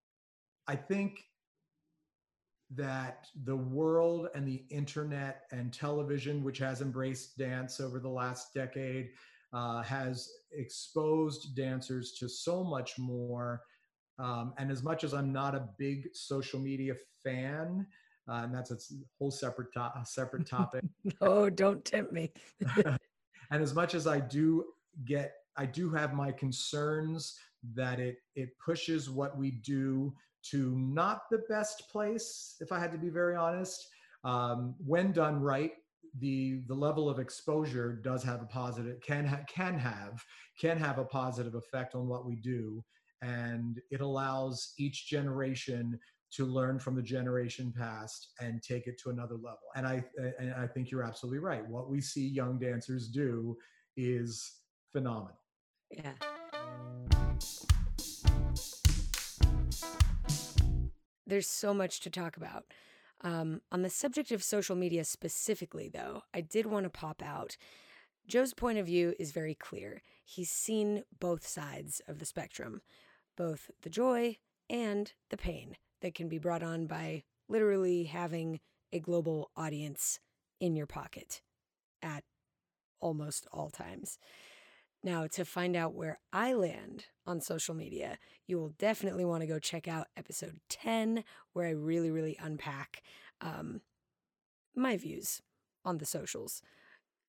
I 0.67 0.75
think 0.75 1.19
that 2.71 3.27
the 3.45 3.55
world 3.55 4.27
and 4.35 4.47
the 4.47 4.63
internet 4.69 5.43
and 5.51 5.73
television, 5.73 6.43
which 6.43 6.57
has 6.57 6.81
embraced 6.81 7.37
dance 7.37 7.79
over 7.79 7.99
the 7.99 8.09
last 8.09 8.53
decade, 8.53 9.09
uh, 9.53 9.81
has 9.83 10.29
exposed 10.51 11.55
dancers 11.55 12.13
to 12.19 12.27
so 12.27 12.63
much 12.63 12.97
more. 12.97 13.61
Um, 14.19 14.53
and 14.57 14.71
as 14.71 14.83
much 14.83 15.03
as 15.03 15.13
I'm 15.13 15.31
not 15.31 15.55
a 15.55 15.69
big 15.77 16.09
social 16.13 16.59
media 16.59 16.93
fan, 17.23 17.85
uh, 18.27 18.41
and 18.43 18.53
that's 18.53 18.71
a 18.71 18.77
whole 19.17 19.31
separate 19.31 19.71
to- 19.73 19.93
separate 20.03 20.47
topic. 20.49 20.83
oh, 21.21 21.49
don't 21.49 21.83
tempt 21.85 22.11
me. 22.11 22.31
and 23.51 23.63
as 23.63 23.73
much 23.73 23.95
as 23.95 24.07
I 24.07 24.19
do 24.19 24.65
get, 25.05 25.33
I 25.55 25.65
do 25.65 25.89
have 25.91 26.13
my 26.13 26.31
concerns 26.31 27.37
that 27.73 27.99
it 27.99 28.17
it 28.35 28.49
pushes 28.63 29.09
what 29.09 29.37
we 29.37 29.51
do 29.51 30.13
to 30.51 30.77
not 30.77 31.21
the 31.29 31.43
best 31.49 31.89
place. 31.89 32.55
If 32.59 32.71
I 32.71 32.79
had 32.79 32.91
to 32.91 32.97
be 32.97 33.09
very 33.09 33.35
honest, 33.35 33.87
um, 34.23 34.75
when 34.85 35.11
done 35.11 35.41
right, 35.41 35.71
the 36.19 36.61
the 36.67 36.73
level 36.73 37.09
of 37.09 37.19
exposure 37.19 37.99
does 38.03 38.23
have 38.23 38.41
a 38.41 38.45
positive 38.45 38.99
can 39.01 39.25
ha, 39.25 39.39
can 39.47 39.77
have 39.77 40.23
can 40.59 40.77
have 40.77 40.97
a 40.97 41.05
positive 41.05 41.55
effect 41.55 41.95
on 41.95 42.07
what 42.07 42.25
we 42.25 42.35
do. 42.35 42.83
And 43.21 43.79
it 43.89 44.01
allows 44.01 44.73
each 44.77 45.07
generation 45.07 45.99
to 46.33 46.45
learn 46.45 46.77
from 46.77 46.95
the 46.95 47.01
generation 47.01 47.73
past 47.75 48.29
and 48.39 48.61
take 48.61 48.87
it 48.87 48.99
to 49.03 49.09
another 49.09 49.35
level. 49.35 49.59
And 49.75 49.87
i 49.87 50.03
and 50.39 50.53
i 50.53 50.67
think 50.67 50.91
you're 50.91 51.03
absolutely 51.03 51.39
right. 51.39 51.67
What 51.67 51.89
we 51.89 52.01
see 52.01 52.27
young 52.27 52.59
dancers 52.59 53.07
do 53.09 53.57
is 53.95 54.59
phenomenal. 54.91 55.39
Yeah. 55.91 56.13
There's 61.25 61.49
so 61.49 61.73
much 61.73 61.99
to 62.01 62.09
talk 62.09 62.37
about 62.37 62.63
um, 63.21 63.61
on 63.71 63.81
the 63.81 63.89
subject 63.89 64.31
of 64.31 64.43
social 64.43 64.75
media 64.75 65.03
specifically, 65.03 65.89
though, 65.89 66.23
I 66.33 66.41
did 66.41 66.65
want 66.65 66.83
to 66.83 66.89
pop 66.89 67.23
out. 67.23 67.57
Joe's 68.27 68.53
point 68.53 68.77
of 68.77 68.85
view 68.85 69.13
is 69.19 69.31
very 69.31 69.55
clear. 69.55 70.01
He's 70.23 70.51
seen 70.51 71.03
both 71.19 71.47
sides 71.47 72.01
of 72.07 72.19
the 72.19 72.25
spectrum, 72.25 72.81
both 73.37 73.71
the 73.81 73.89
joy 73.89 74.37
and 74.69 75.13
the 75.29 75.37
pain 75.37 75.77
that 76.01 76.13
can 76.13 76.27
be 76.27 76.37
brought 76.37 76.63
on 76.63 76.85
by 76.85 77.23
literally 77.47 78.03
having 78.03 78.59
a 78.91 78.99
global 78.99 79.51
audience 79.55 80.19
in 80.59 80.75
your 80.75 80.87
pocket 80.87 81.41
at 82.01 82.23
almost 82.99 83.47
all 83.51 83.69
times. 83.69 84.17
Now, 85.03 85.27
to 85.27 85.45
find 85.45 85.75
out 85.75 85.93
where 85.93 86.19
I 86.33 86.53
land 86.53 87.05
on 87.25 87.39
social 87.39 87.75
media, 87.75 88.17
you 88.47 88.57
will 88.57 88.73
definitely 88.79 89.25
want 89.25 89.41
to 89.41 89.47
go 89.47 89.59
check 89.59 89.87
out 89.87 90.07
episode 90.17 90.59
10, 90.69 91.23
where 91.53 91.67
I 91.67 91.71
really, 91.71 92.09
really 92.09 92.37
unpack 92.41 93.03
um, 93.39 93.81
my 94.75 94.97
views 94.97 95.41
on 95.85 95.99
the 95.99 96.05
socials. 96.05 96.61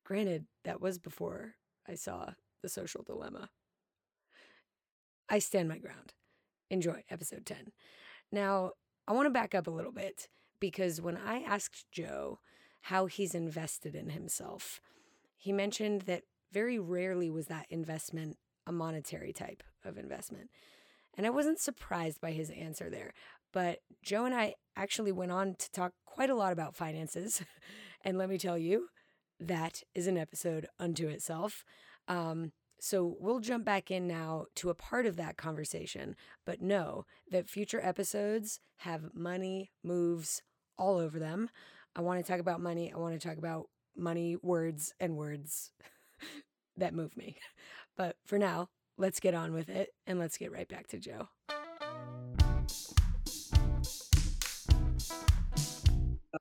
Granted, 0.04 0.46
that 0.64 0.80
was 0.80 0.98
before 0.98 1.54
I 1.86 1.94
saw 1.94 2.30
the 2.62 2.68
social 2.68 3.02
dilemma. 3.02 3.50
I 5.28 5.38
stand 5.38 5.68
my 5.68 5.78
ground. 5.78 6.14
Enjoy 6.70 7.02
episode 7.10 7.44
10. 7.44 7.72
Now, 8.32 8.72
I 9.06 9.12
want 9.12 9.26
to 9.26 9.30
back 9.30 9.54
up 9.54 9.66
a 9.66 9.70
little 9.70 9.92
bit 9.92 10.28
because 10.60 11.00
when 11.00 11.16
I 11.16 11.40
asked 11.40 11.86
Joe 11.92 12.40
how 12.82 13.06
he's 13.06 13.34
invested 13.34 13.94
in 13.94 14.10
himself, 14.10 14.80
he 15.36 15.52
mentioned 15.52 16.02
that 16.02 16.24
very 16.52 16.78
rarely 16.78 17.30
was 17.30 17.46
that 17.46 17.66
investment 17.70 18.36
a 18.68 18.72
monetary 18.72 19.32
type 19.32 19.62
of 19.84 19.96
investment. 19.96 20.50
And 21.16 21.26
I 21.26 21.30
wasn't 21.30 21.58
surprised 21.58 22.20
by 22.20 22.30
his 22.32 22.50
answer 22.50 22.90
there. 22.90 23.12
But 23.52 23.78
Joe 24.02 24.26
and 24.26 24.34
I 24.34 24.54
actually 24.76 25.10
went 25.10 25.32
on 25.32 25.56
to 25.58 25.70
talk 25.72 25.92
quite 26.04 26.30
a 26.30 26.34
lot 26.34 26.52
about 26.52 26.76
finances. 26.76 27.42
and 28.04 28.18
let 28.18 28.28
me 28.28 28.38
tell 28.38 28.58
you, 28.58 28.88
that 29.40 29.82
is 29.94 30.06
an 30.06 30.18
episode 30.18 30.66
unto 30.78 31.08
itself. 31.08 31.64
Um, 32.06 32.52
so 32.80 33.16
we'll 33.18 33.40
jump 33.40 33.64
back 33.64 33.90
in 33.90 34.06
now 34.06 34.44
to 34.56 34.70
a 34.70 34.74
part 34.74 35.06
of 35.06 35.16
that 35.16 35.36
conversation, 35.36 36.14
but 36.46 36.60
know 36.60 37.04
that 37.30 37.48
future 37.48 37.80
episodes 37.82 38.60
have 38.78 39.14
money 39.14 39.72
moves 39.82 40.42
all 40.76 40.98
over 40.98 41.18
them. 41.18 41.50
I 41.96 42.02
want 42.02 42.24
to 42.24 42.30
talk 42.30 42.40
about 42.40 42.60
money. 42.60 42.92
I 42.92 42.98
want 42.98 43.20
to 43.20 43.28
talk 43.28 43.38
about 43.38 43.66
money, 43.96 44.36
words, 44.42 44.92
and 45.00 45.16
words. 45.16 45.72
that 46.78 46.94
move 46.94 47.16
me. 47.16 47.36
But 47.96 48.16
for 48.24 48.38
now, 48.38 48.68
let's 48.96 49.20
get 49.20 49.34
on 49.34 49.52
with 49.52 49.68
it 49.68 49.90
and 50.06 50.18
let's 50.18 50.38
get 50.38 50.52
right 50.52 50.68
back 50.68 50.86
to 50.88 50.98
Joe. 50.98 51.28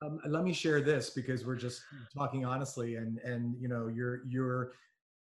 Um, 0.02 0.20
let 0.28 0.44
me 0.44 0.54
share 0.54 0.82
this 0.82 1.10
because 1.10 1.46
we're 1.46 1.56
just 1.56 1.82
talking 2.16 2.46
honestly, 2.46 2.96
and 2.96 3.18
and 3.20 3.56
you 3.60 3.68
know 3.68 3.88
you're 3.88 4.22
you're 4.28 4.74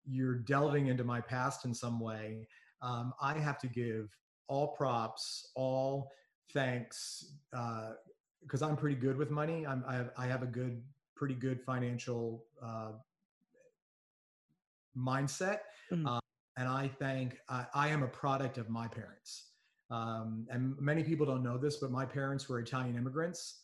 you're 0.07 0.37
delving 0.37 0.89
into 0.89 1.05
my 1.05 1.21
past 1.21 1.65
in 1.65 1.75
some 1.75 1.99
way. 1.99 2.47
Um, 2.83 3.13
I 3.21 3.39
have 3.39 3.59
to 3.61 3.67
give 3.67 4.09
all 4.49 4.69
props, 4.69 5.51
all 5.55 6.11
thanks, 6.53 7.33
because 7.51 8.63
uh, 8.63 8.67
I'm 8.67 8.77
pretty 8.77 8.97
good 8.97 9.17
with 9.17 9.31
money. 9.31 9.67
I'm, 9.67 9.85
I 9.87 9.95
have, 9.95 10.11
I 10.17 10.27
have 10.27 10.43
a 10.43 10.47
good, 10.47 10.83
pretty 11.15 11.35
good 11.35 11.61
financial 11.63 12.45
uh, 12.63 12.93
mindset. 14.97 15.59
Mm-hmm. 15.93 16.19
And 16.57 16.69
I 16.69 16.89
think 16.89 17.39
I, 17.49 17.67
I, 17.75 17.89
am 17.89 18.03
a 18.03 18.09
product 18.09 18.59
of 18.59 18.69
my 18.69 18.87
parents. 18.89 19.51
Um, 19.91 20.47
and 20.51 20.75
many 20.79 21.03
people 21.03 21.25
don't 21.25 21.43
know 21.43 21.59
this, 21.59 21.79
but 21.79 21.91
my 21.91 22.05
parents 22.05 22.49
were 22.49 22.59
Italian 22.61 22.97
immigrants. 22.97 23.61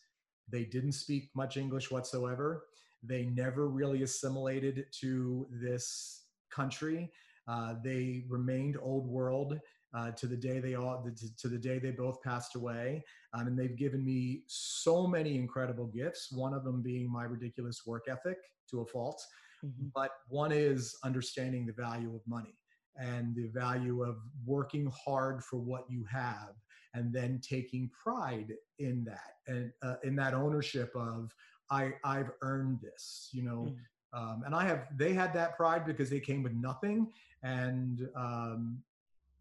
They 0.51 0.65
didn't 0.65 0.93
speak 0.93 1.31
much 1.35 1.57
English 1.57 1.91
whatsoever. 1.91 2.65
They 3.03 3.27
never 3.27 3.69
really 3.69 4.03
assimilated 4.03 4.87
to 5.01 5.47
this 5.51 6.25
country. 6.51 7.11
Uh, 7.47 7.75
they 7.85 8.25
remained 8.29 8.77
old 8.81 9.07
world 9.07 9.59
uh, 9.95 10.11
to 10.13 10.27
the 10.27 10.37
day 10.37 10.59
they 10.59 10.75
all 10.75 11.03
to, 11.03 11.37
to, 11.37 11.49
the 11.49 11.59
day 11.59 11.79
they 11.79 11.91
both 11.91 12.21
passed 12.23 12.55
away 12.55 13.03
um, 13.33 13.47
and 13.47 13.59
they've 13.59 13.77
given 13.77 14.05
me 14.05 14.43
so 14.47 15.07
many 15.07 15.37
incredible 15.37 15.87
gifts 15.87 16.33
one 16.33 16.53
of 16.53 16.65
them 16.65 16.83
being 16.83 17.11
my 17.11 17.25
ridiculous 17.25 17.87
work 17.87 18.05
ethic 18.09 18.37
to 18.69 18.81
a 18.81 18.87
fault 18.87 19.25
Mm-hmm. 19.65 19.89
But 19.95 20.11
one 20.29 20.53
is 20.53 20.97
understanding 21.05 21.67
the 21.67 21.73
value 21.73 22.15
of 22.15 22.21
money 22.27 22.59
and 22.97 23.35
the 23.35 23.49
value 23.49 24.03
of 24.03 24.17
working 24.45 24.91
hard 25.05 25.45
for 25.45 25.59
what 25.59 25.85
you 25.89 26.05
have 26.11 26.55
and 26.95 27.13
then 27.13 27.41
taking 27.47 27.91
pride 28.03 28.55
in 28.79 29.05
that 29.05 29.35
and 29.49 29.71
uh, 29.83 29.97
in 30.03 30.17
that 30.17 30.33
ownership 30.33 30.91
of 30.95 31.31
I, 31.71 31.93
I've 32.05 32.31
earned 32.43 32.81
this, 32.81 33.29
you 33.33 33.43
know. 33.43 33.69
Mm. 33.69 33.77
Um, 34.13 34.43
and 34.47 34.55
I 34.55 34.65
have, 34.65 34.87
they 34.97 35.13
had 35.13 35.35
that 35.35 35.57
pride 35.57 35.85
because 35.85 36.09
they 36.09 36.21
came 36.21 36.43
with 36.43 36.55
nothing. 36.55 37.09
And 37.43 38.09
um, 38.17 38.83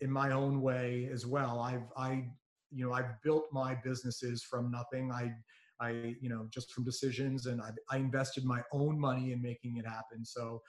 in 0.02 0.12
my 0.12 0.32
own 0.32 0.62
way 0.62 1.10
as 1.14 1.26
well, 1.26 1.60
I've, 1.60 1.88
I, 1.96 2.26
you 2.72 2.86
know, 2.86 2.94
I've 2.94 3.22
built 3.24 3.46
my 3.52 3.76
businesses 3.76 4.44
from 4.44 4.72
nothing. 4.72 5.12
I 5.12 5.34
I, 5.80 6.16
you 6.22 6.30
know, 6.30 6.48
just 6.50 6.72
from 6.72 6.84
decisions 6.84 7.46
and 7.46 7.62
I, 7.62 7.70
I 7.90 7.98
invested 7.98 8.46
my 8.46 8.62
own 8.72 9.00
money 9.00 9.32
in 9.34 9.42
making 9.42 9.78
it 9.78 9.86
happen. 9.86 10.24
So 10.24 10.62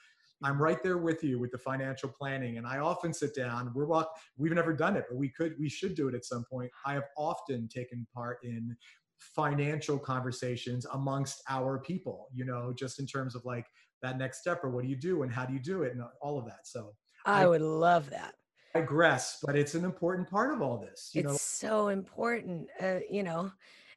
I'm 0.43 0.61
right 0.61 0.83
there 0.83 0.99
with 0.99 1.25
you 1.25 1.39
with 1.39 1.51
the 1.51 1.59
financial 1.59 2.09
planning. 2.09 2.59
And 2.59 2.67
I 2.67 2.79
often 2.79 3.13
sit 3.13 3.35
down, 3.35 3.73
we're 3.75 3.87
walk, 3.87 4.11
we've 4.37 4.53
never 4.53 4.73
done 4.73 4.97
it, 4.97 5.05
but 5.09 5.17
we 5.17 5.31
could, 5.31 5.55
we 5.59 5.69
should 5.69 5.95
do 5.95 6.09
it 6.09 6.15
at 6.15 6.25
some 6.25 6.45
point. 6.51 6.71
I 6.85 6.95
have 6.95 7.05
often 7.17 7.69
taken 7.69 8.07
part 8.15 8.39
in 8.43 8.77
financial 9.19 9.99
conversations 9.99 10.87
amongst 10.93 11.43
our 11.49 11.79
people, 11.79 12.29
you 12.35 12.45
know, 12.45 12.75
just 12.77 12.99
in 12.99 13.07
terms 13.07 13.35
of 13.35 13.45
like 13.45 13.67
that 14.03 14.19
next 14.19 14.41
step 14.41 14.63
or 14.63 14.71
what 14.71 14.85
do 14.85 14.91
you 14.91 14.97
do 14.97 15.23
and 15.23 15.33
how 15.33 15.47
do 15.47 15.55
you 15.55 15.61
do 15.61 15.83
it 15.83 15.93
and 15.93 16.03
all 16.21 16.39
of 16.39 16.45
that. 16.47 16.67
So 16.67 16.95
I, 17.25 17.43
I 17.43 17.47
would 17.47 17.63
love 17.63 18.11
that. 18.11 18.35
I 18.75 18.81
digress, 18.81 19.39
but 19.43 19.57
it's 19.57 19.75
an 19.75 19.85
important 19.85 20.29
part 20.29 20.53
of 20.53 20.61
all 20.61 20.79
this. 20.79 21.11
it's 21.15 21.27
know? 21.27 21.37
so 21.39 21.89
important, 21.89 22.69
uh, 22.81 22.99
you 23.11 23.23
know, 23.23 23.51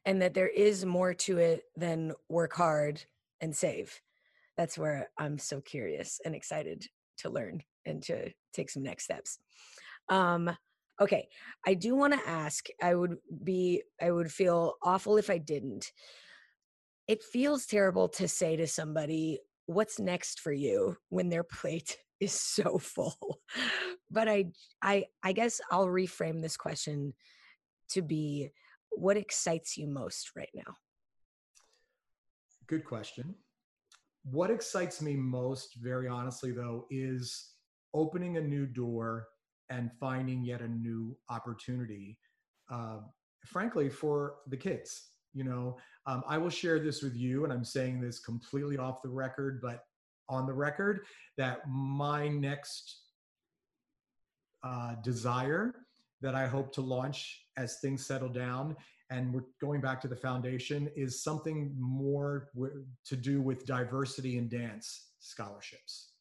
and 0.04 0.22
that 0.22 0.34
there 0.34 0.48
is 0.48 0.84
more 0.84 1.14
to 1.14 1.38
it 1.38 1.64
than 1.76 2.12
work 2.28 2.52
hard 2.54 3.02
and 3.40 3.54
save. 3.54 4.00
That's 4.56 4.78
where 4.78 5.08
I'm 5.18 5.38
so 5.38 5.60
curious 5.60 6.20
and 6.24 6.34
excited 6.34 6.86
to 7.18 7.30
learn 7.30 7.62
and 7.86 8.02
to 8.04 8.30
take 8.52 8.70
some 8.70 8.82
next 8.82 9.04
steps. 9.04 9.38
Um, 10.08 10.50
okay, 11.00 11.28
I 11.66 11.74
do 11.74 11.94
want 11.94 12.12
to 12.14 12.28
ask. 12.28 12.66
I 12.82 12.94
would 12.94 13.16
be, 13.42 13.82
I 14.00 14.10
would 14.10 14.30
feel 14.30 14.74
awful 14.82 15.16
if 15.16 15.30
I 15.30 15.38
didn't. 15.38 15.92
It 17.06 17.22
feels 17.22 17.66
terrible 17.66 18.08
to 18.10 18.28
say 18.28 18.56
to 18.56 18.66
somebody, 18.66 19.40
"What's 19.66 19.98
next 19.98 20.40
for 20.40 20.52
you?" 20.52 20.96
when 21.08 21.28
their 21.28 21.44
plate 21.44 21.96
is 22.20 22.32
so 22.32 22.78
full. 22.78 23.40
but 24.10 24.28
I, 24.28 24.46
I, 24.82 25.06
I 25.22 25.32
guess 25.32 25.60
I'll 25.70 25.86
reframe 25.86 26.42
this 26.42 26.56
question 26.56 27.14
to 27.90 28.02
be 28.02 28.50
what 28.92 29.16
excites 29.16 29.76
you 29.76 29.86
most 29.86 30.30
right 30.36 30.50
now? 30.54 30.74
Good 32.66 32.84
question. 32.84 33.34
What 34.24 34.50
excites 34.50 35.00
me 35.00 35.16
most 35.16 35.76
very 35.76 36.08
honestly 36.08 36.52
though 36.52 36.86
is 36.90 37.54
opening 37.94 38.36
a 38.36 38.40
new 38.40 38.66
door 38.66 39.26
and 39.70 39.90
finding 39.98 40.44
yet 40.44 40.60
a 40.60 40.68
new 40.68 41.16
opportunity 41.28 42.18
uh, 42.70 42.98
frankly 43.46 43.88
for 43.88 44.34
the 44.48 44.56
kids 44.56 45.10
you 45.32 45.44
know? 45.44 45.76
Um, 46.06 46.22
i 46.26 46.38
will 46.38 46.50
share 46.50 46.80
this 46.80 47.02
with 47.02 47.14
you 47.14 47.44
and 47.44 47.52
i'm 47.52 47.64
saying 47.64 48.00
this 48.00 48.20
completely 48.20 48.78
off 48.78 49.02
the 49.02 49.08
record 49.08 49.60
but 49.62 49.84
on 50.28 50.46
the 50.46 50.52
record 50.52 51.00
that 51.36 51.60
my 51.68 52.28
next 52.28 53.02
uh, 54.62 54.94
desire 55.02 55.74
that 56.20 56.34
i 56.34 56.46
hope 56.46 56.72
to 56.72 56.80
launch 56.80 57.40
as 57.60 57.78
things 57.78 58.04
settle 58.04 58.28
down. 58.28 58.76
And 59.10 59.34
we're 59.34 59.44
going 59.60 59.80
back 59.80 60.00
to 60.02 60.08
the 60.08 60.16
foundation 60.16 60.88
is 60.96 61.22
something 61.22 61.74
more 61.78 62.48
to 63.04 63.16
do 63.16 63.42
with 63.42 63.66
diversity 63.66 64.38
in 64.38 64.48
dance 64.48 65.08
scholarships. 65.18 66.12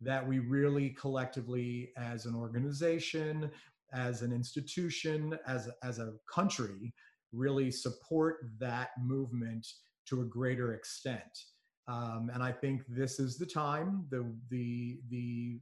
That 0.00 0.26
we 0.26 0.40
really 0.40 0.90
collectively 0.90 1.92
as 1.96 2.26
an 2.26 2.34
organization 2.34 3.50
as 3.94 4.22
an 4.22 4.32
institution 4.32 5.38
as, 5.46 5.68
as 5.82 5.98
a 5.98 6.14
country 6.32 6.94
really 7.30 7.70
support 7.70 8.38
that 8.58 8.90
movement 8.98 9.66
to 10.06 10.22
a 10.22 10.24
greater 10.24 10.72
extent. 10.72 11.44
Um, 11.88 12.30
and 12.32 12.44
i 12.44 12.52
think 12.52 12.82
this 12.88 13.18
is 13.18 13.36
the 13.36 13.46
time 13.46 14.06
the 14.08 14.24
the 14.50 15.00
the 15.10 15.58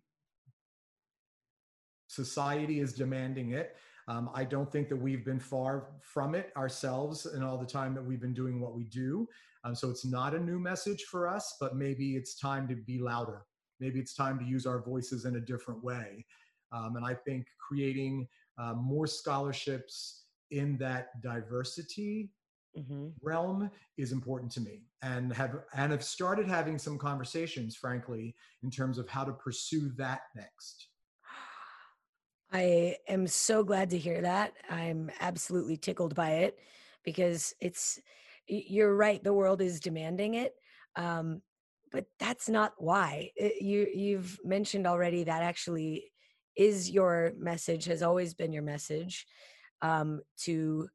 society 2.10 2.80
is 2.80 2.92
demanding 2.92 3.52
it 3.52 3.76
um, 4.10 4.28
I 4.34 4.42
don't 4.42 4.70
think 4.72 4.88
that 4.88 4.96
we've 4.96 5.24
been 5.24 5.38
far 5.38 5.90
from 6.02 6.34
it 6.34 6.52
ourselves 6.56 7.26
in 7.26 7.44
all 7.44 7.56
the 7.56 7.64
time 7.64 7.94
that 7.94 8.04
we've 8.04 8.20
been 8.20 8.34
doing 8.34 8.60
what 8.60 8.74
we 8.74 8.82
do. 8.82 9.28
Um, 9.62 9.72
so 9.72 9.88
it's 9.88 10.04
not 10.04 10.34
a 10.34 10.38
new 10.40 10.58
message 10.58 11.04
for 11.04 11.28
us, 11.28 11.56
but 11.60 11.76
maybe 11.76 12.16
it's 12.16 12.34
time 12.34 12.66
to 12.68 12.74
be 12.74 12.98
louder. 12.98 13.42
Maybe 13.78 14.00
it's 14.00 14.12
time 14.12 14.36
to 14.40 14.44
use 14.44 14.66
our 14.66 14.82
voices 14.82 15.26
in 15.26 15.36
a 15.36 15.40
different 15.40 15.84
way. 15.84 16.26
Um, 16.72 16.96
and 16.96 17.06
I 17.06 17.14
think 17.14 17.46
creating 17.58 18.26
uh, 18.58 18.74
more 18.74 19.06
scholarships 19.06 20.24
in 20.50 20.76
that 20.78 21.22
diversity 21.22 22.30
mm-hmm. 22.76 23.08
realm 23.22 23.70
is 23.96 24.10
important 24.10 24.50
to 24.52 24.60
me 24.60 24.82
and 25.02 25.32
have 25.32 25.56
and 25.74 25.92
have 25.92 26.02
started 26.02 26.48
having 26.48 26.78
some 26.78 26.98
conversations 26.98 27.76
frankly 27.76 28.34
in 28.64 28.70
terms 28.70 28.98
of 28.98 29.08
how 29.08 29.22
to 29.22 29.32
pursue 29.32 29.90
that 29.96 30.22
next 30.34 30.89
I 32.52 32.96
am 33.08 33.26
so 33.26 33.62
glad 33.62 33.90
to 33.90 33.98
hear 33.98 34.20
that. 34.22 34.54
I'm 34.68 35.10
absolutely 35.20 35.76
tickled 35.76 36.14
by 36.14 36.30
it 36.30 36.58
because 37.04 37.54
it's, 37.60 38.00
you're 38.46 38.94
right, 38.94 39.22
the 39.22 39.32
world 39.32 39.60
is 39.60 39.78
demanding 39.78 40.34
it. 40.34 40.54
Um, 40.96 41.42
but 41.92 42.06
that's 42.18 42.48
not 42.48 42.72
why. 42.78 43.30
It, 43.36 43.62
you, 43.62 43.86
you've 43.94 44.38
mentioned 44.44 44.86
already 44.86 45.24
that 45.24 45.42
actually 45.42 46.12
is 46.56 46.90
your 46.90 47.32
message, 47.38 47.84
has 47.84 48.02
always 48.02 48.34
been 48.34 48.52
your 48.52 48.62
message 48.62 49.26
um, 49.82 50.20
to 50.38 50.88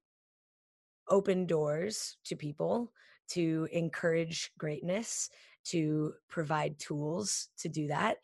open 1.09 1.45
doors 1.45 2.17
to 2.25 2.35
people, 2.35 2.91
to 3.29 3.67
encourage 3.71 4.51
greatness, 4.57 5.29
to 5.65 6.13
provide 6.29 6.77
tools 6.79 7.47
to 7.57 7.69
do 7.69 7.87
that. 7.87 8.17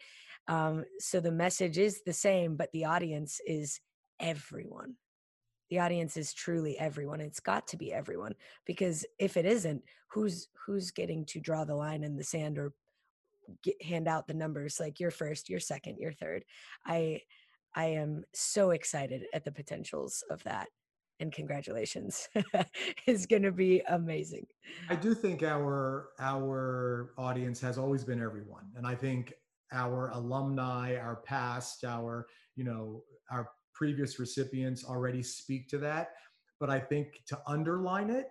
Um, 0.48 0.84
so 1.00 1.20
the 1.20 1.32
message 1.32 1.78
is 1.78 2.02
the 2.06 2.14
same, 2.14 2.56
but 2.56 2.72
the 2.74 2.86
audience 2.86 3.39
is 3.46 3.80
everyone. 4.20 4.96
The 5.70 5.80
audience 5.80 6.18
is 6.18 6.34
truly 6.34 6.78
everyone. 6.78 7.22
It's 7.22 7.39
got 7.39 7.68
to 7.68 7.78
be 7.78 7.94
everyone 7.94 8.36
because 8.66 9.06
if 9.20 9.38
it 9.38 9.46
isn't, 9.46 9.82
who's 10.12 10.50
who's 10.66 10.92
getting 10.92 11.26
to 11.26 11.39
draw 11.39 11.64
the 11.64 11.76
line 11.76 12.04
in 12.04 12.18
the 12.18 12.24
sand 12.24 12.58
or 12.58 12.74
get, 13.64 13.82
hand 13.82 14.08
out 14.08 14.28
the 14.28 14.34
numbers 14.34 14.78
like 14.80 15.00
you're 15.00 15.12
first, 15.12 15.50
you're 15.50 15.62
second, 15.62 15.98
you're 16.00 16.12
third. 16.12 16.44
I 16.86 17.22
I 17.74 17.86
am 17.86 18.24
so 18.34 18.72
excited 18.72 19.24
at 19.34 19.46
the 19.46 19.52
potentials 19.52 20.24
of 20.30 20.44
that 20.44 20.68
and 21.22 21.32
congratulations 21.32 22.28
is 23.08 23.26
going 23.26 23.44
to 23.44 23.52
be 23.52 23.82
amazing 23.89 24.46
i 24.89 24.96
do 24.96 25.14
think 25.14 25.44
our 25.44 26.10
our 26.20 27.12
audience 27.18 27.62
has 27.62 27.78
always 27.78 28.04
been 28.04 28.20
everyone 28.20 28.66
and 28.76 28.86
i 28.86 28.96
think 28.96 29.34
our 29.72 30.10
alumni, 30.10 30.96
our 30.98 31.18
past, 31.18 31.84
our, 31.84 32.28
you 32.56 32.64
know, 32.64 33.04
our 33.32 33.50
previous 33.74 34.20
recipients 34.20 34.84
already 34.84 35.24
speak 35.24 35.68
to 35.70 35.78
that. 35.80 36.12
But 36.60 36.70
I 36.70 36.80
think 36.80 37.24
to 37.28 37.40
underline 37.48 38.10
it 38.10 38.28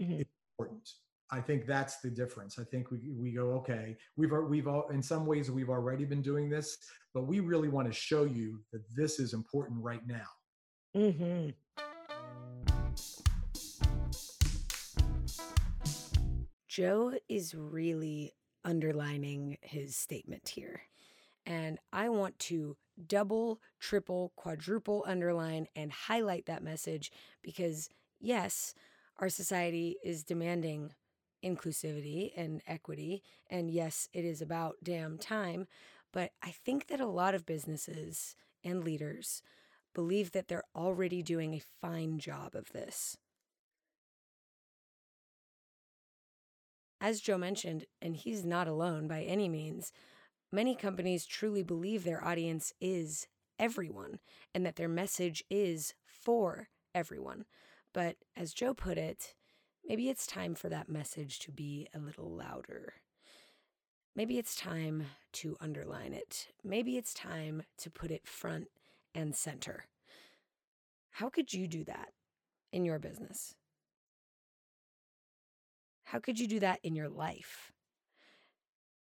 mm-hmm. 0.00 0.20
is 0.20 0.26
important. 0.58 0.88
I 1.32 1.40
think 1.40 1.66
that's 1.66 2.00
the 2.00 2.10
difference. 2.10 2.58
I 2.58 2.64
think 2.64 2.90
we, 2.90 2.98
we 3.16 3.32
go, 3.32 3.52
okay, 3.52 3.96
we've, 4.16 4.32
we've 4.48 4.66
all, 4.66 4.88
in 4.88 5.02
some 5.02 5.26
ways 5.26 5.50
we've 5.50 5.70
already 5.70 6.04
been 6.04 6.22
doing 6.22 6.48
this, 6.48 6.78
but 7.14 7.26
we 7.26 7.40
really 7.40 7.68
want 7.68 7.86
to 7.86 7.92
show 7.92 8.24
you 8.24 8.60
that 8.72 8.82
this 8.94 9.20
is 9.20 9.32
important 9.32 9.82
right 9.82 10.02
now. 10.06 10.26
Mm-hmm. 10.96 11.50
Joe 16.66 17.14
is 17.28 17.54
really 17.54 18.32
underlining 18.64 19.58
his 19.62 19.96
statement 19.96 20.50
here. 20.50 20.82
And 21.46 21.78
I 21.92 22.08
want 22.08 22.38
to 22.40 22.76
double, 23.06 23.60
triple, 23.78 24.32
quadruple 24.36 25.04
underline 25.06 25.66
and 25.74 25.90
highlight 25.90 26.46
that 26.46 26.62
message 26.62 27.10
because, 27.42 27.88
yes, 28.20 28.74
our 29.18 29.28
society 29.28 29.96
is 30.04 30.22
demanding 30.22 30.92
inclusivity 31.44 32.32
and 32.36 32.62
equity. 32.66 33.22
And 33.48 33.70
yes, 33.70 34.08
it 34.12 34.24
is 34.24 34.42
about 34.42 34.76
damn 34.82 35.18
time. 35.18 35.66
But 36.12 36.32
I 36.42 36.50
think 36.50 36.88
that 36.88 37.00
a 37.00 37.06
lot 37.06 37.34
of 37.34 37.46
businesses 37.46 38.34
and 38.62 38.84
leaders 38.84 39.42
believe 39.94 40.32
that 40.32 40.48
they're 40.48 40.64
already 40.74 41.22
doing 41.22 41.54
a 41.54 41.62
fine 41.80 42.18
job 42.18 42.54
of 42.54 42.72
this. 42.72 43.16
As 47.00 47.20
Joe 47.20 47.38
mentioned, 47.38 47.86
and 48.02 48.14
he's 48.14 48.44
not 48.44 48.68
alone 48.68 49.08
by 49.08 49.22
any 49.22 49.48
means, 49.48 49.92
many 50.52 50.74
companies 50.74 51.24
truly 51.24 51.62
believe 51.62 52.04
their 52.04 52.22
audience 52.22 52.74
is 52.80 53.26
everyone 53.58 54.18
and 54.54 54.66
that 54.66 54.76
their 54.76 54.88
message 54.88 55.42
is 55.50 55.94
for 56.06 56.68
everyone. 56.94 57.44
But 57.94 58.16
as 58.36 58.52
Joe 58.52 58.74
put 58.74 58.98
it, 58.98 59.34
maybe 59.86 60.08
it's 60.10 60.26
time 60.26 60.54
for 60.54 60.68
that 60.68 60.88
message 60.88 61.38
to 61.40 61.52
be 61.52 61.88
a 61.94 61.98
little 61.98 62.30
louder. 62.30 62.94
Maybe 64.14 64.38
it's 64.38 64.54
time 64.54 65.04
to 65.34 65.56
underline 65.60 66.12
it. 66.12 66.48
Maybe 66.62 66.98
it's 66.98 67.14
time 67.14 67.62
to 67.78 67.90
put 67.90 68.10
it 68.10 68.26
front 68.26 68.68
and 69.14 69.34
center. 69.34 69.86
How 71.12 71.30
could 71.30 71.52
you 71.52 71.66
do 71.66 71.84
that 71.84 72.10
in 72.72 72.84
your 72.84 72.98
business? 72.98 73.54
How 76.10 76.18
could 76.18 76.40
you 76.40 76.48
do 76.48 76.58
that 76.58 76.80
in 76.82 76.96
your 76.96 77.08
life? 77.08 77.70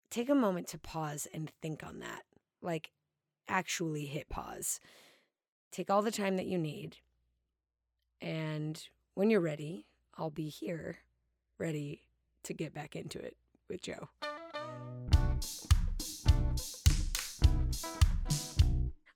Take 0.09 0.29
a 0.29 0.33
moment 0.33 0.69
to 0.69 0.77
pause 0.77 1.27
and 1.33 1.51
think 1.61 1.83
on 1.83 1.99
that. 1.99 2.21
Like, 2.61 2.91
actually 3.49 4.05
hit 4.05 4.29
pause. 4.29 4.79
Take 5.73 5.89
all 5.89 6.01
the 6.01 6.09
time 6.09 6.37
that 6.37 6.45
you 6.45 6.57
need. 6.57 6.95
And 8.21 8.81
when 9.13 9.29
you're 9.29 9.41
ready, 9.41 9.87
I'll 10.17 10.29
be 10.29 10.47
here, 10.47 10.99
ready 11.57 11.99
to 12.43 12.53
get 12.53 12.73
back 12.73 12.95
into 12.95 13.19
it 13.19 13.35
with 13.67 13.81
Joe. 13.81 14.07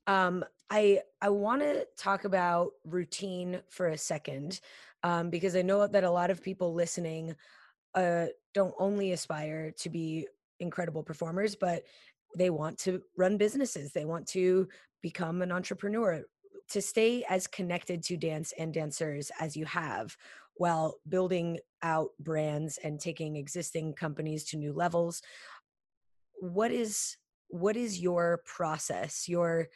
Um, 0.06 0.44
I 0.70 1.00
I 1.22 1.30
want 1.30 1.62
to 1.62 1.88
talk 1.96 2.26
about 2.26 2.72
routine 2.84 3.62
for 3.70 3.88
a 3.88 3.98
second, 3.98 4.60
um, 5.04 5.30
because 5.30 5.56
I 5.56 5.62
know 5.62 5.88
that 5.88 6.04
a 6.04 6.12
lot 6.12 6.30
of 6.30 6.44
people 6.44 6.74
listening 6.74 7.38
uh, 7.96 8.28
don't 8.54 8.74
only 8.80 9.12
aspire 9.12 9.72
to 9.80 9.90
be 9.90 10.28
incredible 10.60 11.04
performers, 11.04 11.56
but 11.56 11.84
they 12.36 12.50
want 12.50 12.78
to 12.80 13.02
run 13.18 13.38
businesses. 13.38 13.92
They 13.92 14.06
want 14.06 14.28
to 14.28 14.68
become 15.02 15.42
an 15.42 15.52
entrepreneur. 15.52 16.24
To 16.72 16.82
stay 16.82 17.24
as 17.28 17.48
connected 17.48 18.04
to 18.04 18.18
dance 18.18 18.54
and 18.58 18.72
dancers 18.72 19.32
as 19.40 19.58
you 19.58 19.66
have 19.66 20.16
while 20.60 21.00
building 21.08 21.58
out 21.82 22.10
brands 22.20 22.78
and 22.84 23.00
taking 23.00 23.38
existing 23.38 23.94
companies 23.94 24.44
to 24.44 24.58
new 24.58 24.74
levels 24.74 25.22
what 26.40 26.72
is 26.72 27.18
what 27.48 27.76
is 27.76 28.00
your 28.00 28.42
process 28.46 29.28
your 29.28 29.68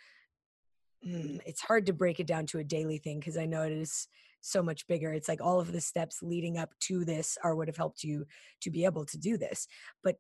mm, 1.08 1.40
it's 1.46 1.62
hard 1.62 1.86
to 1.86 1.94
break 1.94 2.20
it 2.20 2.28
down 2.28 2.46
to 2.46 2.60
a 2.60 2.64
daily 2.64 2.98
thing 2.98 3.20
because 3.20 3.38
i 3.38 3.46
know 3.46 3.64
it 3.64 3.72
is 3.72 4.08
so 4.44 4.62
much 4.62 4.86
bigger. 4.88 5.14
It's 5.14 5.30
like 5.30 5.42
all 5.42 5.60
of 5.60 5.72
the 5.72 5.82
steps 5.82 6.22
leading 6.22 6.58
up 6.58 6.74
to 6.82 7.06
this 7.06 7.38
are 7.44 7.56
what 7.56 7.68
have 7.68 7.78
helped 7.78 8.04
you 8.04 8.26
to 8.62 8.70
be 8.70 8.86
able 8.86 9.06
to 9.06 9.18
do 9.18 9.38
this. 9.38 9.68
But 10.04 10.18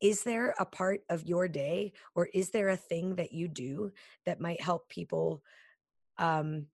is 0.00 0.22
there 0.22 0.54
a 0.58 0.64
part 0.64 1.00
of 1.10 1.24
your 1.24 1.48
day 1.48 1.92
or 2.14 2.28
is 2.32 2.50
there 2.50 2.68
a 2.68 2.76
thing 2.76 3.16
that 3.16 3.32
you 3.32 3.48
do 3.48 3.92
that 4.24 4.40
might 4.40 4.62
help 4.62 4.88
people 4.88 5.42
um, 6.18 6.66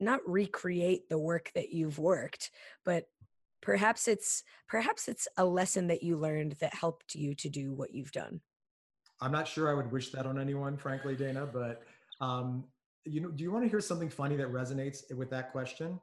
not 0.00 0.20
recreate 0.26 1.08
the 1.08 1.18
work 1.18 1.50
that 1.54 1.70
you've 1.70 1.98
worked, 1.98 2.50
but 2.84 3.04
perhaps 3.62 4.08
it's 4.08 4.42
perhaps 4.68 5.08
it's 5.08 5.28
a 5.38 5.44
lesson 5.44 5.86
that 5.86 6.02
you 6.02 6.18
learned 6.18 6.56
that 6.60 6.74
helped 6.74 7.14
you 7.14 7.34
to 7.36 7.48
do 7.48 7.72
what 7.72 7.94
you've 7.94 8.12
done. 8.12 8.40
I'm 9.20 9.32
not 9.32 9.48
sure 9.48 9.70
I 9.70 9.74
would 9.74 9.90
wish 9.90 10.10
that 10.10 10.26
on 10.26 10.38
anyone, 10.38 10.76
frankly, 10.76 11.14
Dana, 11.14 11.46
but 11.46 11.82
um, 12.20 12.64
you 13.04 13.20
know, 13.20 13.30
do 13.30 13.42
you 13.44 13.52
want 13.52 13.64
to 13.64 13.68
hear 13.68 13.80
something 13.80 14.08
funny 14.08 14.36
that 14.36 14.52
resonates 14.52 15.14
with 15.14 15.30
that 15.30 15.52
question? 15.52 16.00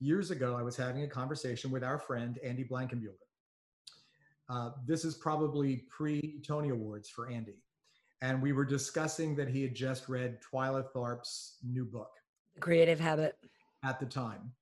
Years 0.00 0.30
ago, 0.30 0.56
I 0.56 0.62
was 0.62 0.76
having 0.76 1.02
a 1.02 1.08
conversation 1.08 1.70
with 1.70 1.82
our 1.82 1.98
friend 1.98 2.38
Andy 2.44 2.64
Blankenbuehler. 2.64 3.14
Uh, 4.48 4.70
this 4.86 5.04
is 5.04 5.14
probably 5.14 5.84
pre 5.90 6.40
Tony 6.46 6.70
Awards 6.70 7.08
for 7.08 7.28
Andy. 7.28 7.62
And 8.22 8.40
we 8.40 8.52
were 8.52 8.64
discussing 8.64 9.36
that 9.36 9.48
he 9.48 9.62
had 9.62 9.74
just 9.74 10.08
read 10.08 10.38
Twyla 10.40 10.84
Tharp's 10.94 11.58
new 11.64 11.84
book, 11.84 12.10
The 12.54 12.60
Creative 12.60 12.98
Habit, 12.98 13.36
at 13.84 14.00
the 14.00 14.06
time. 14.06 14.52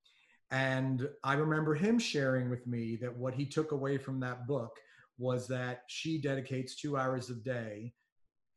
And 0.51 1.09
I 1.25 1.35
remember 1.35 1.75
him 1.75 1.99
sharing 1.99 2.51
with 2.51 2.67
me 2.67 2.97
that 2.97 3.17
what 3.17 3.35
he 3.35 3.47
took 3.47 3.73
away 3.73 3.99
from 3.99 4.21
that 4.21 4.47
book 4.47 4.77
was 5.19 5.49
that 5.49 5.83
she 5.89 6.21
dedicates 6.21 6.77
two 6.77 6.97
hours 6.97 7.31
a 7.31 7.35
day 7.35 7.95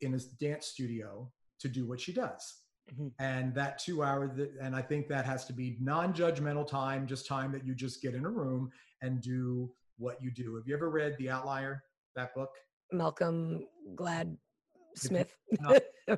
in 0.01 0.13
a 0.13 0.19
dance 0.39 0.67
studio 0.67 1.31
to 1.59 1.69
do 1.69 1.87
what 1.87 1.99
she 1.99 2.13
does. 2.13 2.55
Mm-hmm. 2.93 3.07
And 3.19 3.53
that 3.55 3.79
two 3.79 4.03
hour, 4.03 4.35
and 4.61 4.75
I 4.75 4.81
think 4.81 5.07
that 5.09 5.25
has 5.25 5.45
to 5.45 5.53
be 5.53 5.77
non 5.79 6.13
judgmental 6.13 6.67
time, 6.67 7.07
just 7.07 7.25
time 7.25 7.51
that 7.51 7.65
you 7.65 7.75
just 7.75 8.01
get 8.01 8.15
in 8.15 8.25
a 8.25 8.29
room 8.29 8.71
and 9.01 9.21
do 9.21 9.71
what 9.97 10.21
you 10.21 10.31
do. 10.31 10.55
Have 10.55 10.67
you 10.67 10.75
ever 10.75 10.89
read 10.89 11.15
The 11.17 11.29
Outlier, 11.29 11.83
that 12.15 12.33
book? 12.33 12.51
Malcolm 12.91 13.65
Glad 13.95 14.37
Smith. 14.95 15.35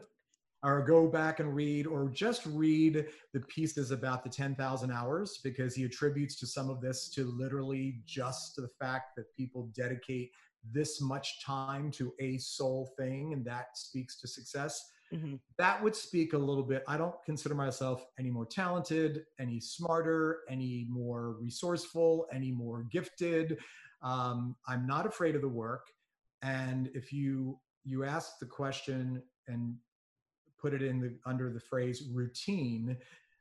or 0.64 0.82
go 0.84 1.08
back 1.08 1.40
and 1.40 1.56
read, 1.56 1.88
or 1.88 2.10
just 2.10 2.46
read 2.46 3.08
the 3.34 3.40
pieces 3.42 3.92
about 3.92 4.24
the 4.24 4.30
10,000 4.30 4.92
hours 4.92 5.40
because 5.44 5.76
he 5.76 5.84
attributes 5.84 6.36
to 6.40 6.48
some 6.48 6.70
of 6.70 6.82
this 6.82 7.10
to 7.10 7.26
literally 7.26 8.02
just 8.06 8.56
the 8.56 8.70
fact 8.80 9.16
that 9.18 9.26
people 9.36 9.72
dedicate 9.76 10.32
this 10.72 11.02
much 11.02 11.44
time 11.44 11.90
to 11.92 12.14
a 12.20 12.38
sole 12.38 12.94
thing, 12.98 13.34
and 13.34 13.44
that 13.44 13.76
speaks 13.76 14.20
to 14.22 14.28
success. 14.28 14.92
Mm-hmm. 15.14 15.36
That 15.58 15.84
would 15.84 15.96
speak 15.96 16.34
a 16.34 16.38
little 16.38 16.64
bit. 16.64 16.84
I 16.88 16.98
don't 16.98 17.16
consider 17.26 17.54
myself 17.54 18.06
any 18.18 18.30
more 18.30 18.46
talented, 18.46 19.26
any 19.40 19.60
smarter, 19.60 20.40
any 20.50 20.88
more 20.90 21.36
resourceful, 21.40 22.28
any 22.34 22.52
more 22.52 22.84
gifted. 22.92 23.58
Um, 24.02 24.56
I'm 24.68 24.88
not 24.88 25.06
afraid 25.06 25.36
of 25.36 25.42
the 25.42 25.50
work. 25.50 25.88
And 26.42 26.90
if 26.94 27.12
you 27.14 27.60
you 27.84 28.04
ask 28.04 28.40
the 28.40 28.46
question 28.46 29.22
and 29.48 29.76
put 30.60 30.74
it 30.74 30.82
in 30.82 31.00
the 31.00 31.16
under 31.26 31.52
the 31.52 31.60
phrase 31.60 32.04
routine, 32.12 32.98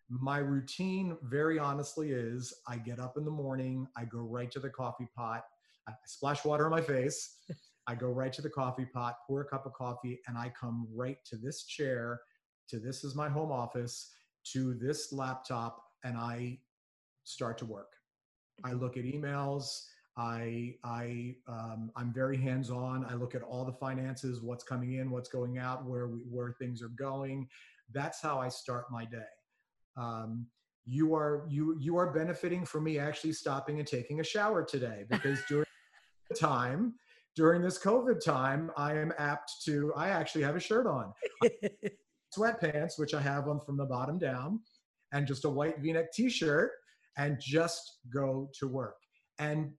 my 0.09 0.39
routine 0.39 1.17
very 1.23 1.59
honestly 1.59 2.11
is 2.11 2.53
I 2.67 2.77
get 2.79 2.99
up 2.99 3.17
in 3.17 3.25
the 3.25 3.31
morning, 3.31 3.87
I 3.97 4.05
go 4.05 4.19
right 4.19 4.51
to 4.51 4.61
the 4.61 4.71
coffee 4.71 5.09
pot, 5.17 5.45
I 5.89 5.93
splash 6.07 6.45
water 6.45 6.65
on 6.65 6.71
my 6.73 6.83
face. 6.83 7.37
I 7.87 7.95
go 7.95 8.09
right 8.09 8.33
to 8.33 8.43
the 8.43 8.51
coffee 8.51 8.87
pot, 8.87 9.17
pour 9.27 9.41
a 9.41 9.45
cup 9.45 9.67
of 9.67 9.73
coffee, 9.73 10.21
and 10.27 10.37
I 10.37 10.53
come 10.59 10.87
right 10.95 11.19
to 11.27 11.37
this 11.37 11.65
chair, 11.65 12.21
to 12.69 12.79
this 12.79 13.05
is 13.05 13.15
my 13.15 13.29
home 13.29 13.51
office, 13.51 14.13
to 14.53 14.75
this 14.75 15.13
laptop, 15.13 15.83
and 16.05 16.17
I 16.17 16.59
start 17.25 17.59
to 17.59 17.67
work. 17.67 17.93
I 18.65 18.73
look 18.73 18.97
at 18.97 19.05
emails. 19.05 19.85
I 20.17 20.75
I 20.85 21.37
um, 21.49 21.91
I'm 21.97 22.13
very 22.13 22.37
hands-on. 22.37 23.07
I 23.07 23.15
look 23.15 23.35
at 23.35 23.43
all 23.43 23.65
the 23.65 23.73
finances, 23.73 24.43
what's 24.43 24.65
coming 24.65 24.95
in, 24.95 25.11
what's 25.11 25.29
going 25.29 25.59
out, 25.59 25.85
where 25.87 26.09
we, 26.09 26.21
where 26.21 26.53
things 26.53 26.83
are 26.83 26.89
going. 26.89 27.49
That's 27.93 28.21
how 28.21 28.39
I 28.39 28.49
start 28.49 28.87
my 28.91 29.05
day. 29.05 29.33
Um, 29.97 30.47
you 30.85 31.15
are 31.15 31.47
you 31.49 31.77
you 31.79 31.97
are 31.97 32.13
benefiting 32.13 32.65
from 32.65 32.85
me 32.85 32.99
actually 32.99 33.33
stopping 33.33 33.79
and 33.79 33.87
taking 33.87 34.21
a 34.21 34.25
shower 34.25 34.65
today 34.65 35.05
because 35.09 35.39
during 35.49 35.67
the 36.29 36.35
time 36.35 36.95
during 37.37 37.63
this 37.63 37.79
COVID 37.79 38.25
time, 38.25 38.71
I 38.77 38.95
am 38.95 39.13
apt 39.19 39.53
to, 39.65 39.93
I 39.97 40.09
actually 40.09 40.43
have 40.43 40.57
a 40.57 40.61
shirt 40.61 40.87
on. 40.87 41.13
sweatpants, 42.37 42.99
which 42.99 43.15
I 43.15 43.21
have 43.21 43.49
on 43.49 43.61
from 43.61 43.77
the 43.77 43.85
bottom 43.85 44.19
down, 44.19 44.61
and 45.13 45.27
just 45.27 45.45
a 45.45 45.51
white 45.51 45.79
v 45.81 45.93
neck 45.93 46.13
t 46.13 46.29
shirt, 46.29 46.73
and 47.17 47.39
just 47.41 47.99
go 48.13 48.51
to 48.59 48.69
work. 48.69 48.97
And 49.39 49.73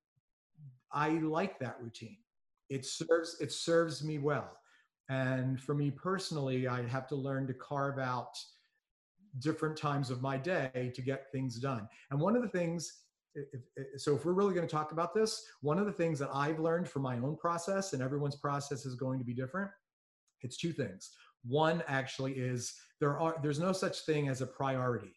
I 0.91 1.09
like 1.09 1.59
that 1.59 1.77
routine. 1.81 2.17
It 2.69 2.85
serves, 2.85 3.37
it 3.39 3.51
serves 3.51 4.03
me 4.03 4.17
well. 4.19 4.57
And 5.09 5.61
for 5.61 5.75
me 5.75 5.91
personally, 5.91 6.67
I 6.67 6.87
have 6.87 7.07
to 7.09 7.15
learn 7.15 7.47
to 7.47 7.53
carve 7.53 7.99
out 7.99 8.33
different 9.39 9.77
times 9.77 10.09
of 10.09 10.21
my 10.21 10.37
day 10.37 10.91
to 10.93 11.01
get 11.01 11.31
things 11.31 11.57
done. 11.57 11.87
And 12.11 12.19
one 12.19 12.35
of 12.35 12.41
the 12.41 12.49
things 12.49 12.91
if, 13.35 13.61
if, 13.75 14.01
so 14.01 14.15
if 14.15 14.25
we're 14.25 14.33
really 14.33 14.53
going 14.53 14.67
to 14.67 14.71
talk 14.71 14.91
about 14.91 15.13
this 15.13 15.45
one 15.61 15.79
of 15.79 15.85
the 15.85 15.91
things 15.91 16.19
that 16.19 16.29
i've 16.33 16.59
learned 16.59 16.87
from 16.87 17.01
my 17.01 17.17
own 17.17 17.37
process 17.37 17.93
and 17.93 18.01
everyone's 18.01 18.35
process 18.35 18.85
is 18.85 18.95
going 18.95 19.17
to 19.17 19.25
be 19.25 19.33
different 19.33 19.69
it's 20.43 20.57
two 20.57 20.73
things. 20.73 21.11
One 21.43 21.83
actually 21.87 22.33
is 22.33 22.73
there 22.99 23.19
are 23.19 23.37
there's 23.41 23.59
no 23.59 23.71
such 23.71 24.01
thing 24.01 24.27
as 24.27 24.41
a 24.41 24.47
priority 24.47 25.15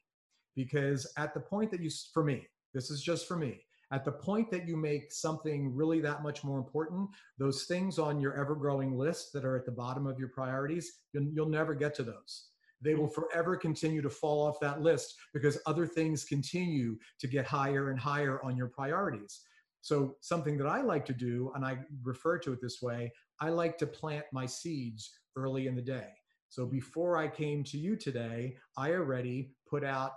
because 0.57 1.07
at 1.19 1.35
the 1.35 1.41
point 1.41 1.71
that 1.71 1.81
you 1.81 1.91
for 2.13 2.25
me 2.25 2.47
this 2.73 2.91
is 2.91 3.03
just 3.03 3.29
for 3.29 3.37
me 3.37 3.61
at 3.93 4.05
the 4.05 4.13
point 4.13 4.51
that 4.51 4.67
you 4.67 4.77
make 4.77 5.13
something 5.13 5.75
really 5.75 6.01
that 6.01 6.23
much 6.23 6.45
more 6.45 6.59
important 6.59 7.11
those 7.39 7.65
things 7.65 7.99
on 7.99 8.21
your 8.21 8.35
ever 8.35 8.55
growing 8.55 8.97
list 8.97 9.33
that 9.35 9.45
are 9.45 9.57
at 9.57 9.67
the 9.67 9.73
bottom 9.73 10.07
of 10.07 10.19
your 10.19 10.29
priorities 10.29 11.01
you'll, 11.13 11.29
you'll 11.35 11.49
never 11.49 11.75
get 11.75 11.95
to 11.95 12.03
those 12.03 12.49
they 12.85 12.95
will 12.95 13.09
forever 13.09 13.57
continue 13.57 14.03
to 14.03 14.11
fall 14.11 14.47
off 14.47 14.61
that 14.61 14.83
list 14.83 15.15
because 15.33 15.59
other 15.67 15.87
things 15.87 16.25
continue 16.25 16.97
to 17.19 17.27
get 17.27 17.47
higher 17.47 17.91
and 17.91 17.99
higher 17.99 18.45
on 18.45 18.57
your 18.57 18.69
priorities. 18.69 19.41
So, 19.81 20.17
something 20.21 20.57
that 20.59 20.67
I 20.67 20.81
like 20.81 21.05
to 21.07 21.13
do, 21.13 21.53
and 21.55 21.65
I 21.65 21.79
refer 22.03 22.39
to 22.39 22.53
it 22.53 22.61
this 22.63 22.81
way, 22.81 23.13
I 23.41 23.51
like 23.51 23.77
to 23.79 23.87
plant 23.87 24.25
my 24.33 24.47
seeds 24.47 25.11
early 25.37 25.67
in 25.67 25.75
the 25.75 25.83
day. 25.83 26.09
So, 26.49 26.65
before 26.65 27.17
I 27.17 27.29
came 27.29 27.65
to 27.65 27.79
you 27.79 27.97
today, 27.97 28.57
I 28.79 28.93
already 28.93 29.53
put 29.69 29.85
out 29.85 30.13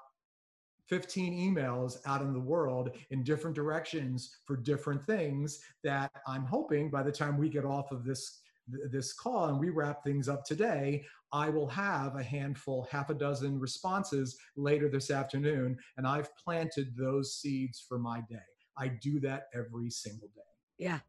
15 0.88 1.34
emails 1.34 1.98
out 2.06 2.22
in 2.22 2.32
the 2.34 2.40
world 2.40 2.92
in 3.12 3.24
different 3.24 3.56
directions 3.56 4.38
for 4.46 4.56
different 4.56 5.06
things 5.06 5.60
that 5.84 6.12
I'm 6.26 6.46
hoping 6.46 6.90
by 6.90 7.04
the 7.04 7.12
time 7.12 7.38
we 7.38 7.50
get 7.50 7.66
off 7.66 7.92
of 7.92 8.06
this 8.06 8.40
this 8.68 9.14
call 9.14 9.46
and 9.46 9.60
we 9.60 9.70
wrap 9.70 10.04
things 10.04 10.28
up 10.30 10.44
today, 10.44 11.06
I 11.32 11.50
will 11.50 11.68
have 11.68 12.16
a 12.16 12.24
handful, 12.24 12.88
half 12.92 13.10
a 13.10 13.14
dozen 13.14 13.60
responses 13.60 14.38
later 14.56 14.90
this 14.90 15.12
afternoon. 15.12 15.78
And 15.98 16.08
I've 16.08 16.36
planted 16.38 16.96
those 16.98 17.36
seeds 17.36 17.84
for 17.88 18.00
my 18.00 18.22
day. 18.30 18.38
I 18.78 18.90
do 18.90 19.20
that 19.22 19.48
every 19.54 19.90
single 19.90 20.30
day. 20.36 20.42
Yeah. 20.78 21.00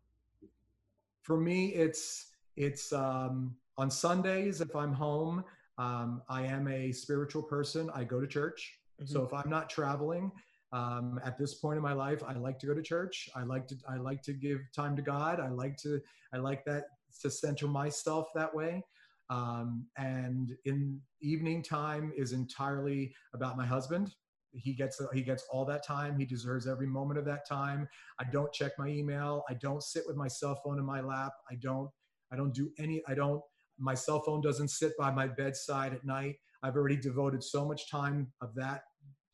For 1.23 1.39
me, 1.39 1.69
it's 1.75 2.33
it's 2.57 2.93
um, 2.93 3.55
on 3.77 3.91
Sundays 3.91 4.61
if 4.61 4.75
I'm 4.75 4.93
home. 4.93 5.45
Um, 5.77 6.23
I 6.29 6.43
am 6.43 6.67
a 6.67 6.91
spiritual 6.91 7.43
person. 7.43 7.91
I 7.95 8.03
go 8.05 8.21
to 8.21 8.27
church. 8.27 8.81
Mm-hmm. 9.01 9.13
So 9.13 9.23
if 9.23 9.33
I'm 9.33 9.49
not 9.49 9.71
traveling, 9.71 10.33
um, 10.73 11.21
at 11.25 11.39
this 11.39 11.55
point 11.55 11.77
in 11.77 11.83
my 11.83 11.93
life, 11.93 12.23
I 12.27 12.33
like 12.35 12.59
to 12.61 12.67
go 12.67 12.75
to 12.75 12.83
church. 12.83 13.29
I 13.35 13.43
like 13.43 13.67
to 13.69 13.77
I 13.89 13.97
like 13.97 14.23
to 14.23 14.33
give 14.33 14.61
time 14.75 14.97
to 14.97 15.03
God. 15.03 15.41
I 15.41 15.49
like 15.49 15.77
to 15.79 16.01
I 16.33 16.39
like 16.39 16.65
that 16.65 16.85
to 17.23 17.31
center 17.31 17.67
myself 17.67 18.29
that 18.35 18.55
way. 18.55 18.85
Um, 19.31 19.87
and 19.97 20.53
in 20.65 21.01
evening 21.21 21.63
time 21.63 22.13
is 22.17 22.33
entirely 22.33 23.15
about 23.35 23.57
my 23.57 23.67
husband. 23.67 24.15
He 24.53 24.73
gets 24.73 25.01
he 25.13 25.23
gets 25.23 25.45
all 25.51 25.67
that 25.67 25.85
time. 25.85 26.19
He 26.19 26.25
deserves 26.25 26.67
every 26.67 26.87
moment 26.87 27.19
of 27.19 27.27
that 27.27 27.47
time. 27.47 27.87
I 28.19 28.25
don't 28.33 28.53
check 28.53 28.73
my 28.79 28.89
email. 28.89 29.45
I 29.49 29.55
don't 29.55 29.83
sit 29.83 30.05
with 30.07 30.17
my 30.17 30.29
cell 30.29 30.59
phone 30.65 30.79
in 30.79 30.87
my 30.87 31.03
lap. 31.03 31.33
I 31.51 31.57
don't 31.57 31.91
I 32.33 32.37
don't 32.37 32.55
do 32.55 32.71
any. 32.79 33.03
I 33.07 33.15
don't. 33.15 33.43
My 33.79 33.95
cell 33.95 34.21
phone 34.21 34.41
doesn't 34.41 34.69
sit 34.69 34.97
by 34.99 35.11
my 35.11 35.27
bedside 35.27 35.93
at 35.93 36.05
night. 36.05 36.37
I've 36.63 36.77
already 36.77 36.97
devoted 36.97 37.45
so 37.45 37.65
much 37.65 37.91
time 37.91 38.33
of 38.41 38.55
that 38.55 38.83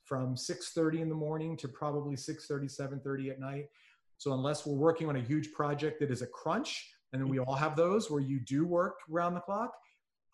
from 0.04 0.36
6:30 0.36 1.00
in 1.00 1.08
the 1.08 1.14
morning 1.14 1.56
to 1.58 1.68
probably 1.68 2.16
6:30 2.16 2.68
7:30 2.68 3.30
at 3.30 3.40
night. 3.40 3.68
So 4.18 4.32
unless 4.32 4.66
we're 4.66 4.76
working 4.76 5.08
on 5.08 5.16
a 5.16 5.20
huge 5.20 5.52
project 5.52 6.00
that 6.00 6.10
is 6.10 6.22
a 6.22 6.26
crunch, 6.26 6.93
and 7.14 7.22
then 7.22 7.30
we 7.30 7.38
all 7.38 7.54
have 7.54 7.76
those 7.76 8.10
where 8.10 8.20
you 8.20 8.40
do 8.40 8.66
work 8.66 8.98
around 9.10 9.34
the 9.34 9.40
clock. 9.40 9.72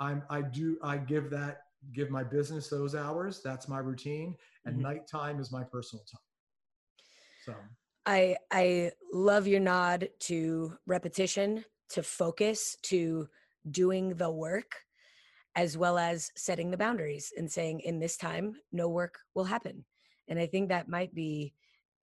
I'm 0.01 0.22
i 0.31 0.41
do 0.41 0.78
i 0.83 0.97
give 0.97 1.28
that 1.28 1.59
give 1.93 2.11
my 2.11 2.24
business 2.24 2.68
those 2.68 2.95
hours. 2.95 3.43
That's 3.45 3.68
my 3.68 3.78
routine. 3.78 4.35
And 4.64 4.74
mm-hmm. 4.74 4.85
nighttime 4.85 5.41
is 5.41 5.53
my 5.53 5.62
personal 5.62 6.05
time. 6.11 6.20
So. 7.45 7.55
I 8.07 8.37
i 8.51 8.93
love 9.12 9.47
your 9.47 9.61
nod 9.61 10.09
to 10.20 10.72
repetition 10.87 11.64
to 11.91 12.03
focus 12.03 12.78
to 12.85 13.28
doing 13.70 14.14
the 14.14 14.31
work 14.31 14.72
as 15.57 15.76
well 15.76 15.99
as 15.99 16.31
setting 16.35 16.70
the 16.70 16.78
boundaries 16.78 17.31
and 17.37 17.51
saying 17.51 17.81
in 17.81 17.99
this 17.99 18.16
time 18.16 18.55
no 18.72 18.89
work 18.89 19.18
will 19.35 19.45
happen. 19.45 19.85
And 20.28 20.39
i 20.39 20.47
think 20.47 20.70
that 20.70 20.89
might 20.89 21.14
be 21.14 21.53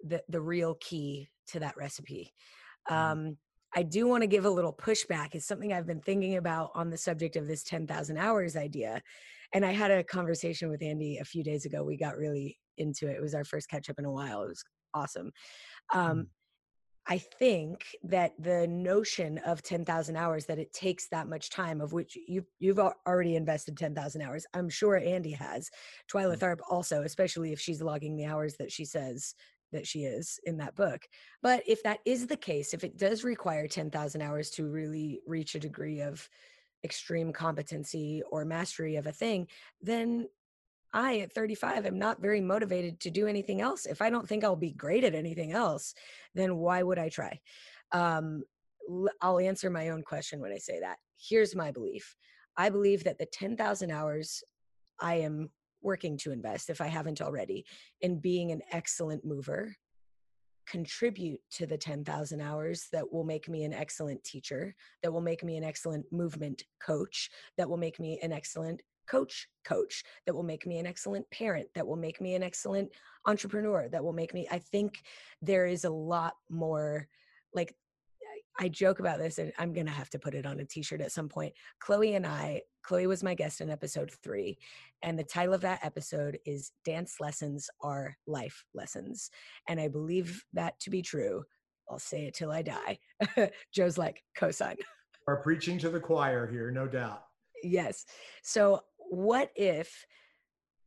the 0.03 0.21
the 0.29 0.41
real 0.41 0.75
key 0.75 1.29
to 1.47 1.59
that 1.61 1.77
recipe. 1.77 2.31
Mm-hmm. 2.91 2.95
um 2.95 3.37
I 3.75 3.83
do 3.83 4.07
want 4.07 4.23
to 4.23 4.27
give 4.27 4.45
a 4.45 4.49
little 4.49 4.73
pushback. 4.73 5.29
It's 5.33 5.45
something 5.45 5.73
I've 5.73 5.87
been 5.87 6.01
thinking 6.01 6.37
about 6.37 6.71
on 6.73 6.89
the 6.89 6.97
subject 6.97 7.35
of 7.35 7.47
this 7.47 7.63
10,000 7.63 8.17
hours 8.17 8.55
idea. 8.55 9.01
and 9.53 9.65
I 9.65 9.71
had 9.71 9.91
a 9.91 10.03
conversation 10.03 10.69
with 10.69 10.81
Andy 10.81 11.17
a 11.17 11.25
few 11.25 11.43
days 11.43 11.65
ago. 11.65 11.83
We 11.83 11.97
got 11.97 12.17
really 12.17 12.57
into 12.77 13.07
it. 13.07 13.15
It 13.15 13.21
was 13.21 13.33
our 13.33 13.45
first 13.45 13.69
catch 13.69 13.89
up 13.89 13.99
in 13.99 14.05
a 14.05 14.11
while. 14.11 14.43
It 14.43 14.49
was 14.49 14.63
awesome. 14.93 15.31
Um, 15.93 16.17
mm. 16.17 16.25
I 17.09 17.19
think 17.19 17.85
that 18.03 18.33
the 18.37 18.67
notion 18.67 19.37
of 19.39 19.63
10,000 19.63 20.17
hours 20.17 20.45
that 20.45 20.59
it 20.59 20.73
takes 20.73 21.07
that 21.09 21.29
much 21.29 21.49
time 21.49 21.79
of 21.79 21.93
which 21.93 22.17
you 22.27 22.45
you've 22.59 22.79
already 22.79 23.37
invested 23.37 23.77
10,000 23.77 24.21
hours. 24.21 24.45
I'm 24.53 24.67
sure 24.67 24.97
Andy 24.97 25.31
has. 25.31 25.69
Twyla 26.11 26.35
mm. 26.35 26.39
Tharp 26.39 26.59
also, 26.69 27.03
especially 27.03 27.53
if 27.53 27.61
she's 27.61 27.81
logging 27.81 28.17
the 28.17 28.25
hours 28.25 28.55
that 28.59 28.71
she 28.71 28.83
says 28.83 29.33
that 29.71 29.87
she 29.87 30.03
is 30.03 30.39
in 30.45 30.57
that 30.57 30.75
book. 30.75 31.01
But 31.41 31.63
if 31.67 31.83
that 31.83 31.99
is 32.05 32.27
the 32.27 32.37
case, 32.37 32.73
if 32.73 32.83
it 32.83 32.97
does 32.97 33.23
require 33.23 33.67
10,000 33.67 34.21
hours 34.21 34.49
to 34.51 34.67
really 34.67 35.21
reach 35.27 35.55
a 35.55 35.59
degree 35.59 36.01
of 36.01 36.27
extreme 36.83 37.33
competency 37.33 38.23
or 38.29 38.45
mastery 38.45 38.95
of 38.95 39.07
a 39.07 39.11
thing, 39.11 39.47
then 39.81 40.27
I 40.93 41.19
at 41.19 41.33
35 41.33 41.85
am 41.85 41.99
not 41.99 42.21
very 42.21 42.41
motivated 42.41 42.99
to 43.01 43.11
do 43.11 43.27
anything 43.27 43.61
else. 43.61 43.85
If 43.85 44.01
I 44.01 44.09
don't 44.09 44.27
think 44.27 44.43
I'll 44.43 44.55
be 44.55 44.71
great 44.71 45.03
at 45.03 45.15
anything 45.15 45.51
else, 45.51 45.93
then 46.33 46.57
why 46.57 46.81
would 46.81 46.97
I 46.97 47.09
try? 47.09 47.39
Um, 47.91 48.43
I'll 49.21 49.39
answer 49.39 49.69
my 49.69 49.89
own 49.89 50.01
question 50.03 50.39
when 50.39 50.51
I 50.51 50.57
say 50.57 50.79
that. 50.79 50.97
Here's 51.17 51.55
my 51.55 51.71
belief 51.71 52.15
I 52.55 52.69
believe 52.69 53.03
that 53.03 53.19
the 53.19 53.25
10,000 53.25 53.91
hours 53.91 54.43
I 54.99 55.15
am 55.15 55.49
working 55.81 56.17
to 56.17 56.31
invest, 56.31 56.69
if 56.69 56.81
I 56.81 56.87
haven't 56.87 57.21
already, 57.21 57.65
in 58.01 58.19
being 58.19 58.51
an 58.51 58.61
excellent 58.71 59.25
mover, 59.25 59.75
contribute 60.67 61.39
to 61.51 61.65
the 61.65 61.77
10,000 61.77 62.41
hours 62.41 62.87
that 62.91 63.11
will 63.11 63.23
make 63.23 63.47
me 63.47 63.63
an 63.63 63.73
excellent 63.73 64.23
teacher, 64.23 64.75
that 65.01 65.11
will 65.11 65.21
make 65.21 65.43
me 65.43 65.55
an 65.55 65.63
excellent 65.63 66.05
movement 66.11 66.63
coach, 66.85 67.29
that 67.57 67.69
will 67.69 67.77
make 67.77 67.99
me 67.99 68.19
an 68.21 68.33
excellent 68.33 68.81
coach 69.07 69.47
coach, 69.65 70.03
that 70.25 70.33
will 70.33 70.43
make 70.43 70.67
me 70.67 70.77
an 70.79 70.85
excellent 70.85 71.29
parent, 71.31 71.67
that 71.73 71.87
will 71.87 71.95
make 71.95 72.19
me 72.19 72.35
an 72.35 72.43
excellent 72.43 72.89
entrepreneur, 73.25 73.87
that 73.89 74.03
will 74.03 74.13
make 74.13 74.33
me 74.33 74.47
I 74.51 74.59
think 74.59 75.01
there 75.41 75.65
is 75.65 75.85
a 75.85 75.89
lot 75.89 76.33
more 76.49 77.07
like 77.53 77.73
I 78.59 78.69
joke 78.69 78.99
about 78.99 79.19
this 79.19 79.37
and 79.37 79.51
I'm 79.57 79.73
going 79.73 79.85
to 79.85 79.91
have 79.91 80.09
to 80.11 80.19
put 80.19 80.33
it 80.33 80.45
on 80.45 80.59
a 80.59 80.65
t-shirt 80.65 81.01
at 81.01 81.11
some 81.11 81.29
point. 81.29 81.53
Chloe 81.79 82.15
and 82.15 82.25
I, 82.25 82.61
Chloe 82.81 83.07
was 83.07 83.23
my 83.23 83.35
guest 83.35 83.61
in 83.61 83.69
episode 83.69 84.11
3 84.23 84.57
and 85.03 85.17
the 85.17 85.23
title 85.23 85.53
of 85.53 85.61
that 85.61 85.83
episode 85.83 86.39
is 86.45 86.71
dance 86.83 87.17
lessons 87.19 87.69
are 87.81 88.15
life 88.25 88.63
lessons. 88.73 89.29
And 89.67 89.79
I 89.79 89.87
believe 89.87 90.43
that 90.53 90.79
to 90.81 90.89
be 90.89 91.01
true. 91.01 91.43
I'll 91.89 91.99
say 91.99 92.25
it 92.25 92.33
till 92.33 92.51
I 92.51 92.63
die. 92.63 92.99
Joe's 93.73 93.97
like 93.97 94.23
cosign. 94.37 94.77
Are 95.27 95.37
preaching 95.37 95.77
to 95.79 95.89
the 95.89 95.99
choir 95.99 96.47
here, 96.47 96.71
no 96.71 96.87
doubt. 96.87 97.23
Yes. 97.63 98.05
So 98.43 98.81
what 98.97 99.51
if 99.55 100.05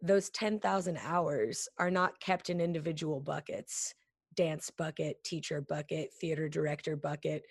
those 0.03 0.31
10,000 0.31 0.99
hours 1.03 1.69
are 1.79 1.91
not 1.91 2.21
kept 2.21 2.51
in 2.51 2.61
individual 2.61 3.21
buckets? 3.21 3.95
Dance 4.35 4.71
bucket, 4.71 5.23
teacher 5.25 5.61
bucket, 5.61 6.13
theater 6.21 6.49
director 6.49 6.97
bucket, 6.97 7.45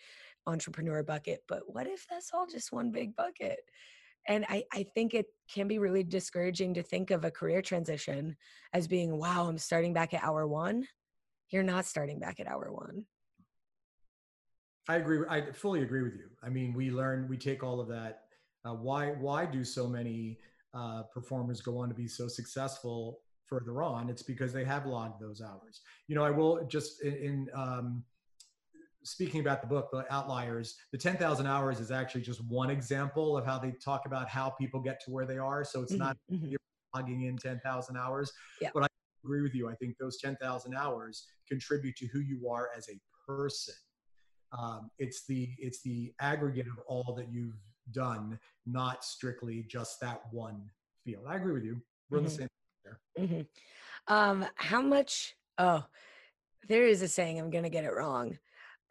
entrepreneur 0.47 1.03
bucket. 1.03 1.43
But 1.47 1.61
what 1.67 1.87
if 1.87 2.05
that's 2.09 2.31
all 2.33 2.47
just 2.47 2.71
one 2.71 2.91
big 2.91 3.15
bucket? 3.15 3.59
And 4.27 4.45
I, 4.49 4.63
I 4.73 4.83
think 4.93 5.13
it 5.13 5.27
can 5.51 5.67
be 5.67 5.79
really 5.79 6.03
discouraging 6.03 6.73
to 6.75 6.83
think 6.83 7.11
of 7.11 7.25
a 7.25 7.31
career 7.31 7.61
transition 7.61 8.35
as 8.73 8.87
being, 8.87 9.17
wow, 9.17 9.47
I'm 9.47 9.57
starting 9.57 9.93
back 9.93 10.13
at 10.13 10.23
hour 10.23 10.47
one. 10.47 10.87
You're 11.49 11.63
not 11.63 11.85
starting 11.85 12.19
back 12.19 12.39
at 12.39 12.47
hour 12.47 12.71
one. 12.71 13.05
I 14.87 14.97
agree. 14.97 15.25
I 15.29 15.51
fully 15.51 15.81
agree 15.81 16.03
with 16.03 16.15
you. 16.15 16.29
I 16.43 16.49
mean, 16.49 16.73
we 16.73 16.91
learn, 16.91 17.27
we 17.27 17.37
take 17.37 17.63
all 17.63 17.79
of 17.79 17.87
that. 17.89 18.23
Uh, 18.65 18.73
why, 18.73 19.11
why 19.11 19.45
do 19.45 19.63
so 19.63 19.87
many 19.87 20.39
uh, 20.73 21.03
performers 21.13 21.61
go 21.61 21.77
on 21.79 21.89
to 21.89 21.95
be 21.95 22.07
so 22.07 22.27
successful 22.27 23.21
further 23.49 23.81
on, 23.81 24.09
it's 24.09 24.21
because 24.21 24.53
they 24.53 24.63
have 24.63 24.85
logged 24.85 25.21
those 25.21 25.41
hours. 25.41 25.81
You 26.07 26.15
know, 26.15 26.23
I 26.23 26.29
will 26.29 26.65
just 26.67 27.01
in, 27.01 27.13
in 27.15 27.47
um, 27.53 28.03
speaking 29.03 29.41
about 29.41 29.61
the 29.61 29.67
book, 29.67 29.89
the 29.91 30.05
Outliers, 30.13 30.75
the 30.91 30.97
10,000 30.97 31.45
hours 31.45 31.79
is 31.79 31.91
actually 31.91 32.21
just 32.21 32.43
one 32.45 32.69
example 32.69 33.37
of 33.37 33.45
how 33.45 33.57
they 33.57 33.71
talk 33.83 34.05
about 34.05 34.29
how 34.29 34.49
people 34.49 34.79
get 34.79 34.99
to 35.05 35.11
where 35.11 35.25
they 35.25 35.37
are. 35.37 35.63
So 35.63 35.81
it's 35.81 35.93
mm-hmm, 35.93 36.03
not 36.03 36.17
mm-hmm. 36.31 36.55
logging 36.95 37.23
in 37.23 37.37
10,000 37.37 37.97
hours. 37.97 38.31
Yeah. 38.61 38.69
But 38.73 38.83
I 38.83 38.87
agree 39.23 39.41
with 39.41 39.55
you. 39.55 39.69
I 39.69 39.75
think 39.75 39.97
those 39.99 40.19
10,000 40.19 40.75
hours 40.75 41.25
contribute 41.47 41.95
to 41.97 42.07
who 42.07 42.19
you 42.19 42.49
are 42.49 42.69
as 42.77 42.87
a 42.89 42.99
person. 43.27 43.75
Um, 44.57 44.89
it's 44.97 45.27
the 45.27 45.49
it's 45.59 45.83
the 45.83 46.11
aggregate 46.19 46.65
of 46.65 46.79
all 46.87 47.13
that 47.15 47.31
you've 47.31 47.59
done, 47.91 48.39
not 48.65 49.03
strictly 49.03 49.63
just 49.69 49.99
that 50.01 50.21
one 50.31 50.63
field. 51.05 51.25
I 51.27 51.35
agree 51.35 51.53
with 51.53 51.63
you. 51.63 51.79
We're 52.09 52.17
mm-hmm. 52.17 52.17
in 52.17 52.23
the 52.23 52.29
mm-hmm. 52.31 52.39
same 52.39 52.47
Mm-hmm. 53.17 53.41
Um, 54.13 54.45
how 54.55 54.81
much? 54.81 55.35
Oh, 55.57 55.83
there 56.67 56.85
is 56.85 57.01
a 57.01 57.07
saying. 57.07 57.39
I'm 57.39 57.49
going 57.49 57.63
to 57.63 57.69
get 57.69 57.83
it 57.83 57.93
wrong. 57.93 58.37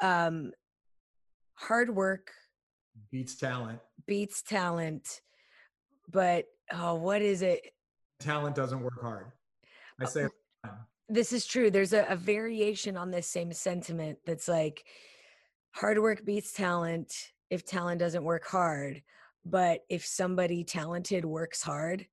Um, 0.00 0.52
hard 1.54 1.94
work 1.94 2.30
beats 3.10 3.36
talent. 3.36 3.80
Beats 4.06 4.42
talent. 4.42 5.20
But 6.10 6.46
oh, 6.72 6.94
what 6.94 7.22
is 7.22 7.42
it? 7.42 7.60
Talent 8.20 8.54
doesn't 8.54 8.80
work 8.80 9.00
hard. 9.00 9.26
I 10.00 10.06
say. 10.06 10.28
Oh, 10.66 10.70
this 11.08 11.32
is 11.32 11.46
true. 11.46 11.70
There's 11.70 11.92
a, 11.92 12.06
a 12.08 12.16
variation 12.16 12.96
on 12.96 13.10
this 13.10 13.26
same 13.26 13.52
sentiment 13.52 14.18
that's 14.26 14.48
like 14.48 14.84
hard 15.72 15.98
work 15.98 16.24
beats 16.24 16.52
talent 16.52 17.12
if 17.50 17.64
talent 17.64 18.00
doesn't 18.00 18.24
work 18.24 18.46
hard. 18.46 19.02
But 19.44 19.80
if 19.88 20.04
somebody 20.04 20.64
talented 20.64 21.24
works 21.24 21.62
hard, 21.62 22.06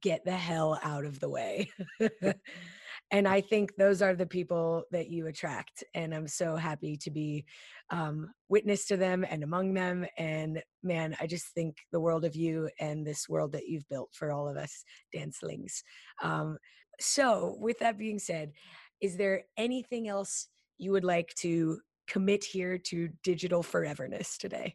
get 0.00 0.24
the 0.24 0.36
hell 0.36 0.78
out 0.82 1.04
of 1.04 1.20
the 1.20 1.28
way. 1.28 1.70
and 3.10 3.26
I 3.26 3.40
think 3.40 3.74
those 3.76 4.02
are 4.02 4.14
the 4.14 4.26
people 4.26 4.84
that 4.90 5.08
you 5.08 5.26
attract. 5.26 5.84
And 5.94 6.14
I'm 6.14 6.28
so 6.28 6.56
happy 6.56 6.96
to 6.98 7.10
be 7.10 7.44
um, 7.90 8.30
witness 8.48 8.86
to 8.86 8.96
them 8.96 9.24
and 9.28 9.42
among 9.42 9.74
them. 9.74 10.06
And 10.18 10.62
man, 10.82 11.16
I 11.20 11.26
just 11.26 11.46
think 11.54 11.76
the 11.92 12.00
world 12.00 12.24
of 12.24 12.36
you 12.36 12.68
and 12.80 13.06
this 13.06 13.28
world 13.28 13.52
that 13.52 13.66
you've 13.66 13.88
built 13.88 14.10
for 14.12 14.30
all 14.30 14.48
of 14.48 14.56
us 14.56 14.84
dancelings. 15.14 15.82
Um, 16.22 16.58
so, 17.00 17.56
with 17.60 17.78
that 17.78 17.96
being 17.96 18.18
said, 18.18 18.52
is 19.00 19.16
there 19.16 19.44
anything 19.56 20.08
else 20.08 20.48
you 20.78 20.90
would 20.92 21.04
like 21.04 21.32
to 21.38 21.80
commit 22.08 22.42
here 22.42 22.78
to 22.78 23.08
digital 23.22 23.62
foreverness 23.62 24.36
today? 24.36 24.74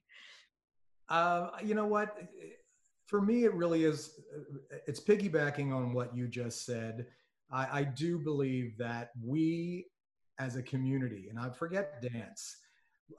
Uh, 1.09 1.49
you 1.63 1.75
know 1.75 1.87
what? 1.87 2.15
For 3.13 3.21
me, 3.21 3.43
it 3.43 3.53
really 3.53 3.83
is. 3.83 4.19
Uh, 4.35 4.77
it's 4.87 4.99
piggybacking 4.99 5.71
on 5.71 5.93
what 5.93 6.17
you 6.17 6.27
just 6.27 6.65
said. 6.65 7.05
I, 7.51 7.81
I 7.81 7.83
do 7.83 8.17
believe 8.17 8.75
that 8.79 9.11
we, 9.23 9.85
as 10.39 10.55
a 10.55 10.63
community, 10.63 11.27
and 11.29 11.37
I 11.37 11.51
forget 11.51 12.01
dance. 12.01 12.57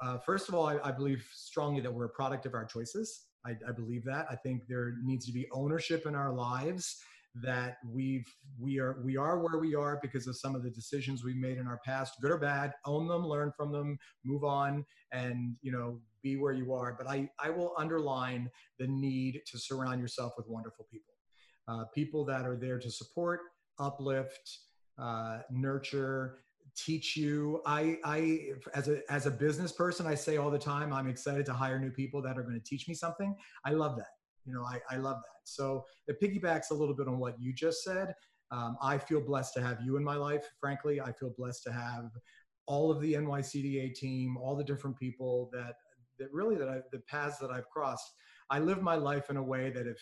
Uh, 0.03 0.19
first 0.19 0.49
of 0.49 0.57
all, 0.57 0.67
I, 0.67 0.81
I, 0.83 0.91
believe 0.91 1.25
strongly 1.33 1.81
that 1.81 1.95
we're 1.95 2.07
a 2.07 2.11
product 2.11 2.45
of 2.45 2.55
our 2.55 2.65
choices. 2.65 3.27
I, 3.47 3.51
I 3.69 3.71
believe 3.71 4.03
that. 4.07 4.27
I 4.29 4.35
think 4.35 4.63
there 4.69 4.95
needs 5.05 5.27
to 5.27 5.33
be 5.33 5.47
ownership 5.53 6.07
in 6.07 6.17
our 6.17 6.33
lives 6.33 7.01
that 7.37 7.77
we've 7.89 8.27
we 8.59 8.81
are 8.81 9.01
we 9.05 9.17
are 9.17 9.39
where 9.39 9.61
we 9.61 9.77
are 9.77 10.01
because 10.03 10.27
of 10.27 10.37
some 10.37 10.57
of 10.57 10.65
the 10.65 10.71
decisions 10.71 11.23
we 11.23 11.35
made 11.35 11.59
in 11.59 11.67
our 11.67 11.81
past 11.85 12.15
good 12.21 12.31
or 12.31 12.39
bad 12.39 12.73
own 12.85 13.09
them 13.09 13.27
learn 13.27 13.51
from 13.57 13.73
them 13.73 13.99
move 14.25 14.45
on 14.45 14.85
and 15.11 15.57
you 15.61 15.73
know 15.73 15.99
be 16.25 16.37
where 16.37 16.53
you 16.53 16.73
are 16.73 16.97
but 16.99 17.09
i 17.09 17.29
i 17.39 17.49
will 17.49 17.73
underline 17.79 18.51
the 18.81 18.87
need 18.87 19.41
to 19.47 19.57
surround 19.57 20.01
yourself 20.01 20.33
with 20.37 20.49
wonderful 20.49 20.87
people 20.91 21.15
uh, 21.69 21.85
people 21.95 22.25
that 22.25 22.45
are 22.45 22.57
there 22.57 22.79
to 22.79 22.91
support 22.91 23.41
uplift 23.79 24.59
uh, 24.99 25.39
nurture 25.51 26.39
teach 26.77 27.17
you 27.17 27.61
i 27.67 27.97
i 28.05 28.49
as 28.75 28.89
a 28.89 29.01
as 29.09 29.27
a 29.27 29.31
business 29.31 29.71
person 29.71 30.07
i 30.07 30.15
say 30.15 30.39
all 30.39 30.51
the 30.51 30.59
time 30.59 30.93
i'm 30.93 31.09
excited 31.09 31.47
to 31.47 31.53
hire 31.53 31.79
new 31.79 31.91
people 31.91 32.21
that 32.21 32.37
are 32.37 32.43
going 32.43 32.59
to 32.59 32.65
teach 32.69 32.89
me 32.89 32.95
something 32.95 33.37
i 33.65 33.71
love 33.71 33.97
that 33.97 34.09
you 34.45 34.53
know, 34.53 34.65
I, 34.65 34.81
I 34.91 34.99
love 34.99 35.17
that. 35.17 35.41
So 35.45 35.85
it 36.07 36.21
piggybacks 36.21 36.71
a 36.71 36.75
little 36.75 36.95
bit 36.95 37.09
on 37.09 37.19
what 37.19 37.41
you 37.41 37.53
just 37.53 37.83
said. 37.83 38.15
Um, 38.51 38.77
I 38.83 38.99
feel 38.99 39.21
blessed 39.21 39.55
to 39.55 39.63
have 39.63 39.79
you 39.85 39.97
in 39.97 40.05
my 40.05 40.17
life. 40.17 40.45
Frankly, 40.61 41.01
I 41.01 41.13
feel 41.13 41.35
blessed 41.37 41.63
to 41.65 41.73
have 41.73 42.11
all 42.67 42.91
of 42.91 43.01
the 43.01 43.15
NYCDA 43.15 43.95
team, 43.95 44.37
all 44.37 44.57
the 44.57 44.65
different 44.65 44.99
people 44.99 45.51
that 45.53 45.75
that 46.19 46.33
really 46.33 46.57
that 46.57 46.69
I, 46.69 46.79
the 46.93 47.01
paths 47.01 47.39
that 47.39 47.51
I've 47.51 47.69
crossed. 47.71 48.13
I 48.51 48.59
live 48.59 48.83
my 48.83 48.95
life 48.95 49.31
in 49.31 49.37
a 49.37 49.43
way 49.43 49.71
that 49.71 49.87
if 49.87 49.99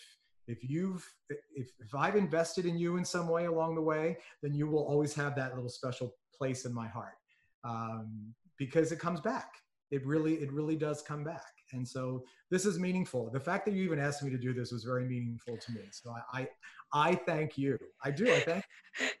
if 0.47 0.57
you've 0.61 1.05
if, 1.29 1.69
if 1.79 1.95
I've 1.95 2.15
invested 2.15 2.65
in 2.65 2.77
you 2.77 2.97
in 2.97 3.05
some 3.05 3.27
way 3.27 3.45
along 3.45 3.75
the 3.75 3.81
way, 3.81 4.17
then 4.41 4.53
you 4.53 4.67
will 4.67 4.85
always 4.85 5.13
have 5.15 5.35
that 5.35 5.55
little 5.55 5.69
special 5.69 6.15
place 6.35 6.65
in 6.65 6.73
my 6.73 6.87
heart 6.87 7.15
um, 7.63 8.33
because 8.57 8.91
it 8.91 8.99
comes 8.99 9.21
back. 9.21 9.53
It 9.91 10.05
really 10.05 10.35
it 10.35 10.51
really 10.51 10.75
does 10.75 11.01
come 11.01 11.23
back. 11.23 11.53
And 11.71 11.87
so 11.87 12.23
this 12.51 12.65
is 12.65 12.79
meaningful. 12.79 13.29
The 13.31 13.39
fact 13.39 13.65
that 13.65 13.73
you 13.73 13.83
even 13.83 13.99
asked 13.99 14.23
me 14.23 14.29
to 14.29 14.37
do 14.37 14.53
this 14.53 14.71
was 14.71 14.83
very 14.83 15.05
meaningful 15.05 15.57
to 15.57 15.71
me. 15.71 15.81
So 15.91 16.13
I, 16.33 16.41
I, 16.41 16.47
I 16.93 17.15
thank 17.15 17.57
you. 17.57 17.77
I 18.03 18.11
do. 18.11 18.31
I 18.31 18.39
thank 18.39 18.63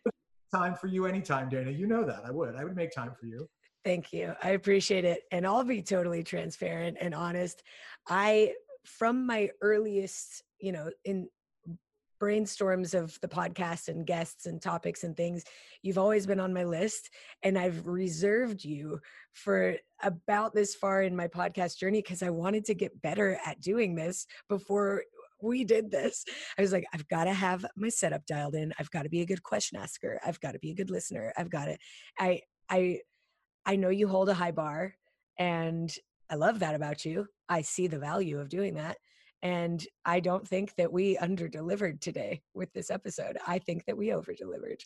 time 0.55 0.75
for 0.75 0.87
you 0.87 1.05
anytime, 1.05 1.49
Dana. 1.49 1.71
You 1.71 1.87
know 1.87 2.03
that 2.03 2.21
I 2.25 2.31
would. 2.31 2.55
I 2.55 2.63
would 2.63 2.75
make 2.75 2.91
time 2.91 3.13
for 3.19 3.25
you. 3.25 3.49
Thank 3.83 4.13
you. 4.13 4.33
I 4.41 4.51
appreciate 4.51 5.03
it. 5.03 5.23
And 5.31 5.45
I'll 5.45 5.63
be 5.63 5.81
totally 5.81 6.23
transparent 6.23 6.97
and 7.01 7.13
honest. 7.13 7.63
I, 8.07 8.53
from 8.85 9.25
my 9.25 9.49
earliest, 9.61 10.43
you 10.59 10.71
know, 10.71 10.89
in 11.03 11.27
brainstorms 12.21 12.93
of 12.93 13.19
the 13.19 13.27
podcast 13.27 13.89
and 13.89 14.07
guests 14.07 14.45
and 14.45 14.61
topics 14.61 15.03
and 15.03 15.17
things, 15.17 15.43
you've 15.81 15.97
always 15.97 16.25
been 16.25 16.39
on 16.39 16.53
my 16.53 16.63
list. 16.63 17.09
And 17.43 17.57
I've 17.57 17.85
reserved 17.85 18.63
you 18.63 19.01
for 19.33 19.75
about 20.01 20.53
this 20.53 20.75
far 20.75 21.03
in 21.03 21.13
my 21.13 21.27
podcast 21.27 21.77
journey 21.77 22.01
because 22.01 22.23
I 22.23 22.29
wanted 22.29 22.63
to 22.65 22.73
get 22.73 23.01
better 23.01 23.37
at 23.45 23.59
doing 23.59 23.95
this 23.95 24.25
before 24.47 25.03
we 25.41 25.65
did 25.65 25.91
this. 25.91 26.23
I 26.57 26.61
was 26.61 26.71
like, 26.71 26.85
I've 26.93 27.07
got 27.09 27.25
to 27.25 27.33
have 27.33 27.65
my 27.75 27.89
setup 27.89 28.25
dialed 28.25 28.55
in. 28.55 28.71
I've 28.79 28.91
got 28.91 29.03
to 29.03 29.09
be 29.09 29.21
a 29.21 29.25
good 29.25 29.43
question 29.43 29.77
asker. 29.77 30.21
I've 30.25 30.39
got 30.39 30.53
to 30.53 30.59
be 30.59 30.71
a 30.71 30.75
good 30.75 30.89
listener. 30.89 31.33
I've 31.35 31.49
got 31.49 31.65
to, 31.65 31.77
I, 32.17 32.39
I, 32.69 32.99
I 33.65 33.75
know 33.75 33.89
you 33.89 34.07
hold 34.07 34.29
a 34.29 34.33
high 34.33 34.51
bar 34.51 34.95
and 35.39 35.93
I 36.29 36.35
love 36.35 36.59
that 36.59 36.75
about 36.75 37.05
you. 37.05 37.27
I 37.49 37.61
see 37.61 37.87
the 37.87 37.99
value 37.99 38.39
of 38.39 38.49
doing 38.49 38.73
that. 38.75 38.97
And 39.41 39.85
I 40.05 40.19
don't 40.19 40.47
think 40.47 40.75
that 40.75 40.91
we 40.91 41.17
under 41.17 41.47
delivered 41.47 42.01
today 42.01 42.41
with 42.53 42.71
this 42.73 42.89
episode. 42.89 43.37
I 43.45 43.59
think 43.59 43.85
that 43.85 43.97
we 43.97 44.13
over 44.13 44.33
delivered. 44.33 44.83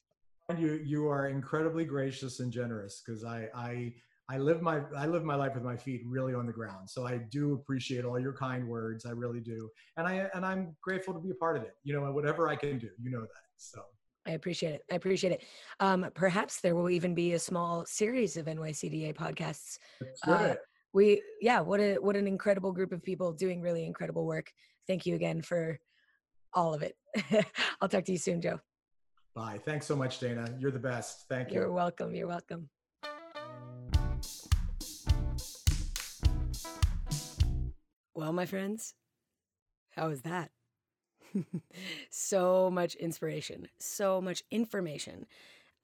You 0.58 0.80
you 0.84 1.08
are 1.08 1.28
incredibly 1.28 1.86
gracious 1.86 2.40
and 2.40 2.52
generous 2.52 3.04
because 3.06 3.24
I 3.24 3.50
I 3.54 3.94
I 4.30 4.38
live 4.38 4.62
my 4.62 4.82
I 4.98 5.06
live 5.06 5.24
my 5.24 5.36
life 5.36 5.54
with 5.56 5.64
my 5.64 5.78
feet 5.78 6.02
really 6.06 6.34
on 6.34 6.46
the 6.46 6.54
ground. 6.54 6.90
So 6.90 7.06
I 7.06 7.18
do 7.18 7.54
appreciate 7.54 8.04
all 8.04 8.20
your 8.20 8.34
kind 8.34 8.68
words. 8.68 9.06
I 9.06 9.12
really 9.12 9.42
do. 9.42 9.70
And 9.98 10.08
I 10.08 10.30
and 10.34 10.46
I'm 10.46 10.76
grateful 10.82 11.14
to 11.14 11.20
be 11.20 11.32
a 11.32 11.36
part 11.36 11.58
of 11.58 11.64
it. 11.64 11.76
You 11.84 11.94
know, 11.94 12.12
whatever 12.12 12.48
I 12.50 12.56
can 12.56 12.80
do, 12.80 12.90
you 13.00 13.12
know 13.12 13.22
that. 13.22 13.46
So 13.58 13.82
I 14.28 14.32
appreciate 14.32 14.74
it. 14.74 14.82
I 14.92 14.96
appreciate 14.96 15.32
it. 15.32 15.44
Um, 15.80 16.06
perhaps 16.14 16.60
there 16.60 16.76
will 16.76 16.90
even 16.90 17.16
be 17.16 17.34
a 17.34 17.40
small 17.40 17.86
series 17.86 18.36
of 18.36 18.46
NYCDA 18.46 19.16
podcasts. 19.16 19.78
Uh, 20.26 20.56
we 20.94 21.22
yeah 21.42 21.60
what 21.60 21.80
a 21.80 21.96
what 21.96 22.16
an 22.16 22.28
incredible 22.28 22.72
group 22.72 22.92
of 22.92 23.04
people 23.04 23.32
doing 23.32 23.62
really 23.62 23.86
incredible 23.86 24.26
work. 24.26 24.52
Thank 24.88 25.06
you 25.06 25.16
again 25.16 25.42
for 25.42 25.80
all 26.54 26.74
of 26.74 26.82
it. 26.82 26.96
I'll 27.82 27.90
talk 27.90 28.06
to 28.06 28.12
you 28.12 28.18
soon 28.18 28.42
joe. 28.42 28.60
Bye. 29.36 29.60
Thanks 29.64 29.86
so 29.86 29.96
much 29.96 30.20
dana. 30.20 30.48
You're 30.60 30.72
the 30.72 30.80
best. 30.80 31.26
Thank 31.30 31.52
you. 31.52 31.60
You're 31.60 31.72
welcome 31.72 32.16
you're 32.16 32.28
welcome. 32.28 32.70
Well 38.16 38.34
my 38.34 38.46
friends 38.46 38.94
how 39.92 40.10
was 40.10 40.22
that 40.22 40.52
so 42.10 42.70
much 42.72 42.96
inspiration 42.96 43.68
so 43.80 44.22
much 44.22 44.44
information 44.52 45.26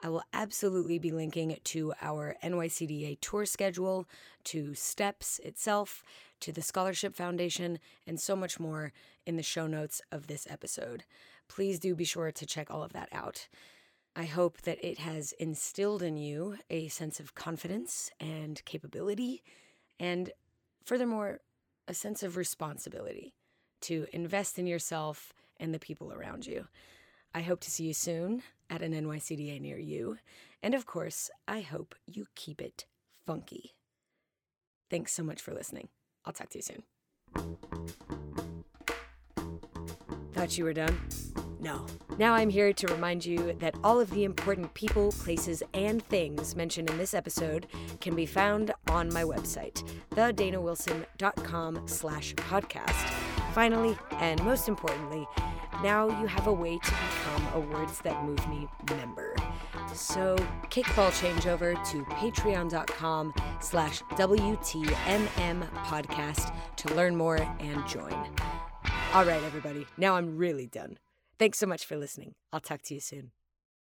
I 0.06 0.10
will 0.10 0.24
absolutely 0.34 1.00
be 1.00 1.12
linking 1.12 1.58
to 1.64 1.94
our 2.02 2.36
NYCDA 2.44 3.22
tour 3.22 3.46
schedule, 3.46 4.06
to 4.44 4.76
STEPS 4.76 5.40
itself, 5.40 6.04
to 6.42 6.52
the 6.52 6.62
Scholarship 6.62 7.16
Foundation, 7.16 7.80
and 8.06 8.20
so 8.20 8.36
much 8.36 8.60
more 8.60 8.92
in 9.26 9.38
the 9.38 9.44
show 9.44 9.66
notes 9.66 10.02
of 10.12 10.28
this 10.28 10.46
episode. 10.50 11.06
Please 11.48 11.80
do 11.80 11.96
be 11.96 12.04
sure 12.04 12.34
to 12.34 12.46
check 12.46 12.70
all 12.70 12.84
of 12.84 12.92
that 12.92 13.08
out. 13.14 13.48
I 14.14 14.26
hope 14.26 14.62
that 14.64 14.84
it 14.86 15.00
has 15.00 15.32
instilled 15.40 16.04
in 16.04 16.18
you 16.18 16.58
a 16.70 16.90
sense 16.90 17.22
of 17.22 17.34
confidence 17.34 18.12
and 18.20 18.64
capability, 18.66 19.42
and 20.02 20.32
furthermore, 20.84 21.40
a 21.88 21.94
sense 21.94 22.24
of 22.24 22.36
responsibility 22.36 23.34
to 23.82 24.08
invest 24.12 24.60
in 24.60 24.68
yourself 24.68 25.34
and 25.60 25.74
the 25.74 25.80
people 25.80 26.12
around 26.14 26.46
you. 26.46 26.68
I 27.34 27.42
hope 27.42 27.62
to 27.62 27.72
see 27.72 27.86
you 27.86 27.94
soon 27.94 28.44
at 28.70 28.82
an 28.82 28.94
NYCDA 28.94 29.60
near 29.60 29.78
you. 29.78 30.18
And 30.62 30.74
of 30.74 30.86
course, 30.86 31.30
I 31.48 31.62
hope 31.62 31.96
you 32.06 32.28
keep 32.36 32.62
it 32.62 32.86
funky. 33.26 33.76
Thanks 34.90 35.14
so 35.14 35.24
much 35.24 35.42
for 35.42 35.54
listening. 35.54 35.90
I'll 36.26 36.34
talk 36.34 36.50
to 36.50 36.60
you 36.60 36.62
soon. 36.62 36.84
Thought 40.34 40.58
you 40.58 40.64
were 40.64 40.74
done? 40.74 40.98
No. 41.60 41.86
Now 42.18 42.34
I'm 42.34 42.50
here 42.50 42.74
to 42.74 42.88
remind 42.88 43.26
you 43.26 43.54
that 43.60 43.76
all 43.84 44.00
of 44.00 44.10
the 44.12 44.26
important 44.26 44.74
people, 44.74 45.12
places, 45.14 45.64
and 45.74 46.04
things 46.06 46.56
mentioned 46.56 46.90
in 46.90 46.98
this 46.98 47.14
episode 47.14 47.68
can 48.02 48.16
be 48.16 48.26
found 48.26 48.74
on 48.90 49.12
my 49.14 49.24
website, 49.24 49.84
thedanawilson.com 50.12 51.88
slash 51.88 52.36
podcast. 52.36 53.33
Finally, 53.54 53.96
and 54.14 54.44
most 54.44 54.68
importantly, 54.68 55.28
now 55.84 56.08
you 56.20 56.26
have 56.26 56.48
a 56.48 56.54
way 56.54 56.80
to 56.80 56.92
become 56.92 57.48
a 57.54 57.60
Words 57.60 58.00
That 58.00 58.24
Move 58.26 58.48
Me 58.50 58.68
member. 58.90 59.36
So 59.94 60.36
kickball 60.70 61.12
changeover 61.12 61.76
to 61.92 62.04
patreon.com 62.06 63.34
slash 63.60 64.02
WTMM 64.14 65.70
podcast 65.86 66.56
to 66.78 66.96
learn 66.96 67.16
more 67.16 67.38
and 67.60 67.88
join. 67.88 68.14
All 69.14 69.26
right, 69.26 69.44
everybody. 69.44 69.86
Now 69.98 70.16
I'm 70.16 70.36
really 70.38 70.66
done. 70.66 70.98
Thanks 71.38 71.60
so 71.60 71.68
much 71.68 71.86
for 71.86 71.96
listening. 71.96 72.34
I'll 72.52 72.60
talk 72.60 72.82
to 72.84 72.94
you 72.96 73.00
soon. 73.00 73.43